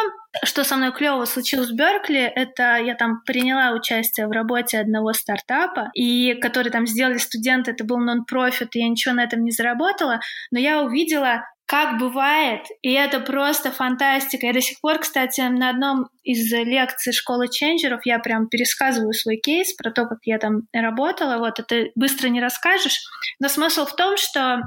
что 0.45 0.63
со 0.63 0.77
мной 0.77 0.93
клево 0.93 1.25
случилось 1.25 1.71
в 1.71 1.75
Беркли, 1.75 2.21
это 2.21 2.77
я 2.77 2.95
там 2.95 3.23
приняла 3.25 3.73
участие 3.73 4.27
в 4.27 4.31
работе 4.31 4.79
одного 4.79 5.13
стартапа, 5.13 5.91
и 5.95 6.35
который 6.35 6.71
там 6.71 6.87
сделали 6.87 7.19
студенты, 7.19 7.71
это 7.71 7.85
был 7.85 7.99
нон-профит, 7.99 8.77
и 8.77 8.81
я 8.81 8.89
ничего 8.89 9.15
на 9.15 9.25
этом 9.25 9.43
не 9.43 9.51
заработала, 9.51 10.21
но 10.51 10.59
я 10.59 10.83
увидела 10.83 11.45
как 11.69 11.99
бывает, 11.99 12.63
и 12.81 12.95
это 12.95 13.21
просто 13.21 13.71
фантастика. 13.71 14.47
Я 14.47 14.55
до 14.55 14.63
сих 14.63 14.81
пор, 14.81 15.01
кстати, 15.01 15.43
на 15.43 15.69
одном 15.69 16.09
из 16.25 16.51
лекций 16.51 17.13
школы 17.13 17.49
ченджеров 17.49 18.01
я 18.07 18.19
прям 18.21 18.49
пересказываю 18.49 19.13
свой 19.13 19.37
кейс 19.37 19.75
про 19.75 19.91
то, 19.91 20.07
как 20.07 20.21
я 20.23 20.39
там 20.39 20.63
работала. 20.73 21.37
Вот 21.37 21.61
это 21.61 21.91
быстро 21.95 22.29
не 22.29 22.41
расскажешь. 22.41 22.99
Но 23.39 23.49
смысл 23.49 23.85
в 23.85 23.95
том, 23.95 24.17
что 24.17 24.63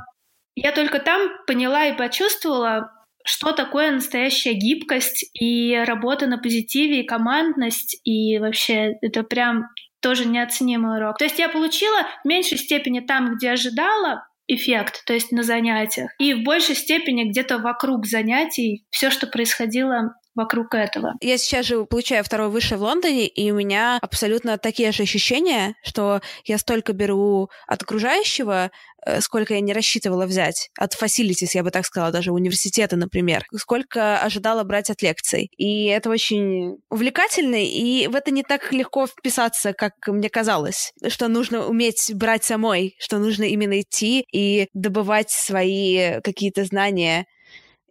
я 0.53 0.71
только 0.71 0.99
там 0.99 1.31
поняла 1.47 1.87
и 1.87 1.97
почувствовала, 1.97 2.91
что 3.25 3.51
такое 3.51 3.89
настоящая 3.89 4.53
гибкость 4.53 5.25
и 5.33 5.83
работа 5.83 6.27
на 6.27 6.37
позитиве, 6.37 7.01
и 7.01 7.07
командность, 7.07 7.99
и 8.03 8.37
вообще 8.37 8.93
это 9.01 9.23
прям 9.23 9.69
тоже 10.01 10.25
неоценимый 10.25 10.97
урок. 10.97 11.17
То 11.17 11.23
есть 11.23 11.39
я 11.39 11.49
получила 11.49 12.05
в 12.23 12.27
меньшей 12.27 12.59
степени 12.59 12.99
там, 12.99 13.35
где 13.35 13.49
ожидала, 13.49 14.27
эффект, 14.53 15.03
то 15.05 15.13
есть 15.13 15.31
на 15.31 15.43
занятиях. 15.43 16.11
И 16.19 16.33
в 16.33 16.43
большей 16.43 16.75
степени 16.75 17.29
где-то 17.29 17.59
вокруг 17.59 18.05
занятий 18.05 18.85
все, 18.89 19.09
что 19.09 19.27
происходило 19.27 20.13
вокруг 20.35 20.73
этого. 20.73 21.13
Я 21.21 21.37
сейчас 21.37 21.65
же 21.65 21.85
получаю 21.85 22.23
второй 22.23 22.49
высшее 22.49 22.79
в 22.79 22.83
Лондоне, 22.83 23.27
и 23.27 23.51
у 23.51 23.55
меня 23.55 23.99
абсолютно 24.01 24.57
такие 24.57 24.91
же 24.91 25.03
ощущения, 25.03 25.75
что 25.83 26.21
я 26.45 26.57
столько 26.57 26.93
беру 26.93 27.49
от 27.67 27.83
окружающего, 27.83 28.71
э, 29.05 29.21
сколько 29.21 29.53
я 29.53 29.59
не 29.59 29.73
рассчитывала 29.73 30.25
взять. 30.25 30.69
От 30.77 30.93
facilities, 30.93 31.49
я 31.53 31.63
бы 31.63 31.71
так 31.71 31.85
сказала, 31.85 32.11
даже 32.11 32.31
университета, 32.31 32.95
например. 32.95 33.45
Сколько 33.55 34.19
ожидала 34.19 34.63
брать 34.63 34.89
от 34.89 35.01
лекций. 35.01 35.49
И 35.57 35.85
это 35.85 36.09
очень 36.09 36.77
увлекательно, 36.89 37.63
и 37.63 38.07
в 38.07 38.15
это 38.15 38.31
не 38.31 38.43
так 38.43 38.71
легко 38.71 39.07
вписаться, 39.07 39.73
как 39.73 39.93
мне 40.07 40.29
казалось. 40.29 40.93
Что 41.07 41.27
нужно 41.27 41.67
уметь 41.67 42.11
брать 42.13 42.43
самой, 42.43 42.95
что 42.99 43.17
нужно 43.17 43.43
именно 43.43 43.81
идти 43.81 44.25
и 44.31 44.67
добывать 44.73 45.29
свои 45.29 46.21
какие-то 46.21 46.63
знания 46.65 47.25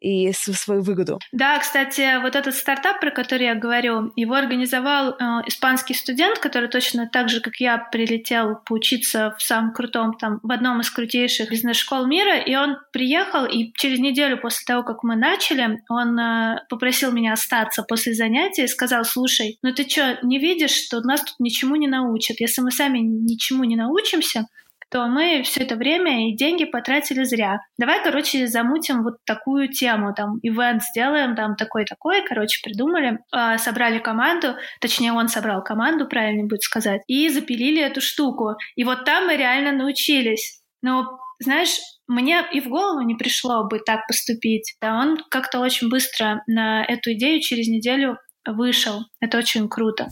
и 0.01 0.33
свою 0.33 0.83
выгоду. 0.83 1.19
Да, 1.33 1.59
кстати, 1.59 2.21
вот 2.23 2.35
этот 2.35 2.55
стартап, 2.55 3.01
про 3.01 3.11
который 3.11 3.47
я 3.47 3.55
говорю, 3.55 4.13
его 4.17 4.35
организовал 4.35 5.11
э, 5.11 5.15
испанский 5.47 5.95
студент, 5.95 6.39
который 6.39 6.69
точно 6.69 7.09
так 7.09 7.29
же, 7.29 7.41
как 7.41 7.57
я, 7.57 7.79
прилетел 7.79 8.57
поучиться 8.65 9.35
в 9.39 9.43
самом 9.43 9.73
крутом, 9.73 10.15
там, 10.15 10.41
в 10.43 10.51
одном 10.51 10.81
из 10.81 10.91
крутейших 10.91 11.51
бизнес-школ 11.51 12.07
мира, 12.07 12.39
и 12.39 12.55
он 12.55 12.79
приехал, 12.93 13.45
и 13.45 13.73
через 13.75 13.99
неделю 13.99 14.39
после 14.39 14.65
того, 14.67 14.83
как 14.83 15.03
мы 15.03 15.17
начали, 15.17 15.83
он 15.89 16.19
э, 16.19 16.65
попросил 16.69 17.13
меня 17.13 17.35
остаться 17.35 17.83
после 17.83 18.15
занятия 18.15 18.65
и 18.65 18.69
сказал, 18.69 19.05
слушай, 19.05 19.59
ну 19.63 19.73
ты 19.73 19.89
что, 19.89 20.19
не 20.23 20.39
видишь, 20.39 20.73
что 20.73 21.01
нас 21.01 21.21
тут 21.21 21.35
ничему 21.39 21.77
не 21.77 21.89
научат? 21.89 22.41
Если 22.41 22.63
мы 22.63 22.71
сами 22.71 22.99
ничему 22.99 23.65
не 23.65 23.77
научимся, 23.77 24.47
то 24.91 25.07
мы 25.07 25.43
все 25.45 25.61
это 25.61 25.77
время 25.77 26.29
и 26.29 26.37
деньги 26.37 26.65
потратили 26.65 27.25
зря. 27.25 27.61
Давай, 27.79 28.03
короче, 28.03 28.47
замутим 28.47 29.03
вот 29.03 29.15
такую 29.25 29.69
тему, 29.69 30.13
там, 30.15 30.39
ивент 30.43 30.83
сделаем, 30.83 31.37
там, 31.37 31.55
такой-такой, 31.57 32.23
короче, 32.27 32.61
придумали, 32.63 33.19
э, 33.35 33.59
собрали 33.59 33.99
команду, 33.99 34.57
точнее, 34.81 35.13
он 35.13 35.29
собрал 35.29 35.63
команду, 35.63 36.07
правильно 36.09 36.47
будет 36.47 36.63
сказать, 36.63 37.03
и 37.07 37.29
запилили 37.29 37.81
эту 37.81 38.01
штуку. 38.01 38.57
И 38.75 38.85
вот 38.85 39.05
там 39.05 39.27
мы 39.27 39.37
реально 39.37 39.73
научились. 39.73 40.61
Но, 40.83 41.07
знаешь, 41.39 41.79
мне 42.09 42.43
и 42.53 42.61
в 42.61 42.69
голову 42.69 43.03
не 43.03 43.15
пришло 43.15 43.69
бы 43.69 43.79
так 43.79 44.07
поступить. 44.07 44.75
Да, 44.81 44.95
он 44.99 45.19
как-то 45.31 45.61
очень 45.61 45.89
быстро 45.89 46.43
на 46.47 46.85
эту 46.85 47.13
идею 47.13 47.41
через 47.41 47.69
неделю 47.69 48.19
вышел. 48.47 49.01
Это 49.21 49.39
очень 49.39 49.69
круто. 49.69 50.09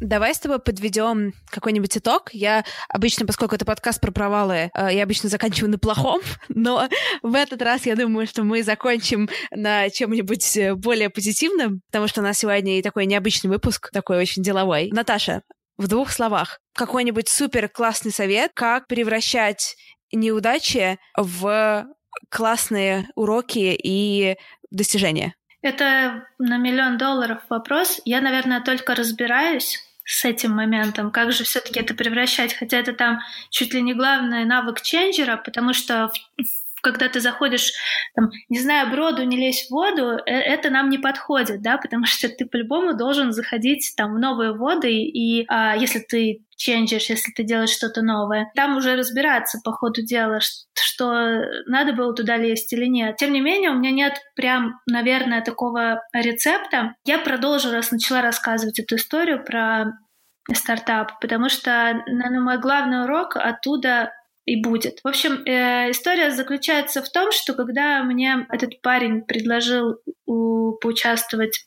Давай 0.00 0.32
с 0.32 0.38
тобой 0.38 0.60
подведем 0.60 1.32
какой-нибудь 1.50 1.98
итог. 1.98 2.30
Я 2.32 2.64
обычно, 2.88 3.26
поскольку 3.26 3.56
это 3.56 3.64
подкаст 3.64 4.00
про 4.00 4.12
провалы, 4.12 4.70
э, 4.72 4.88
я 4.92 5.02
обычно 5.02 5.28
заканчиваю 5.28 5.72
на 5.72 5.78
плохом, 5.78 6.20
но 6.48 6.88
в 7.22 7.34
этот 7.34 7.62
раз 7.62 7.84
я 7.84 7.96
думаю, 7.96 8.28
что 8.28 8.44
мы 8.44 8.62
закончим 8.62 9.28
на 9.50 9.90
чем-нибудь 9.90 10.56
э, 10.56 10.74
более 10.74 11.10
позитивном, 11.10 11.80
потому 11.90 12.06
что 12.06 12.20
у 12.20 12.24
нас 12.24 12.38
сегодня 12.38 12.78
и 12.78 12.82
такой 12.82 13.06
необычный 13.06 13.50
выпуск, 13.50 13.90
такой 13.90 14.18
очень 14.18 14.42
деловой. 14.42 14.88
Наташа, 14.92 15.42
в 15.76 15.88
двух 15.88 16.12
словах, 16.12 16.60
какой-нибудь 16.76 17.28
супер 17.28 17.68
классный 17.68 18.12
совет, 18.12 18.52
как 18.54 18.86
превращать 18.86 19.74
неудачи 20.12 20.98
в 21.16 21.86
классные 22.30 23.08
уроки 23.16 23.76
и 23.82 24.36
достижения? 24.70 25.34
Это 25.60 26.24
на 26.38 26.56
миллион 26.56 26.98
долларов 26.98 27.40
вопрос. 27.48 28.00
Я, 28.04 28.20
наверное, 28.20 28.60
только 28.60 28.94
разбираюсь 28.94 29.87
с 30.08 30.24
этим 30.24 30.52
моментом, 30.52 31.10
как 31.10 31.32
же 31.32 31.44
все-таки 31.44 31.80
это 31.80 31.92
превращать, 31.92 32.54
хотя 32.54 32.78
это 32.78 32.94
там 32.94 33.20
чуть 33.50 33.74
ли 33.74 33.82
не 33.82 33.92
главный 33.92 34.46
навык 34.46 34.80
ченджера, 34.80 35.36
потому 35.36 35.74
что 35.74 36.10
когда 36.82 37.08
ты 37.08 37.20
заходишь, 37.20 37.72
там, 38.14 38.30
не 38.48 38.58
знаю, 38.58 38.90
броду, 38.90 39.24
не 39.24 39.36
лезь 39.36 39.66
в 39.66 39.70
воду, 39.70 40.18
э, 40.24 40.32
это 40.32 40.70
нам 40.70 40.90
не 40.90 40.98
подходит, 40.98 41.62
да, 41.62 41.78
потому 41.78 42.06
что 42.06 42.28
ты 42.28 42.46
по-любому 42.46 42.94
должен 42.96 43.32
заходить 43.32 43.92
там 43.96 44.14
в 44.14 44.18
новые 44.18 44.52
воды, 44.52 44.92
и 44.92 45.44
а, 45.48 45.76
если 45.76 46.00
ты 46.00 46.44
ченджишь, 46.58 47.08
если 47.08 47.32
ты 47.32 47.44
делаешь 47.44 47.70
что-то 47.70 48.02
новое. 48.02 48.50
Там 48.54 48.76
уже 48.76 48.96
разбираться 48.96 49.60
по 49.64 49.72
ходу 49.72 50.02
дела, 50.02 50.40
что 50.74 51.42
надо 51.66 51.92
было 51.92 52.12
туда 52.14 52.36
лезть 52.36 52.72
или 52.72 52.86
нет. 52.86 53.16
Тем 53.16 53.32
не 53.32 53.40
менее, 53.40 53.70
у 53.70 53.74
меня 53.74 53.92
нет 53.92 54.20
прям, 54.34 54.80
наверное, 54.86 55.40
такого 55.40 56.02
рецепта. 56.12 56.94
Я 57.04 57.18
продолжу, 57.18 57.70
раз 57.70 57.92
начала 57.92 58.20
рассказывать 58.20 58.80
эту 58.80 58.96
историю 58.96 59.42
про 59.42 59.92
стартап, 60.52 61.20
потому 61.20 61.48
что, 61.48 62.02
наверное, 62.06 62.40
мой 62.40 62.58
главный 62.58 63.04
урок 63.04 63.36
оттуда 63.36 64.12
и 64.48 64.56
будет. 64.62 65.00
В 65.04 65.08
общем, 65.08 65.42
э, 65.44 65.90
история 65.90 66.30
заключается 66.30 67.02
в 67.02 67.10
том, 67.10 67.32
что 67.32 67.52
когда 67.54 68.02
мне 68.02 68.46
этот 68.50 68.80
парень 68.80 69.22
предложил 69.22 70.00
у, 70.26 70.72
поучаствовать 70.80 71.66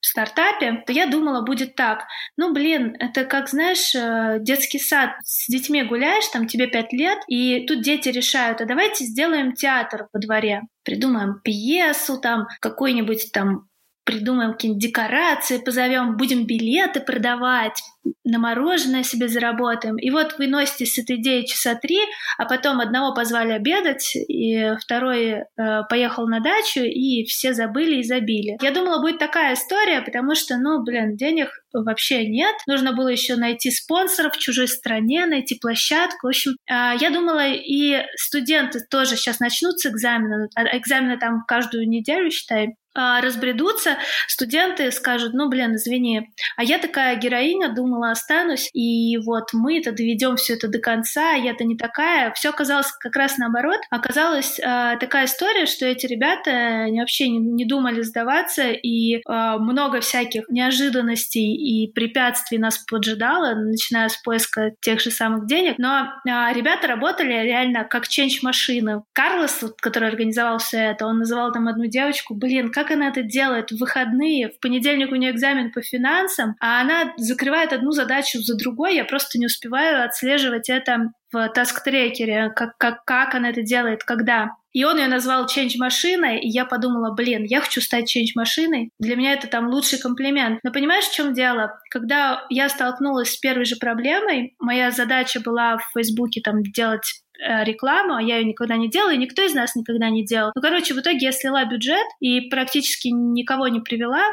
в 0.00 0.06
стартапе, 0.06 0.82
то 0.86 0.92
я 0.92 1.06
думала, 1.06 1.42
будет 1.42 1.74
так. 1.74 2.04
Ну, 2.36 2.52
блин, 2.52 2.96
это 2.98 3.24
как, 3.24 3.48
знаешь, 3.48 3.94
э, 3.94 4.38
детский 4.40 4.78
сад. 4.78 5.10
С 5.24 5.50
детьми 5.50 5.82
гуляешь, 5.82 6.26
там 6.28 6.46
тебе 6.46 6.68
пять 6.68 6.92
лет, 6.92 7.18
и 7.28 7.66
тут 7.66 7.82
дети 7.82 8.08
решают, 8.08 8.60
а 8.60 8.66
давайте 8.66 9.04
сделаем 9.04 9.52
театр 9.52 10.06
во 10.12 10.20
дворе. 10.20 10.62
Придумаем 10.84 11.40
пьесу, 11.42 12.18
там, 12.20 12.46
какой-нибудь 12.60 13.32
там 13.32 13.69
придумаем 14.10 14.52
какие-нибудь 14.52 14.82
декорации, 14.82 15.58
позовем, 15.58 16.16
будем 16.16 16.44
билеты 16.44 17.00
продавать, 17.00 17.80
на 18.24 18.38
мороженое 18.38 19.02
себе 19.02 19.28
заработаем. 19.28 19.96
И 19.96 20.10
вот 20.10 20.38
вы 20.38 20.46
носитесь 20.46 20.94
с 20.94 20.98
этой 20.98 21.16
идеей 21.16 21.46
часа 21.46 21.74
три, 21.74 21.98
а 22.38 22.46
потом 22.46 22.80
одного 22.80 23.14
позвали 23.14 23.52
обедать, 23.52 24.16
и 24.16 24.74
второй 24.80 25.26
э, 25.26 25.44
поехал 25.88 26.26
на 26.26 26.40
дачу, 26.40 26.80
и 26.80 27.24
все 27.24 27.52
забыли 27.52 27.96
и 27.96 28.02
забили. 28.02 28.56
Я 28.62 28.72
думала, 28.72 29.00
будет 29.00 29.18
такая 29.18 29.54
история, 29.54 30.00
потому 30.00 30.34
что, 30.34 30.56
ну, 30.56 30.82
блин, 30.82 31.16
денег 31.16 31.48
вообще 31.72 32.26
нет. 32.26 32.56
Нужно 32.66 32.94
было 32.94 33.08
еще 33.08 33.36
найти 33.36 33.70
спонсоров 33.70 34.34
в 34.34 34.38
чужой 34.38 34.68
стране, 34.68 35.26
найти 35.26 35.58
площадку. 35.58 36.26
В 36.26 36.30
общем, 36.30 36.52
э, 36.52 36.96
я 37.00 37.10
думала, 37.10 37.48
и 37.48 38.02
студенты 38.16 38.80
тоже 38.90 39.16
сейчас 39.16 39.40
начнутся 39.40 39.90
экзамены. 39.90 40.48
А, 40.56 40.76
экзамены 40.76 41.18
там 41.18 41.44
каждую 41.46 41.88
неделю, 41.88 42.30
считай. 42.30 42.76
А, 43.00 43.20
разбредутся, 43.22 43.96
студенты 44.28 44.90
скажут, 44.90 45.32
ну, 45.32 45.48
блин, 45.48 45.76
извини, 45.76 46.28
а 46.56 46.62
я 46.62 46.78
такая 46.78 47.16
героиня, 47.16 47.70
думала, 47.70 48.10
останусь, 48.10 48.68
и 48.74 49.16
вот 49.16 49.54
мы 49.54 49.78
это 49.78 49.92
доведем 49.92 50.36
все 50.36 50.54
это 50.54 50.68
до 50.68 50.80
конца, 50.80 51.32
а 51.32 51.36
я-то 51.36 51.64
не 51.64 51.78
такая. 51.78 52.30
Все 52.34 52.50
оказалось 52.50 52.92
как 52.92 53.16
раз 53.16 53.38
наоборот. 53.38 53.78
Оказалась 53.90 54.58
э, 54.58 54.96
такая 55.00 55.24
история, 55.24 55.64
что 55.64 55.86
эти 55.86 56.06
ребята 56.06 56.50
они 56.50 57.00
вообще 57.00 57.30
не, 57.30 57.38
не 57.38 57.64
думали 57.64 58.02
сдаваться, 58.02 58.70
и 58.70 59.16
э, 59.16 59.20
много 59.58 60.00
всяких 60.00 60.50
неожиданностей 60.50 61.54
и 61.54 61.90
препятствий 61.90 62.58
нас 62.58 62.78
поджидало, 62.78 63.54
начиная 63.54 64.10
с 64.10 64.16
поиска 64.18 64.72
тех 64.80 65.00
же 65.00 65.10
самых 65.10 65.46
денег. 65.46 65.76
Но 65.78 66.12
э, 66.26 66.52
ребята 66.52 66.86
работали 66.86 67.32
реально 67.32 67.84
как 67.84 68.08
change 68.08 68.46
-машины. 68.46 69.04
Карлос, 69.14 69.64
который 69.80 70.08
организовал 70.10 70.58
все 70.58 70.76
это, 70.78 71.06
он 71.06 71.20
называл 71.20 71.50
там 71.50 71.66
одну 71.66 71.86
девочку, 71.86 72.34
блин, 72.34 72.70
как 72.70 72.89
она 72.90 73.08
это 73.08 73.22
делает 73.22 73.70
в 73.70 73.78
выходные, 73.78 74.50
в 74.50 74.60
понедельник 74.60 75.12
у 75.12 75.16
нее 75.16 75.30
экзамен 75.30 75.72
по 75.72 75.82
финансам, 75.82 76.56
а 76.60 76.80
она 76.80 77.12
закрывает 77.16 77.72
одну 77.72 77.92
задачу 77.92 78.38
за 78.40 78.56
другой, 78.56 78.96
я 78.96 79.04
просто 79.04 79.38
не 79.38 79.46
успеваю 79.46 80.04
отслеживать 80.04 80.68
это 80.68 81.12
в 81.32 81.48
таск-трекере, 81.54 82.50
как, 82.50 82.76
как, 82.76 83.04
как 83.04 83.34
она 83.34 83.50
это 83.50 83.62
делает, 83.62 84.02
когда. 84.04 84.50
И 84.72 84.84
он 84.84 84.98
ее 84.98 85.08
назвал 85.08 85.46
change 85.46 85.74
машиной, 85.78 86.40
и 86.40 86.48
я 86.48 86.64
подумала, 86.64 87.12
блин, 87.14 87.44
я 87.44 87.60
хочу 87.60 87.80
стать 87.80 88.14
change 88.14 88.32
машиной. 88.36 88.90
Для 88.98 89.16
меня 89.16 89.32
это 89.32 89.48
там 89.48 89.68
лучший 89.68 89.98
комплимент. 89.98 90.60
Но 90.62 90.70
понимаешь, 90.70 91.04
в 91.04 91.14
чем 91.14 91.34
дело? 91.34 91.80
Когда 91.90 92.44
я 92.50 92.68
столкнулась 92.68 93.32
с 93.32 93.36
первой 93.36 93.64
же 93.64 93.76
проблемой, 93.76 94.54
моя 94.60 94.90
задача 94.90 95.40
была 95.40 95.78
в 95.78 95.90
Фейсбуке 95.92 96.40
там 96.40 96.62
делать 96.62 97.22
рекламу, 97.64 98.14
а 98.14 98.22
я 98.22 98.38
ее 98.38 98.44
никогда 98.44 98.76
не 98.76 98.90
делала, 98.90 99.12
и 99.12 99.18
никто 99.18 99.42
из 99.42 99.54
нас 99.54 99.74
никогда 99.74 100.10
не 100.10 100.24
делал. 100.24 100.52
Ну, 100.54 100.62
короче, 100.62 100.94
в 100.94 101.00
итоге 101.00 101.18
я 101.26 101.32
слила 101.32 101.64
бюджет 101.64 102.06
и 102.20 102.42
практически 102.42 103.08
никого 103.08 103.68
не 103.68 103.80
привела, 103.80 104.24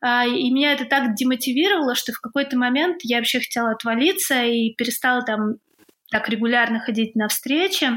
а, 0.00 0.26
и 0.26 0.50
меня 0.50 0.72
это 0.72 0.84
так 0.84 1.14
демотивировало, 1.14 1.94
что 1.94 2.12
в 2.12 2.20
какой-то 2.20 2.56
момент 2.56 2.98
я 3.02 3.18
вообще 3.18 3.40
хотела 3.40 3.72
отвалиться 3.72 4.44
и 4.44 4.74
перестала 4.74 5.22
там 5.22 5.56
так 6.10 6.28
регулярно 6.28 6.80
ходить 6.80 7.16
на 7.16 7.28
встречи. 7.28 7.90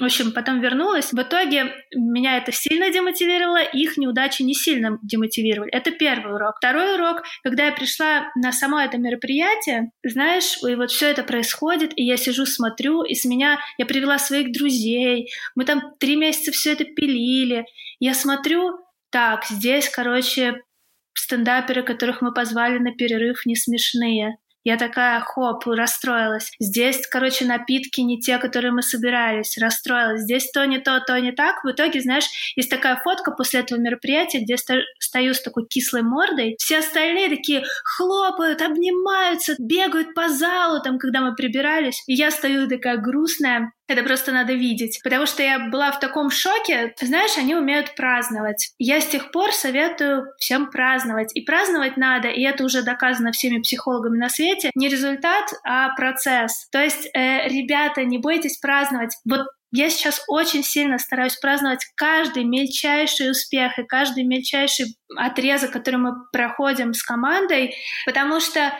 В 0.00 0.04
общем, 0.04 0.32
потом 0.32 0.60
вернулась. 0.60 1.12
В 1.12 1.20
итоге 1.20 1.74
меня 1.94 2.38
это 2.38 2.52
сильно 2.52 2.90
демотивировало, 2.90 3.62
их 3.62 3.98
неудачи 3.98 4.42
не 4.42 4.54
сильно 4.54 4.98
демотивировали. 5.02 5.70
Это 5.70 5.90
первый 5.90 6.34
урок. 6.34 6.56
Второй 6.56 6.94
урок, 6.94 7.22
когда 7.42 7.66
я 7.66 7.72
пришла 7.72 8.30
на 8.34 8.50
само 8.50 8.80
это 8.80 8.96
мероприятие, 8.96 9.92
знаешь, 10.02 10.58
и 10.66 10.74
вот 10.74 10.90
все 10.90 11.10
это 11.10 11.22
происходит, 11.22 11.92
и 11.96 12.02
я 12.02 12.16
сижу, 12.16 12.46
смотрю, 12.46 13.02
и 13.02 13.14
с 13.14 13.26
меня 13.26 13.60
я 13.76 13.84
привела 13.84 14.18
своих 14.18 14.52
друзей, 14.52 15.30
мы 15.54 15.66
там 15.66 15.82
три 15.98 16.16
месяца 16.16 16.50
все 16.50 16.72
это 16.72 16.84
пилили. 16.84 17.66
Я 17.98 18.14
смотрю, 18.14 18.78
так, 19.10 19.44
здесь, 19.44 19.90
короче, 19.90 20.62
стендаперы, 21.12 21.82
которых 21.82 22.22
мы 22.22 22.32
позвали 22.32 22.78
на 22.78 22.94
перерыв, 22.94 23.44
не 23.44 23.54
смешные. 23.54 24.38
Я 24.62 24.76
такая, 24.76 25.20
хоп, 25.20 25.66
расстроилась. 25.66 26.52
Здесь, 26.60 27.06
короче, 27.06 27.46
напитки 27.46 28.00
не 28.02 28.20
те, 28.20 28.38
которые 28.38 28.72
мы 28.72 28.82
собирались, 28.82 29.56
расстроилась. 29.58 30.22
Здесь 30.22 30.50
то 30.50 30.64
не 30.66 30.78
то, 30.78 31.00
то 31.00 31.18
не 31.18 31.32
так. 31.32 31.64
В 31.64 31.70
итоге, 31.70 32.00
знаешь, 32.00 32.26
есть 32.56 32.68
такая 32.68 33.00
фотка 33.02 33.30
после 33.30 33.60
этого 33.60 33.78
мероприятия, 33.78 34.40
где 34.40 34.56
стою 34.56 35.34
с 35.34 35.42
такой 35.42 35.66
кислой 35.66 36.02
мордой. 36.02 36.56
Все 36.58 36.78
остальные 36.78 37.30
такие 37.30 37.64
хлопают, 37.84 38.60
обнимаются, 38.60 39.54
бегают 39.58 40.14
по 40.14 40.28
залу, 40.28 40.82
там, 40.82 40.98
когда 40.98 41.20
мы 41.20 41.34
прибирались. 41.34 42.02
И 42.06 42.14
я 42.14 42.30
стою 42.30 42.68
такая 42.68 42.98
грустная. 42.98 43.72
Это 43.90 44.04
просто 44.04 44.30
надо 44.30 44.52
видеть. 44.52 45.00
Потому 45.02 45.26
что 45.26 45.42
я 45.42 45.58
была 45.58 45.90
в 45.90 45.98
таком 45.98 46.30
шоке. 46.30 46.94
Знаешь, 47.00 47.36
они 47.36 47.56
умеют 47.56 47.96
праздновать. 47.96 48.72
Я 48.78 49.00
с 49.00 49.06
тех 49.06 49.32
пор 49.32 49.52
советую 49.52 50.26
всем 50.38 50.70
праздновать. 50.70 51.32
И 51.34 51.40
праздновать 51.40 51.96
надо, 51.96 52.28
и 52.28 52.40
это 52.42 52.62
уже 52.62 52.82
доказано 52.82 53.32
всеми 53.32 53.60
психологами 53.60 54.16
на 54.16 54.28
свете, 54.28 54.70
не 54.76 54.88
результат, 54.88 55.50
а 55.64 55.92
процесс. 55.96 56.68
То 56.70 56.80
есть, 56.80 57.08
э, 57.14 57.48
ребята, 57.48 58.04
не 58.04 58.18
бойтесь 58.18 58.58
праздновать. 58.58 59.16
Вот 59.28 59.46
я 59.72 59.90
сейчас 59.90 60.22
очень 60.28 60.62
сильно 60.62 60.98
стараюсь 60.98 61.36
праздновать 61.36 61.84
каждый 61.96 62.44
мельчайший 62.44 63.30
успех 63.30 63.76
и 63.78 63.84
каждый 63.84 64.22
мельчайший 64.24 64.96
отрезок, 65.16 65.72
который 65.72 65.96
мы 65.96 66.12
проходим 66.32 66.94
с 66.94 67.02
командой, 67.02 67.74
потому 68.06 68.40
что 68.40 68.72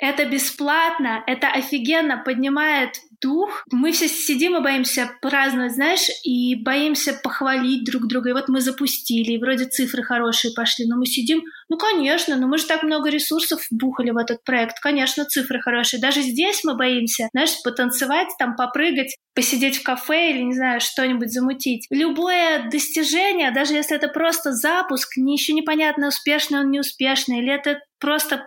это 0.00 0.24
бесплатно, 0.24 1.22
это 1.26 1.48
офигенно 1.48 2.22
поднимает 2.24 3.00
дух. 3.20 3.64
Мы 3.72 3.92
все 3.92 4.08
сидим 4.08 4.56
и 4.56 4.60
боимся 4.60 5.10
праздновать, 5.20 5.74
знаешь, 5.74 6.08
и 6.24 6.54
боимся 6.54 7.14
похвалить 7.14 7.84
друг 7.84 8.06
друга. 8.06 8.30
И 8.30 8.32
вот 8.32 8.48
мы 8.48 8.60
запустили, 8.60 9.32
и 9.32 9.38
вроде 9.38 9.64
цифры 9.64 10.02
хорошие 10.02 10.52
пошли, 10.54 10.86
но 10.86 10.96
мы 10.96 11.06
сидим, 11.06 11.42
ну, 11.68 11.76
конечно, 11.76 12.36
но 12.36 12.46
мы 12.46 12.58
же 12.58 12.66
так 12.66 12.82
много 12.82 13.10
ресурсов 13.10 13.60
бухали 13.70 14.10
в 14.10 14.16
этот 14.16 14.44
проект. 14.44 14.78
Конечно, 14.80 15.24
цифры 15.24 15.60
хорошие. 15.60 16.00
Даже 16.00 16.22
здесь 16.22 16.62
мы 16.64 16.76
боимся, 16.76 17.28
знаешь, 17.32 17.60
потанцевать, 17.64 18.28
там, 18.38 18.54
попрыгать, 18.56 19.16
посидеть 19.34 19.78
в 19.78 19.82
кафе 19.82 20.30
или, 20.30 20.42
не 20.42 20.54
знаю, 20.54 20.80
что-нибудь 20.80 21.32
замутить. 21.32 21.86
Любое 21.90 22.68
достижение, 22.70 23.50
даже 23.50 23.74
если 23.74 23.96
это 23.96 24.08
просто 24.08 24.52
запуск, 24.52 25.16
не 25.16 25.34
еще 25.34 25.52
непонятно, 25.52 26.08
успешный 26.08 26.60
он, 26.60 26.70
неуспешный, 26.70 27.38
или 27.38 27.52
это 27.52 27.80
просто 27.98 28.44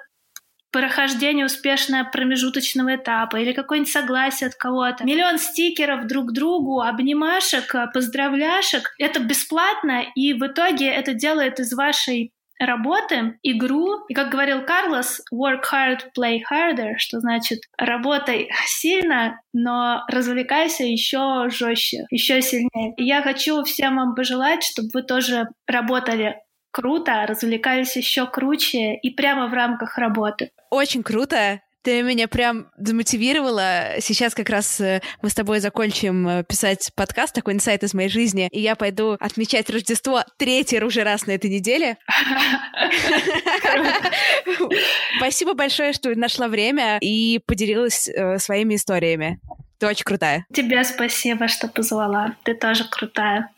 прохождение 0.72 1.46
успешного 1.46 2.06
промежуточного 2.06 2.96
этапа 2.96 3.38
или 3.38 3.52
какое-нибудь 3.52 3.92
согласие 3.92 4.48
от 4.48 4.56
кого-то. 4.56 5.04
Миллион 5.04 5.38
стикеров 5.38 6.08
друг 6.08 6.32
другу, 6.32 6.82
обнимашек, 6.82 7.76
поздравляшек. 7.94 8.94
Это 8.98 9.20
бесплатно, 9.20 10.04
и 10.16 10.34
в 10.34 10.46
итоге 10.46 10.88
это 10.88 11.14
делает 11.14 11.60
из 11.60 11.74
вашей 11.74 12.32
работы 12.62 13.38
игру. 13.44 14.06
И 14.08 14.14
как 14.14 14.30
говорил 14.30 14.64
Карлос, 14.64 15.22
work 15.34 15.64
hard, 15.72 16.00
play 16.18 16.40
harder, 16.50 16.94
что 16.98 17.20
значит 17.20 17.62
работай 17.78 18.50
сильно, 18.66 19.42
но 19.54 20.04
развлекайся 20.08 20.84
еще 20.84 21.48
жестче, 21.50 22.06
еще 22.12 22.42
сильнее. 22.42 22.94
И 22.98 23.04
я 23.04 23.22
хочу 23.22 23.64
всем 23.64 23.98
вам 23.98 24.16
пожелать, 24.16 24.64
чтобы 24.64 24.90
вы 24.94 25.04
тоже 25.04 25.48
работали 25.68 26.38
круто, 26.72 27.26
развлекались 27.28 27.96
еще 27.96 28.28
круче 28.28 28.96
и 28.96 29.12
прямо 29.12 29.48
в 29.48 29.54
рамках 29.54 29.98
работы. 29.98 30.52
Очень 30.70 31.04
круто. 31.04 31.62
Ты 31.84 32.04
меня 32.04 32.28
прям 32.28 32.68
замотивировала. 32.78 33.96
Сейчас 34.02 34.36
как 34.36 34.50
раз 34.50 34.80
э, 34.80 35.02
мы 35.24 35.32
с 35.32 35.34
тобой 35.34 35.60
закончим 35.60 36.28
э, 36.28 36.44
писать 36.44 36.92
подкаст, 36.96 37.34
такой 37.34 37.56
инсайт 37.56 37.82
из 37.82 37.96
моей 37.96 38.10
жизни, 38.10 38.48
и 38.52 38.60
я 38.60 38.76
пойду 38.76 39.18
отмечать 39.20 39.68
Рождество 39.72 40.24
третий 40.38 40.80
уже 40.84 41.04
раз 41.04 41.26
на 41.26 41.32
этой 41.32 41.50
неделе. 41.50 41.98
Спасибо 45.18 45.56
большое, 45.56 45.94
что 45.94 46.16
нашла 46.16 46.50
время 46.50 47.00
и 47.02 47.40
поделилась 47.48 48.08
э, 48.08 48.38
своими 48.38 48.76
историями. 48.76 49.40
Ты 49.80 49.88
очень 49.88 50.04
крутая. 50.04 50.46
Тебе 50.54 50.84
спасибо, 50.84 51.48
что 51.48 51.68
позвала. 51.68 52.36
Ты 52.44 52.54
тоже 52.54 52.88
крутая. 52.88 53.50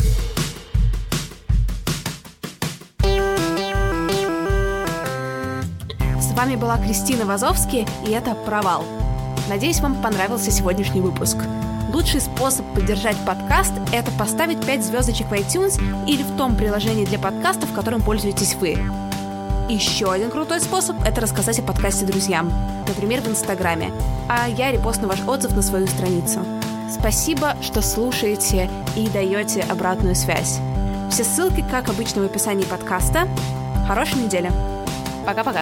С 6.34 6.36
вами 6.36 6.56
была 6.56 6.80
Кристина 6.80 7.28
Вазовски, 7.28 7.86
и 8.08 8.10
это 8.10 8.34
«Провал». 8.34 8.86
Надеюсь, 9.50 9.82
вам 9.82 9.94
понравился 9.94 10.50
сегодняшний 10.50 11.00
выпуск. 11.00 11.38
Лучший 11.94 12.22
способ 12.22 12.66
поддержать 12.74 13.18
подкаст— 13.18 13.72
это 13.92 14.10
поставить 14.14 14.66
5 14.66 14.84
звездочек 14.84 15.28
в 15.28 15.34
iTunes 15.34 15.80
или 16.08 16.24
в 16.24 16.36
том 16.36 16.56
приложении 16.56 17.06
для 17.06 17.20
подкастов, 17.20 17.72
которым 17.72 18.02
пользуетесь 18.02 18.56
вы. 18.56 18.80
Еще 19.70 20.12
один 20.12 20.32
крутой 20.32 20.60
способ— 20.60 20.96
это 21.06 21.22
рассказать 21.22 21.60
о 21.60 21.62
подкасте 21.62 22.08
друзьям, 22.08 22.52
например, 22.88 23.22
в 23.22 23.28
Инстаграме, 23.28 23.92
а 24.28 24.50
я 24.50 24.72
репостну 24.72 25.08
ваш 25.08 25.20
отзыв 25.28 25.56
на 25.56 25.62
свою 25.62 25.86
страницу. 25.86 26.40
Спасибо, 26.90 27.56
что 27.62 27.84
слушаете 27.84 28.72
и 28.96 29.08
даете 29.08 29.62
обратную 29.62 30.16
связь. 30.16 30.60
Все 31.12 31.26
ссылки, 31.26 31.64
как 31.70 31.90
обычно, 31.90 32.24
в 32.24 32.26
описании 32.26 32.66
подкаста. 32.66 33.28
Хорошей 33.88 34.24
недели. 34.24 34.52
Пока-пока. 35.28 35.62